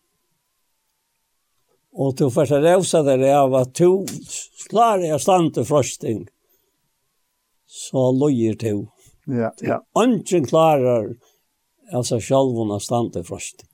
Og 1.94 2.16
to 2.18 2.30
færsta 2.32 2.62
rausa 2.64 3.02
der 3.06 3.26
av 3.34 3.54
at 3.60 3.76
to 3.76 4.06
slare 4.08 5.10
jeg 5.10 5.20
stande 5.20 5.66
frosting, 5.68 6.24
så 7.68 8.08
lojer 8.16 8.56
to. 8.58 8.74
Ja, 9.28 9.52
ja. 9.64 9.78
Ønsken 9.98 10.48
klarar 10.48 11.12
altså 11.92 12.16
seg 12.16 12.26
sjálf 12.30 12.58
og 12.64 12.82
stande 12.82 13.22
frosting 13.26 13.73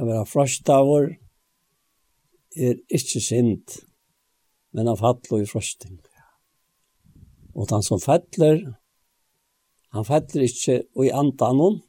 at 0.00 0.06
være 0.08 0.26
frøstavur 0.26 1.10
er 2.56 2.78
ikke 2.88 3.20
sint, 3.20 3.76
men 4.72 4.88
av 4.88 5.02
hattlo 5.04 5.40
i 5.40 5.48
frøsting. 5.48 5.98
Og 7.54 7.68
han 7.70 7.84
som 7.84 8.00
fettler, 8.00 8.62
han 9.92 10.06
fettler 10.06 10.46
ikke 10.46 10.80
i 11.04 11.12
andanon, 11.12 11.80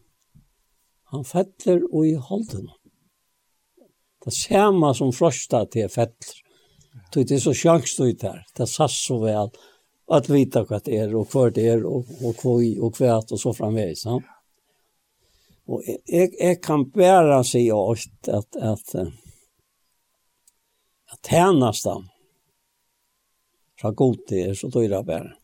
han 1.11 1.25
fettler 1.27 1.83
i 2.03 2.13
holden. 2.15 2.69
Det 4.21 4.33
samme 4.35 4.93
som 4.97 5.13
frøsta 5.15 5.65
til 5.71 5.89
fettler. 5.89 6.37
Det 7.11 7.31
er 7.31 7.39
så 7.43 7.53
sjans 7.55 7.95
du 7.95 8.11
der, 8.11 8.43
det 8.57 8.67
sass 8.69 8.97
så 9.07 9.17
vel, 9.23 9.49
at 10.11 10.27
vita 10.27 10.63
hva 10.67 10.79
det 10.83 10.97
er, 10.99 11.15
og 11.15 11.31
hva 11.31 11.47
det 11.53 11.65
er, 11.73 11.83
og 11.87 12.07
hva 12.19 12.53
og 12.59 12.99
hva, 12.99 13.17
og 13.19 13.39
så 13.39 13.53
framveis. 13.55 14.05
Ja? 14.05 14.19
Och 15.71 15.83
jag, 16.05 16.29
jag 16.39 16.63
kan 16.63 16.89
bära 16.89 17.43
sig 17.43 17.71
åt 17.71 17.99
att, 18.27 18.55
att, 18.55 18.95
att, 18.95 18.95
att 21.11 21.25
tjänas 21.29 21.83
dem. 21.83 22.07
Så 23.81 23.91
god 23.91 24.19
det 24.27 24.41
är 24.41 24.53
så 24.53 24.67
dyra 24.67 25.03
bär. 25.03 25.37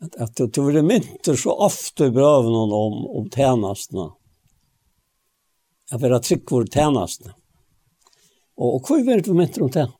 Att, 0.00 0.16
att 0.16 0.36
du, 0.36 0.48
tror 0.48 0.72
det 0.72 0.82
mynter 0.82 1.34
så 1.34 1.52
ofta 1.52 2.06
i 2.06 2.10
brövnen 2.10 2.72
om, 2.72 3.06
om 3.06 3.30
tjänasna. 3.30 4.14
Att 5.90 6.00
ha 6.00 6.20
trygg 6.20 6.42
vår 6.50 6.66
tjänasna. 6.66 7.34
Och, 8.54 8.74
och 8.74 8.88
hur 8.88 9.08
är 9.08 9.20
du 9.20 9.34
mynter 9.34 9.62
om 9.62 9.72
tjänasna? 9.72 9.95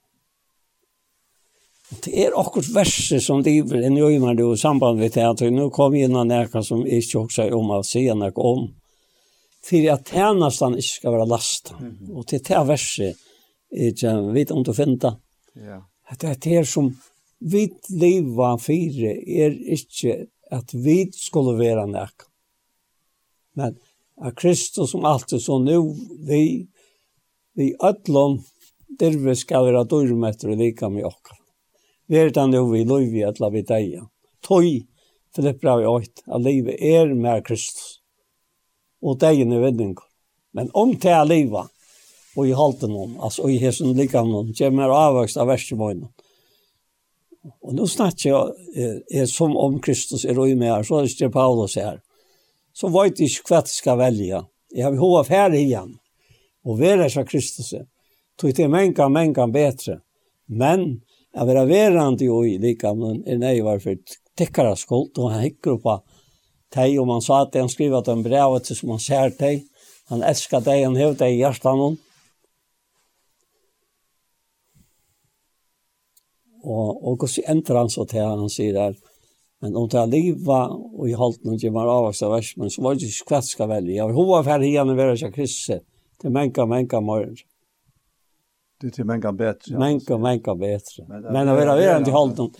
Det 1.87 2.11
er 2.19 2.35
akkurat 2.35 2.69
verset 2.75 3.23
som 3.23 3.45
driver 3.47 3.79
en 3.87 3.99
øyne 3.99 4.33
i 4.43 4.57
samband 4.59 4.99
med 4.99 5.13
teater. 5.15 5.51
Nå 5.55 5.69
kom 5.71 5.95
inn 5.95 6.17
av 6.19 6.27
nærkene 6.27 6.67
som 6.67 6.83
ikke 6.83 7.21
også 7.21 7.47
om 7.55 7.71
å 7.77 7.83
si 7.87 8.03
noe 8.11 8.33
om. 8.43 8.67
For 9.67 9.87
at 9.93 10.11
tjenesten 10.11 10.79
ikke 10.79 10.95
skal 10.95 11.13
være 11.15 11.29
last. 11.31 11.73
Mm 11.79 11.91
-hmm. 11.91 12.17
Og 12.17 12.27
til 12.27 12.43
det 12.49 12.67
verset, 12.69 13.17
ikke 13.71 14.33
vet 14.33 14.51
om 14.51 14.63
du 14.63 14.73
finner 14.73 14.97
det. 14.97 15.15
Det 16.21 16.29
er 16.29 16.35
det 16.35 16.69
som 16.69 16.97
vi 17.41 17.69
lever 17.91 18.59
fire, 18.59 19.11
er 19.27 19.51
ikke 19.51 20.27
at 20.51 20.75
vi 20.75 21.11
skulle 21.13 21.59
være 21.59 21.87
noe. 21.87 22.09
Men 23.55 23.77
at 24.23 24.37
Kristus 24.37 24.91
som 24.91 25.05
alltid 25.05 25.43
så 25.43 25.59
nå, 25.59 25.95
vi, 26.29 26.67
vi 27.55 27.75
ødlom, 27.83 28.45
der 29.01 29.19
vi 29.19 29.35
skal 29.35 29.67
være 29.67 29.85
dyrmetter 29.85 30.51
og 30.51 30.57
lika 30.57 30.89
med 30.89 31.05
oss. 31.05 31.46
Verdan 32.07 32.51
nu 32.51 32.65
vi 32.71 32.85
lov 32.85 33.15
i 33.15 33.25
at 33.27 33.41
la 33.41 33.51
vi 33.51 33.63
deia. 33.67 34.05
Toi, 34.47 34.87
Filippra 35.37 35.77
vi 35.77 35.87
oit, 35.87 36.23
a 36.27 36.39
livet 36.39 36.79
er 36.81 37.15
med 37.15 37.45
Kristus. 37.45 38.01
Og 39.03 39.19
deien 39.21 39.53
er 39.53 39.65
vending. 39.65 39.97
Men 40.57 40.71
om 40.73 40.95
til 40.97 41.13
a 41.13 41.25
liva, 41.27 41.67
og 42.37 42.49
i 42.49 42.55
halten 42.57 42.93
hon, 42.93 43.17
altså 43.21 43.49
i 43.49 43.59
hesen 43.61 43.97
likam 43.97 44.31
hon, 44.33 44.55
kjemmer 44.57 44.93
avvokst 44.93 45.39
av 45.41 45.51
versemoinen. 45.51 46.09
Og 47.63 47.75
nå 47.77 47.87
snakker 47.87 48.27
jeg 48.27 48.97
er, 49.13 49.27
som 49.31 49.55
om 49.57 49.79
Kristus 49.83 50.25
er 50.25 50.39
og 50.39 50.51
med 50.59 50.73
her, 50.73 50.87
så 50.87 51.03
er 51.03 51.11
det 51.11 51.33
Paulus 51.33 51.77
her. 51.79 52.01
Så 52.75 52.91
vet 52.93 53.21
jeg 53.21 53.31
ikke 53.31 53.53
hva 53.53 53.61
jeg 53.63 53.73
skal 53.73 54.01
velge. 54.01 54.43
Jeg 54.75 54.85
har 54.85 54.97
hova 55.01 55.23
her 55.29 55.55
igjen. 55.55 55.95
Og 56.67 56.81
være 56.81 57.09
seg 57.13 57.29
Kristus. 57.29 57.73
Tog 58.37 58.53
til 58.57 58.73
menka, 58.73 59.07
menka 59.09 59.47
bedre. 59.47 60.01
Men 60.47 61.03
Jeg 61.37 61.47
var 61.51 61.67
verand 61.69 62.23
jo 62.25 62.39
i 62.49 62.55
likamnen, 62.57 63.19
er 63.29 63.37
nei 63.37 63.59
var 63.61 63.83
for 63.83 63.99
tekkara 64.41 64.73
skuld, 64.81 65.19
og 65.21 65.35
han 65.35 65.43
hikker 65.45 65.77
på 65.85 65.99
teg, 66.73 66.95
og 66.97 67.11
man 67.11 67.21
sa 67.25 67.43
at 67.45 67.59
han 67.61 67.69
skriver 67.69 68.01
at 68.01 68.09
han 68.09 68.23
brevet 68.25 68.65
til 68.65 68.79
som 68.79 68.95
han 68.95 69.03
ser 69.05 69.35
teg, 69.37 69.67
han 70.09 70.25
elskar 70.25 70.63
deg, 70.65 70.87
han 70.87 70.97
hev 70.97 71.17
deg 71.21 71.35
i 71.35 71.43
hjertan 71.43 71.83
hon. 71.83 71.99
Og, 76.65 76.89
og 77.05 77.19
hvordan 77.21 77.51
endrar 77.53 77.83
han 77.83 77.93
så 77.93 78.07
til 78.09 78.25
han 78.25 78.49
sier 78.51 78.73
der, 78.79 78.97
men 79.61 79.77
om 79.77 79.91
det 79.93 80.01
er 80.01 80.09
livet, 80.13 80.73
og 80.73 81.05
i 81.09 81.19
halten 81.21 81.53
og 81.53 81.61
gjemmer 81.61 81.91
avvaks 81.91 82.25
av 82.25 82.33
vers, 82.33 82.55
men 82.57 82.73
så 82.73 82.85
var 82.85 82.97
det 82.97 83.11
ikke 83.11 83.19
skvætt 83.19 83.51
skal 83.51 83.71
velge. 83.75 83.99
Jeg 83.99 84.09
vil 84.09 84.17
hova 84.17 84.41
færre 84.47 84.65
igjen 84.69 84.93
og 84.93 84.99
være 84.99 85.21
seg 85.21 85.37
krisse, 85.37 85.79
til 86.21 86.33
menka, 86.33 86.65
menka 86.69 87.03
morgen. 87.05 87.37
Det 88.87 88.93
till 88.93 89.05
mänga 89.05 89.33
bättre. 89.33 89.79
Mänga 89.79 90.19
mänga 90.19 90.55
bättre. 90.55 91.05
Men 91.09 91.49
att 91.49 91.59
vara 91.59 91.77
värande 91.77 92.11
i 92.11 92.13
hållen. 92.13 92.51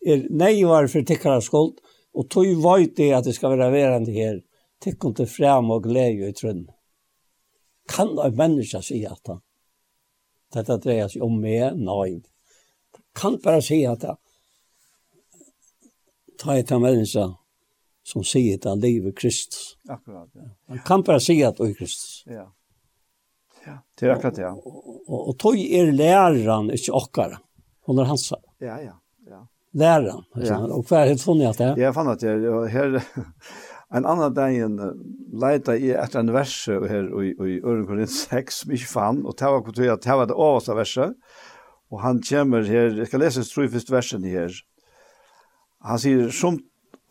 Är 0.00 0.26
nej 0.30 0.64
var 0.64 0.86
för 0.86 1.02
tickar 1.02 1.40
skuld 1.40 1.74
och 2.12 2.30
tog 2.30 2.62
vart 2.62 2.96
det 2.96 3.12
att 3.12 3.24
det 3.24 3.32
ska 3.32 3.48
vara 3.48 3.70
värande 3.70 4.12
här. 4.12 4.42
Tick 4.80 5.04
inte 5.04 5.26
fram 5.26 5.70
och 5.70 5.82
glädje 5.82 6.28
i 6.28 6.32
trön. 6.32 6.68
Kan 7.96 8.18
en 8.18 8.34
människa 8.34 8.82
säga 8.82 9.10
att 9.10 9.26
han 9.26 9.40
detta 10.52 10.76
drejer 10.76 11.08
sig 11.08 11.22
om 11.22 11.40
mer? 11.40 11.72
Nej. 11.74 12.22
Kan 13.20 13.38
bara 13.44 13.62
säga 13.62 13.92
att 13.92 14.04
ta 16.38 16.58
ett 16.58 16.72
av 16.72 16.80
människa 16.80 17.34
som 18.02 18.24
säger 18.24 18.56
att 18.56 18.64
han 18.64 18.80
lever 18.80 19.12
Kristus. 19.12 19.76
Akkurat, 19.88 20.30
ja. 20.32 20.40
Han 20.66 20.78
kan 20.78 21.02
bara 21.02 21.20
säga 21.20 21.48
att 21.48 21.58
han 21.58 21.68
är 21.68 21.74
Kristus. 21.74 22.22
Ja. 22.26 22.54
Ja, 23.66 23.72
det 24.00 24.06
är 24.06 24.10
akkurat 24.10 24.34
det. 24.34 24.42
Ja. 24.42 24.52
Och, 24.52 25.10
och, 25.10 25.28
och 25.28 25.38
tog 25.38 25.58
er 25.58 25.92
läraren, 25.92 26.70
ikke 26.70 26.92
okkara. 26.92 27.38
Hun 27.86 27.98
er 27.98 28.04
hans. 28.04 28.32
Ja, 28.58 28.80
ja, 28.80 28.96
ja. 29.28 29.46
Läraren. 29.72 30.24
Ja. 30.34 30.58
Och 30.58 30.92
er 30.92 31.06
det 31.06 31.22
funnet 31.22 31.50
at 31.50 31.58
det? 31.58 31.74
Jag 31.82 31.94
fann 31.94 32.08
att 32.08 32.22
jag, 32.22 32.66
här, 32.66 33.02
en 33.94 34.06
annan 34.06 34.34
dag 34.34 34.56
en 34.56 34.80
leita 35.32 35.76
i 35.76 35.90
ett 35.90 36.14
en 36.14 36.32
vers 36.32 36.68
här 36.68 37.22
i, 37.22 37.28
i 37.28 37.60
Örenkåren 37.64 38.06
6 38.06 38.54
som 38.54 38.72
ikke 38.72 38.86
fann. 38.86 39.24
Och 39.26 39.34
det 39.38 39.44
var 39.44 39.58
att 39.92 40.02
det 40.02 40.16
var 40.16 40.26
det 40.26 40.34
overste 40.34 40.74
verset. 40.74 41.12
Och 41.90 42.00
han 42.00 42.22
kommer 42.22 42.62
här, 42.62 42.98
jag 42.98 43.08
ska 43.08 43.18
läsa 43.18 43.40
den 43.60 43.70
första 43.70 43.94
versen 43.94 44.24
här. 44.24 44.52
Han 45.80 45.98
sier, 45.98 46.28
som 46.30 46.58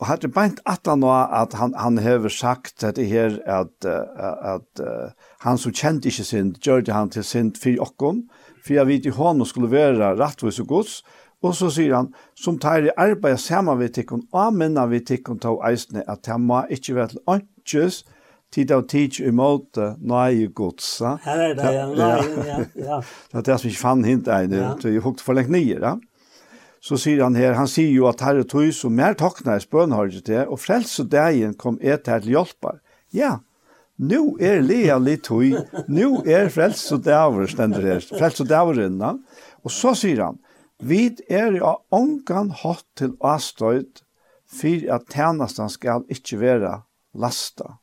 Og 0.00 0.08
hadde 0.08 0.30
beint 0.32 0.60
at 0.68 0.88
han 0.88 1.02
nå 1.04 1.10
at 1.12 1.54
han, 1.60 1.74
han 1.76 2.00
hever 2.00 2.32
sagt 2.32 2.80
dette 2.80 3.04
her 3.04 3.36
at, 3.44 3.72
uh, 3.84 4.54
at, 4.56 4.80
uh, 4.80 5.32
han 5.44 5.60
som 5.60 5.74
kjente 5.76 6.08
ikke 6.08 6.24
synd, 6.24 6.54
gjør 6.64 6.86
det 6.86 6.94
han 6.96 7.12
til 7.12 7.26
synd 7.26 7.58
for 7.60 7.82
okken, 7.84 8.22
for 8.64 8.78
jeg 8.78 8.88
vet 8.88 9.08
i 9.08 9.12
hånden 9.16 9.48
skulle 9.48 9.70
være 9.72 10.14
rettvis 10.16 10.62
og 10.64 10.70
gods, 10.72 10.94
og 11.44 11.54
så 11.56 11.68
sier 11.72 11.96
han, 11.96 12.08
som 12.36 12.58
tar 12.60 12.84
i 12.88 12.94
arbeid 13.00 13.40
sammen 13.40 13.78
ved 13.80 13.94
tikkene, 13.96 14.24
og 14.32 14.56
minner 14.56 14.88
ved 14.88 15.04
tikkene 15.08 15.40
til 15.40 15.60
eisene, 15.68 16.04
at 16.08 16.28
han 16.28 16.44
må 16.48 16.64
ikke 16.72 16.96
være 16.96 17.14
til 17.14 17.22
åndkjøs, 17.36 18.02
tid 18.50 18.72
av 18.74 18.86
tid 18.90 19.20
i 19.20 19.28
imot 19.30 19.78
nøye 20.00 20.48
gods. 20.56 20.88
Her 21.22 21.42
er 21.44 21.52
det, 21.54 21.72
ja. 21.76 21.84
Ja, 21.94 22.56
ja. 22.74 22.96
Det 23.30 23.38
er 23.40 23.46
det 23.46 23.60
som 23.60 23.70
ikke 23.70 23.84
fann 23.84 24.04
hint 24.04 24.26
deg, 24.26 24.50
det 24.50 24.90
er 24.90 24.96
jo 24.96 25.04
hukt 25.04 25.22
for 25.24 25.38
lengt 25.38 25.52
nye, 25.54 25.76
ja 25.76 25.94
så 26.80 26.96
sier 26.96 27.22
han 27.22 27.36
her, 27.36 27.54
han 27.58 27.68
sier 27.68 27.92
jo 27.92 28.08
at 28.08 28.22
herre 28.24 28.46
tog 28.48 28.72
som 28.72 28.94
mer 28.96 29.16
takna 29.20 29.58
i 29.58 29.62
spønhåret 29.62 30.24
til, 30.24 30.46
og 30.48 30.62
frelse 30.62 31.04
dagen 31.04 31.54
kom 31.60 31.76
et 31.80 32.08
her 32.08 32.24
til 32.24 32.34
hjelpar. 32.36 32.80
Ja, 33.12 33.38
nu 34.00 34.38
er 34.40 34.62
lea 34.64 34.96
litt 34.96 35.26
tog, 35.28 35.58
nu 35.92 36.22
er 36.24 36.48
frelse 36.52 36.96
dagen, 37.04 37.48
stender 37.52 37.84
her, 37.84 38.00
frelse 38.00 38.48
dagen, 38.48 39.02
og 39.60 39.74
så 39.74 39.92
sier 39.98 40.24
han, 40.24 40.40
vi 40.80 41.10
er 41.28 41.52
jo 41.58 41.74
ångan 41.92 42.54
hatt 42.62 42.86
til 42.96 43.12
avstøyt, 43.20 44.00
for 44.50 44.88
at 44.96 45.04
tjenestene 45.12 45.70
skal 45.70 46.06
ikke 46.10 46.40
være 46.40 46.72
lasta. 47.20 47.76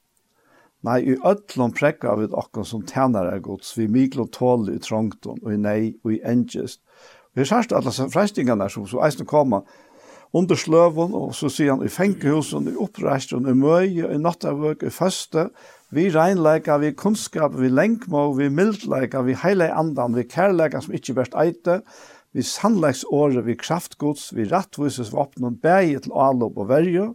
Nei, 0.86 1.00
i 1.14 1.16
ødlom 1.26 1.72
prekka 1.76 2.16
vi 2.18 2.28
okken 2.34 2.66
som 2.66 2.84
tjenere 2.88 3.38
gods, 3.43 3.76
vi 3.78 3.88
miklo 3.91 4.28
tål 4.34 4.72
i 4.74 4.80
trangton, 4.82 5.39
og 5.43 5.54
i 5.54 5.62
nei, 5.62 5.82
og 6.04 6.14
i 6.16 6.22
engest, 6.26 6.82
Vi 7.38 7.43
har 7.43 7.51
sagt 7.51 7.73
alle 7.77 7.91
frestingene 7.93 8.65
som 8.73 8.88
så 8.89 9.03
eisen 9.05 9.27
kommer 9.29 9.67
under 10.33 10.57
sløven, 10.57 11.11
og 11.13 11.35
så 11.38 11.51
sier 11.53 11.75
han 11.75 11.83
i 11.85 11.91
fengehusen, 11.93 12.65
i 12.71 12.79
oppresten, 12.81 13.45
i 13.45 13.53
møye, 13.53 14.07
i 14.09 14.17
nattavøk, 14.17 14.81
i 14.81 14.89
første, 14.89 15.43
vi 15.93 16.07
regnleika, 16.15 16.79
vi 16.81 16.95
kunnskap, 16.97 17.53
vi 17.61 17.69
lengmå, 17.69 18.23
vi 18.39 18.49
mildleika, 18.49 19.21
vi 19.21 19.38
heile 19.38 19.69
andan, 19.69 20.17
vi 20.17 20.25
kærleika 20.25 20.81
som 20.81 20.97
ikkje 20.97 21.17
best 21.19 21.38
eite, 21.38 21.77
vi 22.33 22.41
sannleiksåre, 22.41 23.45
vi 23.45 23.53
kraftgods, 23.61 24.31
vi 24.33 24.49
rattvises 24.49 25.13
og 25.13 25.61
bæge 25.61 26.07
til 26.07 26.17
alop 26.17 26.57
og 26.57 26.71
verje, 26.73 27.11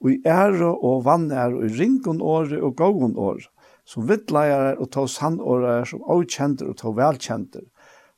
og 0.00 0.10
i 0.14 0.22
ære 0.24 0.72
og 0.80 1.04
vannære, 1.04 1.60
og 1.60 1.68
i 1.68 1.74
ringen 1.76 2.22
åre 2.24 2.56
og 2.62 2.72
gågen 2.80 3.20
åre, 3.20 3.52
som 3.84 4.08
vittleier 4.08 4.80
og 4.80 4.88
tog 4.96 5.12
sannåre 5.12 5.82
som 5.84 6.08
avkjenter 6.08 6.72
og 6.72 6.80
tog 6.80 6.96
velkjenter, 6.96 7.68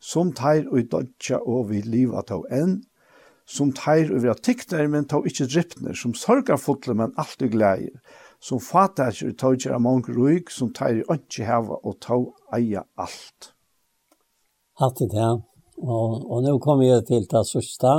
som 0.01 0.33
teir 0.33 0.69
og 0.73 0.89
dødja 0.93 1.43
og 1.45 1.69
vi 1.71 1.83
liva 1.85 2.25
tå 2.27 2.41
enn, 2.51 2.81
som 3.51 3.73
teir 3.75 4.13
og 4.15 4.23
vera 4.25 4.37
tikner, 4.39 4.87
men 4.89 5.09
tå 5.11 5.21
ikkje 5.27 5.49
drippner, 5.51 5.97
som 5.99 6.15
sorgar 6.15 6.61
fotle, 6.61 6.95
men 6.97 7.15
alt 7.21 7.43
er 7.43 7.51
gleir, 7.53 7.91
som 8.41 8.63
fatar 8.63 9.13
ikkje 9.13 9.35
tå 9.41 9.53
ikkje 9.57 9.75
av 9.77 9.83
mange 9.85 10.15
ruik, 10.17 10.53
som 10.55 10.71
teir 10.77 11.03
og 11.09 11.19
ikkje 11.19 11.49
heva 11.49 11.81
og 11.83 11.99
tå 12.05 12.21
eia 12.57 12.85
alt. 13.01 13.53
Hatt 14.81 15.03
det 15.03 15.13
her, 15.13 15.43
og, 15.81 16.17
og 16.25 16.47
nå 16.47 16.57
kommer 16.63 16.87
jeg 16.87 17.05
til 17.11 17.27
det 17.29 17.45
sørste, 17.51 17.99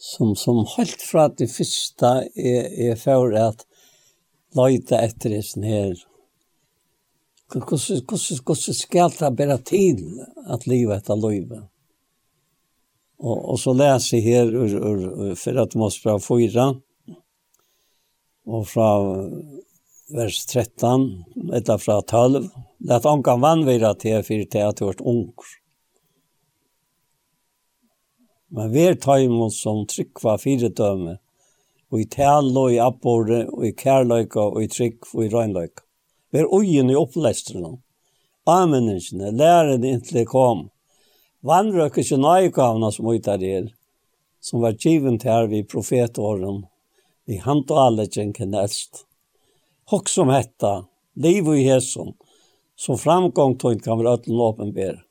som, 0.00 0.36
som 0.38 0.62
helt 0.76 1.02
fra 1.04 1.26
det 1.28 1.50
første 1.52 2.12
er, 2.32 2.70
er 2.90 2.94
for 3.00 3.34
at 3.36 3.66
løyta 4.56 5.02
etter 5.04 5.34
det 5.34 5.66
her 5.66 5.98
hvordan 7.50 8.76
skal 8.78 9.10
det 9.18 9.30
bare 9.36 9.58
til 9.66 10.02
at 10.46 10.66
livet 10.66 11.00
etter 11.00 11.18
livet? 11.18 11.64
Og, 13.20 13.36
og 13.52 13.58
så 13.60 13.74
leser 13.76 14.16
jeg 14.16 14.24
her 14.24 14.52
ur, 14.54 14.74
ur, 14.78 15.00
ur 15.24 15.34
Feratmos 15.36 15.98
fra 16.00 16.16
4, 16.22 16.68
og 18.50 18.68
fra 18.70 18.90
vers 20.14 20.38
13, 20.46 21.04
etter 21.58 21.78
fra 21.78 22.00
12, 22.02 22.48
at 22.90 23.06
ångan 23.06 23.42
vannvira 23.42 23.92
til 23.94 24.22
for 24.24 24.46
til 24.54 24.70
at 24.70 24.80
vårt 24.80 25.00
ung. 25.00 25.34
Men 28.50 28.72
vi 28.72 28.86
tar 28.96 29.20
imot 29.22 29.54
som 29.54 29.84
var 30.22 30.40
fire 30.42 30.70
døme, 30.70 31.18
og 31.90 32.00
i 32.00 32.06
tal 32.10 32.50
og 32.56 32.72
i 32.72 32.80
og 32.80 33.66
i 33.66 33.74
kærløyka, 33.74 34.40
og 34.40 34.62
i 34.62 34.68
trykk 34.70 35.14
og 35.14 35.24
i 35.24 35.30
røgnløyka. 35.34 35.89
Vær 36.30 36.46
ugen 36.54 36.90
i 36.90 36.98
opplestrene. 36.98 37.76
Avmenningene, 38.46 39.32
lærerne 39.34 39.88
inntil 39.94 40.20
det 40.20 40.28
kom. 40.30 40.68
Vannrøkker 41.46 42.04
ikke 42.04 42.18
nøyekavene 42.20 42.90
som 42.94 43.08
ut 43.10 43.28
er, 43.28 43.70
som 44.40 44.62
var 44.64 44.78
givet 44.78 45.24
her 45.24 45.48
ved 45.50 45.68
profetåren, 45.68 46.64
i 47.26 47.40
alle 47.44 48.06
kjenken 48.06 48.54
elst. 48.54 49.04
Hokk 49.90 50.08
som 50.08 50.30
hetta, 50.30 50.86
liv 51.14 51.46
og 51.48 51.58
hesson, 51.58 52.14
som 52.76 52.98
framgång 52.98 53.58
tog 53.58 53.82
kan 53.82 53.98
vi 53.98 54.08
øtlen 54.08 54.40
åpenber. 54.40 55.04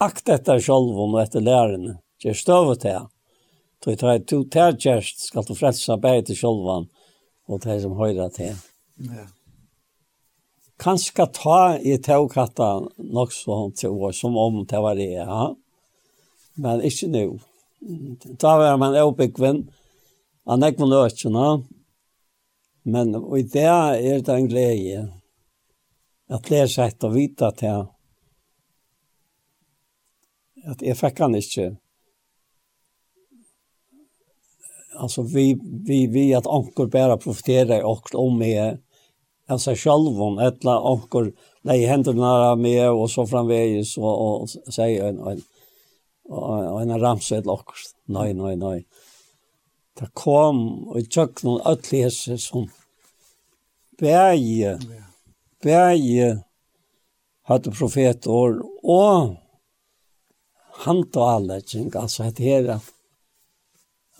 Akt 0.00 0.28
etter 0.28 0.60
sjolvun 0.60 1.14
og 1.14 1.22
etter 1.22 1.40
lærerne, 1.40 1.98
gjør 2.22 2.36
støvet 2.36 2.80
til. 2.84 3.08
Tog 3.80 3.98
tar 3.98 4.18
to 4.28 4.44
tærkjerst, 4.44 5.26
skal 5.30 5.44
du 5.46 5.54
frelsa 5.54 5.96
bæg 5.96 6.26
til 6.26 6.36
sjolvan 6.36 6.88
og 7.48 7.62
til 7.62 7.80
som 7.82 7.96
høyra 7.98 8.28
til. 8.34 8.56
Ja 9.00 9.26
kanskje 10.80 11.26
ta 11.36 11.60
i 11.78 11.98
togkatta 12.02 12.70
nok 13.12 13.32
så 13.32 13.58
til 13.76 13.96
år, 13.96 14.12
som 14.16 14.36
om 14.40 14.64
det 14.66 14.80
var 14.80 14.96
det, 14.98 15.12
ja. 15.12 15.54
Men 16.60 16.82
ikke 16.84 17.08
nå. 17.12 17.24
Da 18.40 18.56
var 18.60 18.80
man 18.80 18.96
oppbyggven, 19.00 19.62
han 20.48 20.62
er 20.64 20.72
ikke 20.72 20.88
løsene, 20.88 21.46
men 22.82 23.14
i 23.36 23.44
det 23.44 23.68
er 23.68 24.24
det 24.24 24.34
en 24.34 24.48
glede 24.48 25.06
at 26.30 26.46
det 26.46 26.60
er 26.62 26.70
sett 26.70 27.04
å 27.04 27.10
vite 27.12 27.50
til 27.58 27.86
at 30.70 30.82
jeg 30.84 30.96
fikk 30.96 31.22
han 31.24 31.34
ikke 31.36 31.70
altså 35.00 35.24
vi, 35.24 35.54
vi, 35.88 36.04
vi 36.12 36.24
at 36.36 36.48
anker 36.50 36.90
bare 36.92 37.18
profiterer 37.20 37.84
om 37.84 38.38
meg 38.38 38.80
av 39.50 39.58
seg 39.58 39.76
selv 39.76 39.82
sjálvon, 39.82 40.40
etla 40.42 40.78
onkur 40.90 41.30
lei 41.68 41.82
hendurna 41.88 42.32
av 42.50 42.60
meg 42.60 42.88
og 42.88 43.08
så 43.12 43.26
framvegis 43.28 43.96
og, 44.00 44.10
og, 44.10 44.56
og 44.66 44.74
seg 44.74 44.98
en, 45.04 45.20
en, 45.32 45.42
en, 46.30 46.68
en 46.80 47.00
ramse 47.02 47.36
et 47.36 47.48
okkur. 47.50 47.82
Nei, 48.14 48.30
nei, 48.36 48.54
nei. 48.60 48.78
Det 49.98 50.08
kom 50.16 50.62
og 50.88 51.00
jeg 51.00 51.10
tjøk 51.12 51.42
noen 51.44 51.64
ötli 51.68 52.06
som 52.10 52.70
bæge, 54.00 54.78
bæge 55.60 56.30
hadde 57.50 57.74
profetår 57.74 58.60
og 58.86 59.36
handalegging, 60.86 61.90
altså 61.98 62.28
hette 62.28 62.46
her 62.46 62.70
at 62.78 62.94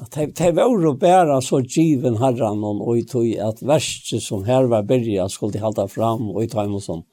At 0.01 0.11
det, 0.16 0.30
det 0.38 0.53
var 0.57 0.70
jo 0.72 0.94
bare 0.96 1.40
så 1.44 1.61
given 1.61 2.16
herren 2.20 2.64
og 2.64 2.98
i 2.98 3.05
tog 3.05 3.26
at 3.36 3.61
verset 3.62 4.22
som 4.24 4.44
her 4.44 4.68
var 4.70 4.82
börja 4.88 5.28
skulle 5.28 5.61
halda 5.61 5.86
fram 5.88 6.30
og 6.30 6.44
i 6.44 6.48
tog 6.48 6.74
og 6.74 6.82
som 6.82 7.05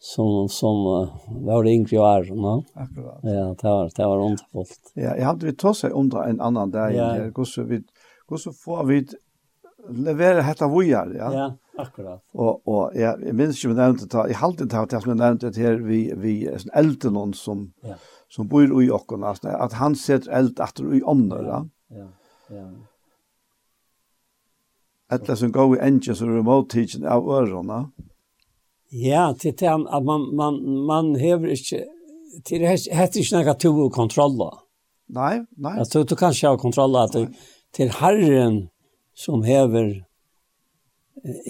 Som, 0.00 0.48
som 0.48 0.76
uh, 0.86 1.08
var 1.42 1.64
det 1.64 1.72
yngre 1.74 1.98
år, 1.98 2.28
no? 2.30 2.62
Akkurat. 2.74 3.18
Ja, 3.22 3.46
det 3.50 3.64
var, 3.68 3.88
det 3.96 4.04
var 4.06 4.20
underfullt. 4.22 4.92
Ja, 4.94 5.16
jeg 5.16 5.26
hadde 5.26 5.46
vi 5.46 5.52
tog 5.58 5.74
seg 5.74 5.90
under 5.92 6.22
en 6.22 6.38
annan 6.40 6.70
dag. 6.70 6.94
Ja. 6.94 7.08
Hvordan 7.34 7.66
vi, 7.66 7.80
hvordan 8.28 8.54
får 8.54 8.84
vi 8.86 8.98
levera 9.88 10.44
hetta 10.46 10.68
vojar, 10.70 11.10
ja. 11.18 11.32
Ja, 11.34 11.48
akkurat. 11.82 12.22
Og 12.34 12.62
og 12.66 12.94
ja, 12.94 13.16
jeg 13.24 13.34
minns 13.34 13.64
jo 13.64 13.72
nevnte 13.74 14.06
ta, 14.06 14.28
jeg 14.30 14.38
halte 14.38 14.68
ta 14.70 14.84
til 14.86 15.02
som 15.02 15.16
jeg 15.16 15.20
nevnte 15.24 15.50
her 15.56 15.82
vi 15.82 16.12
vi 16.14 16.36
en 16.46 16.70
äldre 16.78 17.10
någon 17.10 17.34
som 17.34 17.72
ja. 17.82 17.98
som 18.30 18.46
bor 18.48 18.82
i 18.82 18.90
okkon, 18.90 19.24
at 19.24 19.72
han 19.80 19.96
ser 19.96 20.28
eld 20.30 20.60
etter 20.60 20.94
i 20.94 21.02
ånder, 21.02 21.42
ja. 21.42 21.64
Ja, 21.88 22.08
ja. 22.48 22.70
Alla 25.10 25.36
som 25.36 25.52
går 25.52 25.76
i 25.76 25.80
engine 25.80 26.14
så 26.14 26.24
är 26.24 26.42
mottidsen 26.42 27.06
av 27.06 27.28
ørene. 27.28 27.90
Ja, 28.90 29.34
det 29.42 29.62
är 29.62 29.96
att 29.96 30.04
man 30.04 30.36
man 30.36 30.84
man 30.86 31.14
hever 31.14 31.48
inte 31.48 31.84
till 32.44 32.60
det 32.60 32.68
heter 32.68 33.20
inte 33.20 33.36
några 33.36 33.54
två 33.54 33.90
kontroller. 33.90 34.54
Nej, 35.06 35.44
nej. 35.56 35.78
Alltså 35.78 36.04
du 36.04 36.16
kan 36.16 36.34
själv 36.34 36.58
kontrollera 36.58 37.04
att 37.04 37.28
til 37.72 37.90
Herren 37.90 38.68
som 39.14 39.42
häver 39.42 40.04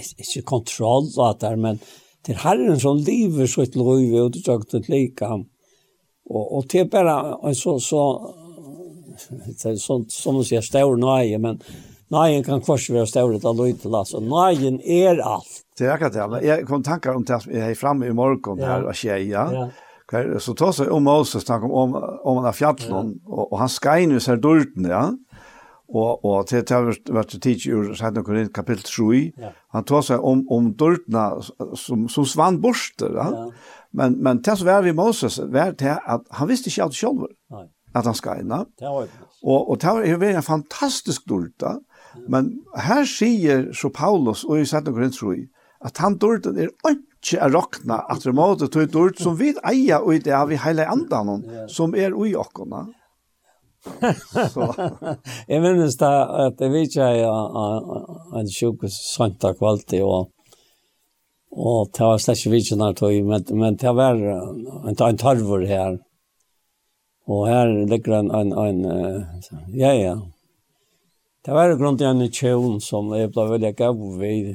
ikke 0.08 0.42
kontroll 0.42 1.08
att 1.18 1.40
där 1.40 1.56
men 1.56 1.78
till 2.22 2.36
Herren 2.36 2.80
som 2.80 2.96
lever 2.96 3.46
så 3.46 3.62
et 3.62 3.76
lov 3.76 4.22
och 4.22 4.30
det 4.30 4.44
tjukt 4.44 4.74
ett 4.74 4.88
likam. 4.88 5.44
Och 6.30 6.56
och 6.56 6.66
det 6.72 6.90
bara 6.90 7.54
så 7.54 7.80
så 7.80 8.34
det 9.28 9.64
är 9.64 9.76
sånt 9.76 10.12
som 10.12 10.34
man 10.34 10.44
säger 10.44 10.62
stor 10.62 10.96
nöje, 10.96 11.38
men 11.38 11.60
nöjen 12.08 12.44
kan 12.44 12.60
kanske 12.60 12.92
vara 12.92 13.06
stor 13.06 13.34
att 13.34 13.44
alla 13.44 13.66
ut 13.66 13.82
till 13.82 13.94
alltså. 13.94 14.20
Nöjen 14.20 14.80
är 14.80 15.18
allt. 15.18 15.62
Det 15.78 15.84
är 15.84 15.90
akkurat 15.90 16.12
det. 16.12 16.46
Jag 16.46 16.66
kom 16.66 16.82
tankar 16.82 17.14
om 17.14 17.24
det 17.24 17.40
jag 17.46 17.70
är 17.70 17.74
framme 17.74 18.06
i 18.06 18.12
morgon 18.12 18.58
här 18.58 18.82
och 18.82 18.94
tjeja. 18.94 19.50
Ja. 19.52 19.68
Kvar 20.08 20.38
så 20.38 20.54
tar 20.54 20.72
sig 20.72 20.88
om 20.88 21.04
Moses 21.04 21.44
tanke 21.44 21.66
om 21.66 21.94
om 22.22 22.36
han 22.36 22.44
här 22.44 22.52
fjällen 22.52 23.20
och, 23.26 23.52
och 23.52 23.58
han 23.58 23.68
ska 23.68 23.98
in 23.98 24.20
så 24.20 24.36
dulten, 24.36 24.84
ja. 24.84 25.12
Och 25.88 26.24
och 26.24 26.46
till 26.46 26.64
till 26.64 26.94
vart 27.08 27.40
teach 27.40 27.66
ur 27.66 27.94
sjätte 27.94 28.20
Korint 28.20 28.52
kapitel 28.52 28.82
3. 28.82 29.32
Ja. 29.36 29.52
Han 29.68 29.84
tar 29.84 30.02
sig 30.02 30.16
om 30.16 30.48
om 30.48 30.76
dultna 30.76 31.40
som 31.74 32.08
som 32.08 32.24
svann 32.26 32.60
borster, 32.60 33.10
ja. 33.14 33.28
ja. 33.32 33.52
Men 33.90 34.12
men 34.12 34.44
så 34.56 34.64
var 34.64 34.82
vi 34.82 34.92
Moses, 34.92 35.38
var 35.38 35.74
det 35.78 35.98
att 36.04 36.26
han 36.30 36.48
visste 36.48 36.70
inte 36.70 36.82
allt 36.84 36.94
själv. 36.94 37.20
Nej 37.50 37.70
at 37.98 38.08
han 38.08 38.16
skal 38.16 38.42
inn. 38.42 38.52
Og, 38.52 39.70
og 39.70 39.78
det 39.78 39.86
är 39.86 40.36
en 40.36 40.42
fantastisk 40.42 41.28
dulta. 41.28 41.78
Men 42.28 42.58
her 42.76 43.04
sier 43.04 43.68
så 43.76 43.90
Paulus 43.94 44.44
og 44.44 44.60
i 44.60 44.66
Sankt 44.66 44.90
Korinthsroi 44.90 45.48
at 45.84 45.98
han 46.02 46.16
dulten 46.18 46.58
er 46.58 46.72
ikke 46.90 47.40
att 47.40 47.52
rockna 47.52 48.02
at 48.10 48.24
det 48.24 48.34
måste 48.34 48.68
ta 48.68 48.84
dult 48.86 49.18
som 49.18 49.36
vi 49.36 49.54
eja 49.64 50.00
och 50.00 50.14
det 50.24 50.30
har 50.30 50.46
vi 50.46 50.56
hela 50.56 50.86
andan 50.86 51.44
som 51.68 51.94
er 51.94 52.14
ui 52.14 52.34
ockorna. 52.34 52.86
jeg 55.48 55.60
minnes 55.62 55.96
da 55.96 56.10
at 56.46 56.58
jeg 56.58 56.58
det 56.58 56.70
vet 56.72 56.96
jag 56.96 57.14
en 58.34 58.50
sjuk 58.50 58.82
söndag 58.90 59.58
kvalitet 59.58 60.02
og 60.02 60.30
og 61.52 61.88
det 61.94 62.04
var 62.04 62.18
slash 62.18 62.46
ikke 62.46 62.94
tog 62.94 63.24
men 63.24 63.44
men 63.50 63.76
det 63.76 63.94
var 63.94 64.14
en 64.14 64.96
en 65.08 65.18
tarvor 65.18 65.66
her 65.66 65.98
Og 67.28 67.44
her 67.48 67.70
ligger 67.90 68.18
en, 68.22 68.30
en, 68.32 68.52
en 68.52 68.84
ja, 69.76 69.92
ja. 69.92 70.16
Det 71.44 71.54
var 71.54 71.74
grunn 71.80 71.98
til 72.00 72.08
en 72.08 72.24
tjøvn 72.32 72.80
som 72.84 73.12
jeg 73.16 73.30
ble 73.32 73.44
veldig 73.52 73.74
gav 73.76 74.00
ved. 74.20 74.54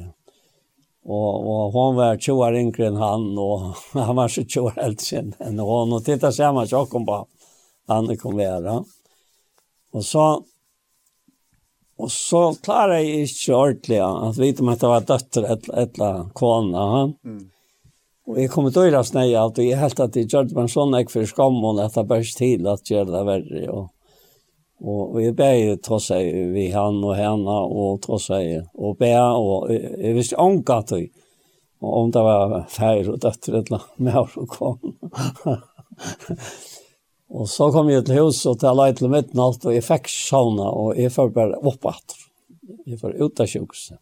Og, 1.04 1.46
og 1.52 1.74
hun 1.74 1.98
var 1.98 2.18
20 2.18 2.42
år 2.46 2.58
yngre 2.58 2.88
enn 2.88 2.98
han, 3.00 3.28
og 3.38 3.74
han 4.08 4.18
var 4.18 4.32
så 4.32 4.44
20 4.44 4.72
år 4.72 4.82
eldre 4.88 5.22
enn 5.44 5.62
hun. 5.62 5.94
Og 5.94 6.04
tittet 6.06 6.36
sammen 6.36 6.68
så 6.70 6.84
kom 6.90 7.06
på 7.08 7.22
han 7.90 8.08
kom 8.16 8.38
være. 8.40 8.78
Og 9.94 10.04
så, 10.04 10.26
og 12.00 12.10
så 12.10 12.44
klarer 12.64 13.02
jeg 13.02 13.28
ikke 13.28 13.58
ordentlig 13.58 14.00
at 14.02 14.38
vite 14.40 14.64
om 14.64 14.70
at 14.72 14.80
det 14.80 14.90
var 14.90 15.10
døtter 15.10 15.50
et, 15.52 15.68
et 15.68 15.98
eller, 15.98 16.06
annet 16.08 16.32
kone. 16.38 16.86
Mm. 17.22 17.42
Og 18.24 18.38
jeg 18.40 18.48
kom 18.52 18.70
til 18.70 18.80
å 18.80 18.84
gjøre 18.86 19.02
snøy 19.04 19.34
alt, 19.36 19.58
og 19.60 19.66
jeg 19.66 19.76
helt 19.76 20.00
at 20.00 20.14
jeg 20.16 20.30
gjør 20.32 20.46
det 20.48 20.56
med 20.56 20.62
en 20.64 20.72
sånn 20.72 20.96
ikke 20.96 21.12
for 21.18 21.28
skam, 21.28 21.58
og 21.60 21.80
at 21.82 21.98
jeg 21.98 22.08
bare 22.08 22.30
til 22.38 22.68
at 22.72 22.88
gjør 22.88 23.10
det 23.10 23.20
verre. 23.28 23.64
Og, 23.68 23.90
og, 24.80 25.02
og 25.02 25.18
jeg 25.20 25.34
ber 25.36 25.52
jo 25.58 25.74
ta 25.84 25.98
seg 26.00 26.30
vi 26.54 26.70
han 26.72 27.02
og 27.04 27.18
henne, 27.18 27.58
og 27.68 28.00
ta 28.06 28.16
seg 28.22 28.70
og 28.80 28.96
be, 29.02 29.12
og 29.20 29.68
jeg, 29.72 29.92
jeg 30.00 30.16
visste 30.16 30.40
ikke 30.40 30.78
at 30.80 30.94
jeg, 30.96 31.10
og 31.84 31.98
om 31.98 32.14
det 32.14 32.22
var 32.24 32.54
feir 32.72 33.10
og 33.12 33.20
døtter 33.20 33.58
et 33.58 33.68
eller 33.68 33.82
annet 33.82 34.06
med 34.06 34.16
å 34.16 34.46
komme. 34.48 35.58
og 37.36 37.50
så 37.52 37.68
kom 37.74 37.92
jeg 37.92 38.06
til 38.08 38.22
hus 38.22 38.40
og 38.48 38.56
til 38.62 38.84
jeg 38.86 38.96
til 39.02 39.12
midten 39.12 39.44
alt, 39.44 39.68
og 39.68 39.76
jeg 39.76 39.84
fikk 39.84 40.08
sauna, 40.08 40.70
og 40.72 40.96
jeg 40.96 41.12
får 41.12 41.36
bare 41.36 41.60
opp 41.60 41.92
at. 41.92 42.16
Jeg 42.88 43.02
får 43.02 43.20
ut 43.20 43.44
av 43.44 43.52
sjukhuset 43.52 44.00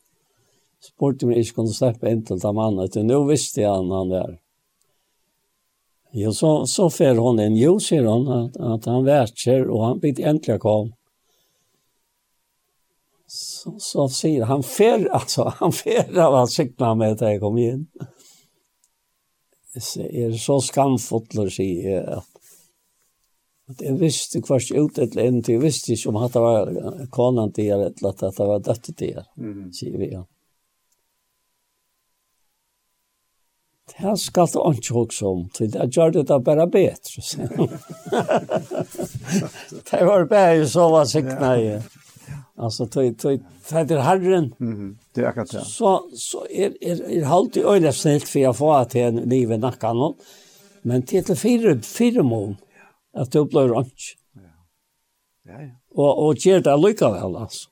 spurte 0.83 1.29
meg 1.29 1.43
ikke 1.43 1.61
kunne 1.61 1.75
slippe 1.75 2.11
inn 2.11 2.25
til 2.27 2.41
den 2.43 2.57
mannen, 2.59 2.89
til 2.91 3.07
nå 3.07 3.23
visste 3.29 3.63
jeg 3.63 3.71
han 3.71 3.93
han 3.95 4.11
der. 4.13 4.33
Jo, 6.13 6.33
så, 6.37 6.51
så 6.69 6.91
fer 6.93 7.17
hun 7.17 7.41
inn, 7.41 7.57
jo, 7.57 7.79
sier 7.81 8.05
hun, 8.05 8.27
at, 8.29 8.59
at 8.61 8.89
han 8.91 9.07
værtjer, 9.07 9.65
og 9.71 9.87
han 9.87 10.03
blir 10.03 10.21
endelig 10.21 10.59
kom. 10.61 10.91
Så, 13.33 13.73
så 13.81 14.09
sier 14.13 14.45
han 14.51 14.65
fer, 14.67 15.07
altså, 15.21 15.49
han 15.63 15.73
fer 15.73 16.11
av 16.21 16.43
at 16.43 16.53
sikna 16.53 16.93
med 16.99 17.17
til 17.21 17.33
jeg 17.33 17.45
kom 17.45 17.57
inn. 17.63 17.87
Jeg 19.73 20.27
er 20.27 20.37
så 20.37 20.59
skamfotler, 20.61 21.49
sier 21.49 21.89
jeg, 21.95 22.05
at 22.19 22.29
at 23.73 23.83
jeg 23.83 23.99
visste 24.01 24.43
kvart 24.45 24.71
ut 24.75 24.99
et 24.99 25.15
eller 25.15 25.31
annet, 25.31 25.49
jeg 25.49 25.63
visste 25.63 25.95
ikke 25.95 26.11
om 26.11 26.19
at 26.21 26.35
det 26.35 26.43
var 26.43 26.71
konan 27.15 27.53
til 27.55 27.71
eller 27.73 28.11
at 28.11 28.23
det 28.25 28.49
var 28.49 28.65
døttet 28.65 28.97
til 28.99 29.21
mm. 29.37 29.71
sier 29.77 29.99
vi. 30.01 30.11
Ja. 30.13 30.25
Det 33.91 34.19
skal 34.19 34.47
du 34.47 34.61
ikke 34.71 34.95
huske 34.95 35.27
om, 35.27 35.49
til 35.55 35.75
jeg 35.75 35.89
gjør 35.91 36.11
det 36.11 36.29
da 36.29 36.39
bare 36.39 36.69
bedre. 36.71 37.23
det 39.91 40.07
var 40.07 40.25
bare 40.25 40.69
så 40.69 40.89
var 40.91 41.05
sikna 41.05 41.57
i. 41.61 41.81
Alltså 42.59 42.85
det 42.85 43.19
tog 43.19 43.41
herren. 43.69 44.55
Mm, 44.61 44.99
Det 45.15 45.21
är 45.21 45.27
akkurat 45.27 45.51
det. 45.51 45.65
Så 45.65 46.11
så 46.17 46.47
är 46.51 46.73
är 46.81 47.11
är 47.11 47.25
halt 47.25 47.57
i 47.57 47.63
öle 47.63 47.93
snilt 47.93 48.29
för 48.29 48.41
jag 48.41 48.57
får 48.57 48.79
att 48.79 48.95
en 48.95 49.17
liv 49.17 49.53
i 49.53 49.59
nacken 49.59 50.15
Men 50.83 51.03
till 51.03 51.25
till 51.25 51.37
fyra 51.37 51.81
fyra 51.83 52.23
mån 52.23 52.57
att 53.15 53.33
det 53.33 53.45
blir 53.45 53.69
ranch. 53.69 54.17
Ja. 54.35 54.41
Ja 55.45 55.63
ja. 55.63 55.71
Och 55.95 56.27
och 56.27 56.37
ger 56.37 56.61
det 56.61 56.77
lucka 56.77 57.11
väl 57.11 57.37
alltså. 57.37 57.69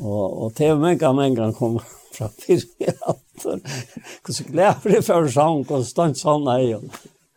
Och 0.00 0.42
och 0.44 0.52
det 0.56 0.76
mänga 0.76 1.12
mänga 1.12 1.52
kommer 1.52 1.82
från 2.12 2.28
fyra. 2.46 3.14
Hvordan 3.42 4.48
gleder 4.50 4.96
jeg 4.96 5.04
for 5.06 5.28
sånn, 5.32 5.64
konstant 5.68 6.18
sånn 6.20 6.48
er 6.52 6.64
jo. 6.64 6.80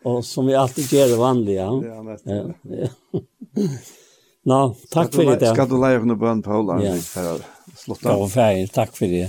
Og 0.08 0.22
som 0.24 0.46
vi 0.48 0.56
alltid 0.56 0.92
gjør 0.96 1.18
vanlig, 1.20 1.58
ja. 1.58 1.68
Ja, 1.84 1.98
nettopp. 2.06 2.54
Nå, 4.48 4.58
takk 4.88 5.12
for 5.12 5.28
det. 5.36 5.50
Skal 5.52 5.68
du 5.68 5.76
leie 5.76 6.00
noe 6.00 6.16
bønn, 6.16 6.40
Paul? 6.42 6.72
Ja. 6.80 6.94
Slutt 7.76 8.06
av. 8.08 8.24
Takk 8.72 8.96
for 8.96 9.12
det. 9.12 9.28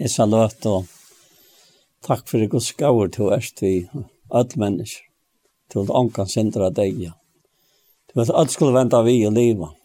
Jeg 0.00 0.10
sa 0.10 0.26
løt, 0.26 0.66
og 0.66 0.90
takk 2.02 2.26
for 2.26 2.42
det 2.42 2.50
gods 2.50 2.72
gaver 2.74 3.12
til 3.14 3.30
erst 3.36 3.62
vi 3.62 3.86
alle 4.32 4.58
mennesker. 4.58 5.06
Til 5.70 5.86
at 5.86 5.94
ånkan 5.94 6.28
sindra 6.28 6.68
deg, 6.74 6.98
ja. 7.00 7.14
Til 8.10 8.24
at 8.24 8.34
alt 8.34 8.52
skulle 8.52 8.74
vente 8.74 8.98
vi 9.06 9.20
i 9.22 9.30
livet. 9.32 9.78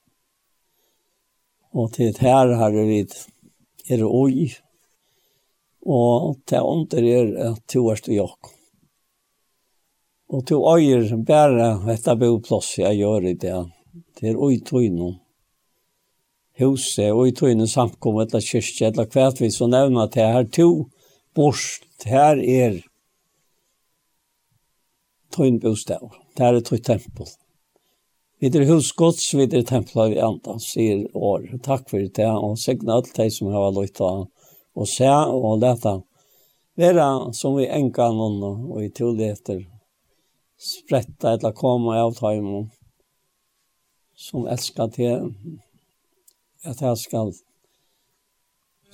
Og 1.77 1.93
til 1.93 2.09
et 2.09 2.19
herre 2.25 2.57
har 2.59 2.73
vi 2.73 3.03
er 3.93 4.03
oi, 4.03 4.49
og 5.87 6.37
til 6.47 6.67
under 6.67 7.03
er 7.07 7.33
at 7.51 7.63
to 7.71 7.85
er 7.91 7.99
stå 7.99 8.11
jokk. 8.11 8.51
Og 10.27 10.43
til 10.47 10.59
øyer 10.59 11.15
bare 11.23 11.69
dette 11.87 12.15
boplass 12.19 12.75
jeg 12.79 12.99
gjør 12.99 13.29
i 13.29 13.33
det. 13.39 13.55
Det 14.19 14.33
er 14.33 14.41
oi 14.43 14.59
tøyne. 14.59 15.13
Huset, 16.59 17.13
oi 17.13 17.31
tøyne 17.31 17.67
samkommet, 17.69 18.33
eller 18.33 18.43
kyrkje, 18.43 18.89
eller 18.89 19.07
hvert 19.13 19.39
vi 19.39 19.51
så 19.53 19.69
nevner 19.69 20.03
at 20.03 20.15
det 20.17 20.25
her 20.25 20.47
to 20.51 20.69
borst, 21.37 21.85
her 22.03 22.41
er 22.41 22.81
tøyne 25.31 25.61
bostav. 25.63 26.09
Det 26.35 26.43
er 26.43 26.59
tøy 26.59 26.81
tempel. 26.83 27.29
Vi 28.41 28.51
er 28.51 28.67
husgods, 28.69 29.31
vi 29.33 29.47
er 29.47 29.63
tempel 29.65 30.01
av 30.03 30.17
andre, 30.27 30.59
sier 30.59 31.05
år. 31.15 31.47
Takk 31.63 31.87
for 31.89 32.03
det, 32.03 32.27
og 32.27 32.59
segna 32.59 32.99
alt 32.99 33.15
de 33.15 33.29
som 33.31 33.53
har 33.53 33.71
lyttet 33.71 34.03
av 34.03 34.27
og 34.77 34.87
se 34.89 35.09
og 35.09 35.57
leta 35.61 35.97
vera 36.77 37.07
som 37.33 37.57
vi 37.57 37.65
enka 37.79 38.11
noen 38.13 38.43
og 38.45 38.83
i 38.85 38.91
troligheter 38.93 39.63
spretta 40.61 41.33
eller 41.33 41.55
koma 41.57 41.97
av 42.01 42.13
taim 42.17 42.69
som 44.17 44.47
elskar 44.49 44.91
til 44.93 45.31
at 46.65 46.81
jeg 46.81 47.01
skal 47.03 47.33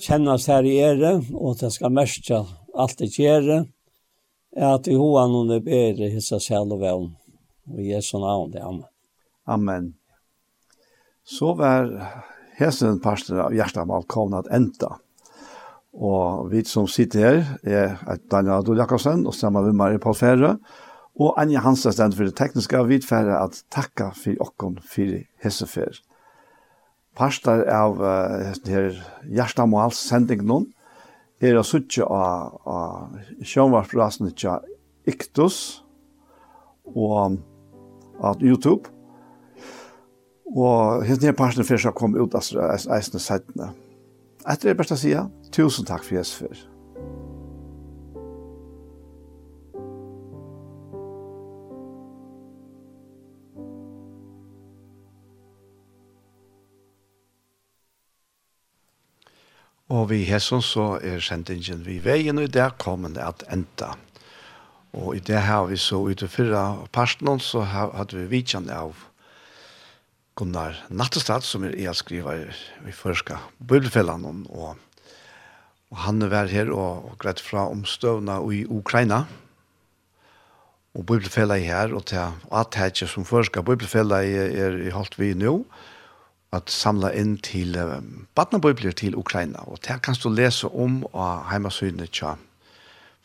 kjennes 0.04 0.48
her 0.52 0.68
i 0.68 0.78
ere 0.84 1.16
og 1.34 1.54
at 1.54 1.66
jeg 1.68 1.78
skal 1.80 1.96
merkja 2.00 2.44
alt 2.74 2.98
det 3.00 3.12
gjere 3.18 3.64
er 4.56 4.78
at 4.78 4.88
vi 4.88 4.96
hoa 5.00 5.26
noen 5.28 5.52
det 5.52 5.64
bedre 5.68 6.12
hissa 6.14 6.40
selv 6.44 6.78
og 6.78 6.84
vel 6.86 7.10
og 7.72 7.80
i 7.80 7.92
Jesu 7.92 8.18
navn 8.20 8.52
det 8.52 8.64
Amen. 8.64 8.88
Amen. 9.46 9.94
Så 11.24 11.54
var 11.56 11.88
hesten 12.60 13.00
parsten 13.04 13.40
av 13.40 13.54
hjertet 13.56 13.88
av 13.88 14.48
enda. 14.52 14.98
Og 15.94 16.50
vi 16.50 16.64
som 16.66 16.88
sitter 16.90 17.22
her 17.22 17.44
er 17.64 18.22
Daniel 18.32 18.60
Adol 18.60 18.82
Jakobsen 18.82 19.28
og 19.30 19.36
sammen 19.38 19.66
med 19.68 19.78
Marie 19.78 20.02
Paul 20.02 20.18
Fære. 20.18 20.56
Og 21.22 21.36
Anja 21.38 21.62
Hansen 21.62 21.94
stendt 21.94 22.18
for 22.18 22.26
det 22.26 22.36
tekniske 22.38 22.80
og 22.80 22.90
vidfære 22.90 23.38
at 23.38 23.60
takka 23.72 24.10
for 24.18 24.40
okken 24.42 24.80
for 24.82 25.20
hessefær. 25.44 26.00
Parster 27.14 27.62
av 27.70 28.00
uh, 28.02 28.54
her 28.66 28.96
Gjersta 29.30 29.68
sending 29.94 30.42
noen 30.42 30.72
er 31.40 31.60
å 31.60 31.64
suttje 31.64 32.06
av, 32.08 32.58
av 32.66 33.46
sjønvarprasen 33.46 34.32
til 34.34 34.66
Iktus 35.06 35.84
og 36.96 37.38
av 38.18 38.42
YouTube. 38.42 38.90
Og 40.54 41.06
henne 41.06 41.30
her 41.30 41.38
parsten 41.38 41.68
først 41.68 41.86
har 41.86 41.94
kommet 41.98 42.22
ut 42.22 42.34
av 42.34 42.42
eisene 42.98 43.22
settene. 43.22 43.74
Etter 44.44 44.74
det 44.74 44.76
beste 44.76 44.98
å 44.98 45.00
si, 45.00 45.14
tusen 45.56 45.88
takk 45.88 46.04
for 46.04 46.18
Jesus 46.18 46.36
før. 46.42 46.62
Og 59.94 60.10
vi 60.10 60.24
hesson 60.26 60.64
så 60.66 60.98
er 61.06 61.22
sendingen 61.24 61.84
vi 61.86 62.00
veien, 62.04 62.40
og 62.42 62.48
i 62.48 62.52
det 62.52 62.66
kommer 62.82 63.14
det 63.14 63.24
at 63.24 63.44
enda. 63.54 63.94
Og 64.94 65.16
i 65.16 65.22
det 65.24 65.40
har 65.46 65.68
vi 65.70 65.78
så 65.78 66.02
ute 66.04 66.26
utenfor 66.26 66.88
parten, 66.92 67.40
så 67.40 67.62
hadde 67.64 68.18
vi 68.18 68.30
vidtjent 68.38 68.72
av 68.74 69.13
Gunnar 70.36 70.80
Nattestad, 70.90 71.46
som 71.46 71.62
er 71.68 71.76
jeg 71.78 71.94
skriver 72.00 72.48
i 72.90 72.92
første 72.96 73.38
Bibelfellan 73.62 74.26
om, 74.26 74.40
og, 74.50 74.78
og 75.94 75.98
han 76.08 76.22
er 76.26 76.32
vært 76.32 76.54
her 76.54 76.72
og, 76.74 77.12
og 77.12 77.18
greit 77.22 77.42
fra 77.44 77.68
omstøvna 77.70 78.40
i 78.50 78.64
Ukraina, 78.66 79.24
og 80.98 81.06
Bibelfellan 81.06 81.62
er 81.62 81.68
her, 81.68 81.94
og 81.94 82.08
til 82.10 82.34
atetje 82.50 83.08
som 83.12 83.28
første 83.30 83.62
Bibelfellan 83.62 84.26
er, 84.26 84.56
er 84.66 84.80
i 84.88 84.94
holdt 84.94 85.20
vi 85.22 85.36
nå, 85.38 85.60
at 86.54 86.70
samla 86.70 87.12
inn 87.18 87.36
til 87.42 87.78
um, 87.82 88.26
badnabibler 88.38 88.94
til 88.98 89.16
Ukraina, 89.18 89.62
og 89.70 89.82
det 89.86 90.00
kan 90.06 90.18
du 90.18 90.30
lese 90.34 90.70
om 90.70 91.04
av 91.14 91.46
heimasynet 91.52 92.14
til 92.14 92.42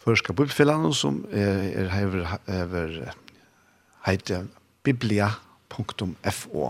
første 0.05 0.37
Bibelfellan, 0.37 0.93
som 0.93 1.23
er, 1.33 1.65
er 1.73 1.89
hever, 1.93 2.37
hever 2.49 3.01
heite 4.05 4.43
biblia.fo. 4.85 6.69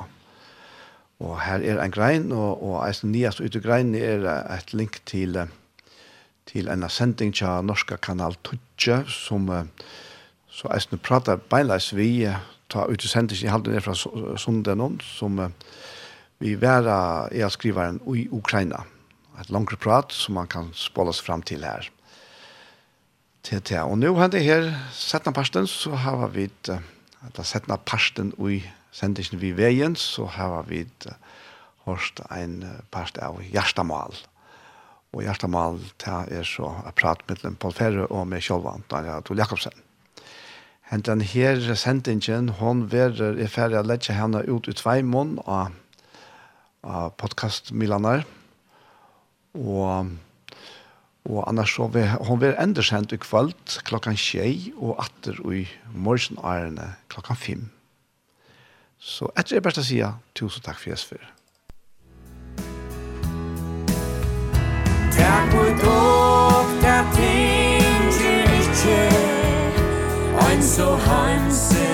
Og 1.19 1.41
her 1.43 1.65
er 1.67 1.81
en 1.83 1.91
grein, 1.95 2.31
og, 2.33 2.63
og 2.63 2.77
eisen 2.87 3.11
nyast 3.13 3.41
ute 3.43 3.61
grein 3.61 3.95
er 3.99 4.23
et 4.55 4.71
link 4.73 5.01
til, 5.07 5.35
til 6.47 6.71
en 6.71 6.87
sending 6.89 7.35
til 7.35 7.67
norska 7.67 7.97
kanal 7.97 8.39
Tudje, 8.47 9.03
som 9.11 9.51
så 10.49 10.71
eisen 10.75 10.99
prater 11.03 11.41
beinleis 11.51 11.91
vi, 11.95 12.29
ta 12.71 12.87
ute 12.87 13.09
sending 13.09 13.43
i 13.43 13.51
halden 13.51 13.83
fra 13.83 13.97
sunden 14.39 15.01
som 15.03 15.41
vi 16.39 16.55
vera 16.55 17.29
er 17.35 17.51
skrivaren 17.51 17.99
i 18.15 18.29
Ukraina. 18.31 18.85
Et 19.41 19.51
langre 19.51 19.77
prat 19.77 20.13
som 20.15 20.35
man 20.39 20.47
kan 20.47 20.71
spåles 20.75 21.21
fram 21.21 21.43
til 21.43 21.65
her. 21.67 21.91
TTA. 23.43 23.85
Og 23.87 23.99
nå 23.99 24.15
hender 24.19 24.43
her, 24.43 24.73
17. 24.93 25.33
parsten, 25.33 25.67
så 25.67 25.95
har 25.95 26.27
vi 26.35 26.47
et, 26.47 26.71
et 26.71 27.39
17. 27.43 27.75
parsten 27.87 28.33
i 28.39 28.63
Ukraina 28.63 28.78
sendingen 28.93 29.41
vi 29.41 29.53
veien, 29.57 29.97
så 29.97 30.27
har 30.39 30.63
vi 30.69 30.85
hørt 31.87 32.21
en 32.31 32.63
part 32.93 33.19
av 33.23 33.41
Gjerstamal. 33.43 34.17
Og 35.17 35.25
Gjerstamal 35.25 35.81
er 36.07 36.45
så 36.45 36.69
a 36.85 36.93
prat 36.93 37.23
med 37.29 37.45
Paul 37.61 37.73
Ferre 37.73 38.07
og 38.13 38.27
med 38.29 38.45
Kjolvan, 38.45 38.85
Daniel 38.91 39.23
Adol 39.23 39.41
Jakobsen. 39.41 39.73
Hentan 40.89 41.21
her 41.21 41.61
sendingen, 41.77 42.49
hon 42.61 42.87
verer 42.93 43.37
i 43.37 43.49
ferie 43.49 43.81
å 43.81 43.85
legge 43.85 44.15
henne 44.17 44.41
ut 44.49 44.69
i 44.69 44.77
tveimån 44.77 45.37
av, 45.45 45.75
av 46.81 47.13
podcastmilaner. 47.21 48.25
Og, 49.59 50.13
og 51.29 51.41
annars 51.45 51.75
så, 51.77 51.89
vi, 51.93 52.05
hon 52.29 52.45
enda 52.49 52.85
sendt 52.85 53.13
i 53.13 53.21
kvöld 53.21 53.81
klokkan 53.89 54.17
tjei 54.17 54.73
og 54.77 54.97
atter 55.05 55.41
i 55.53 55.67
morgenærene 55.93 56.95
klokkan 57.13 57.37
fem. 57.37 57.69
Så 58.99 59.31
etter 59.37 59.57
det 59.57 59.63
beste 59.63 59.81
best 59.81 59.87
å 59.87 59.89
si 59.89 59.99
tusen 60.35 60.63
takk 60.63 60.79
for 60.83 60.91
Jesper. 60.91 61.27
Takk 65.19 65.53
for 65.55 65.75
dog, 65.83 66.73
takk 66.83 67.13
ting 67.19 68.09
til 68.19 68.57
ikke, 68.63 69.03
ein 70.47 70.63
så 70.63 70.97
hansen. 71.09 71.88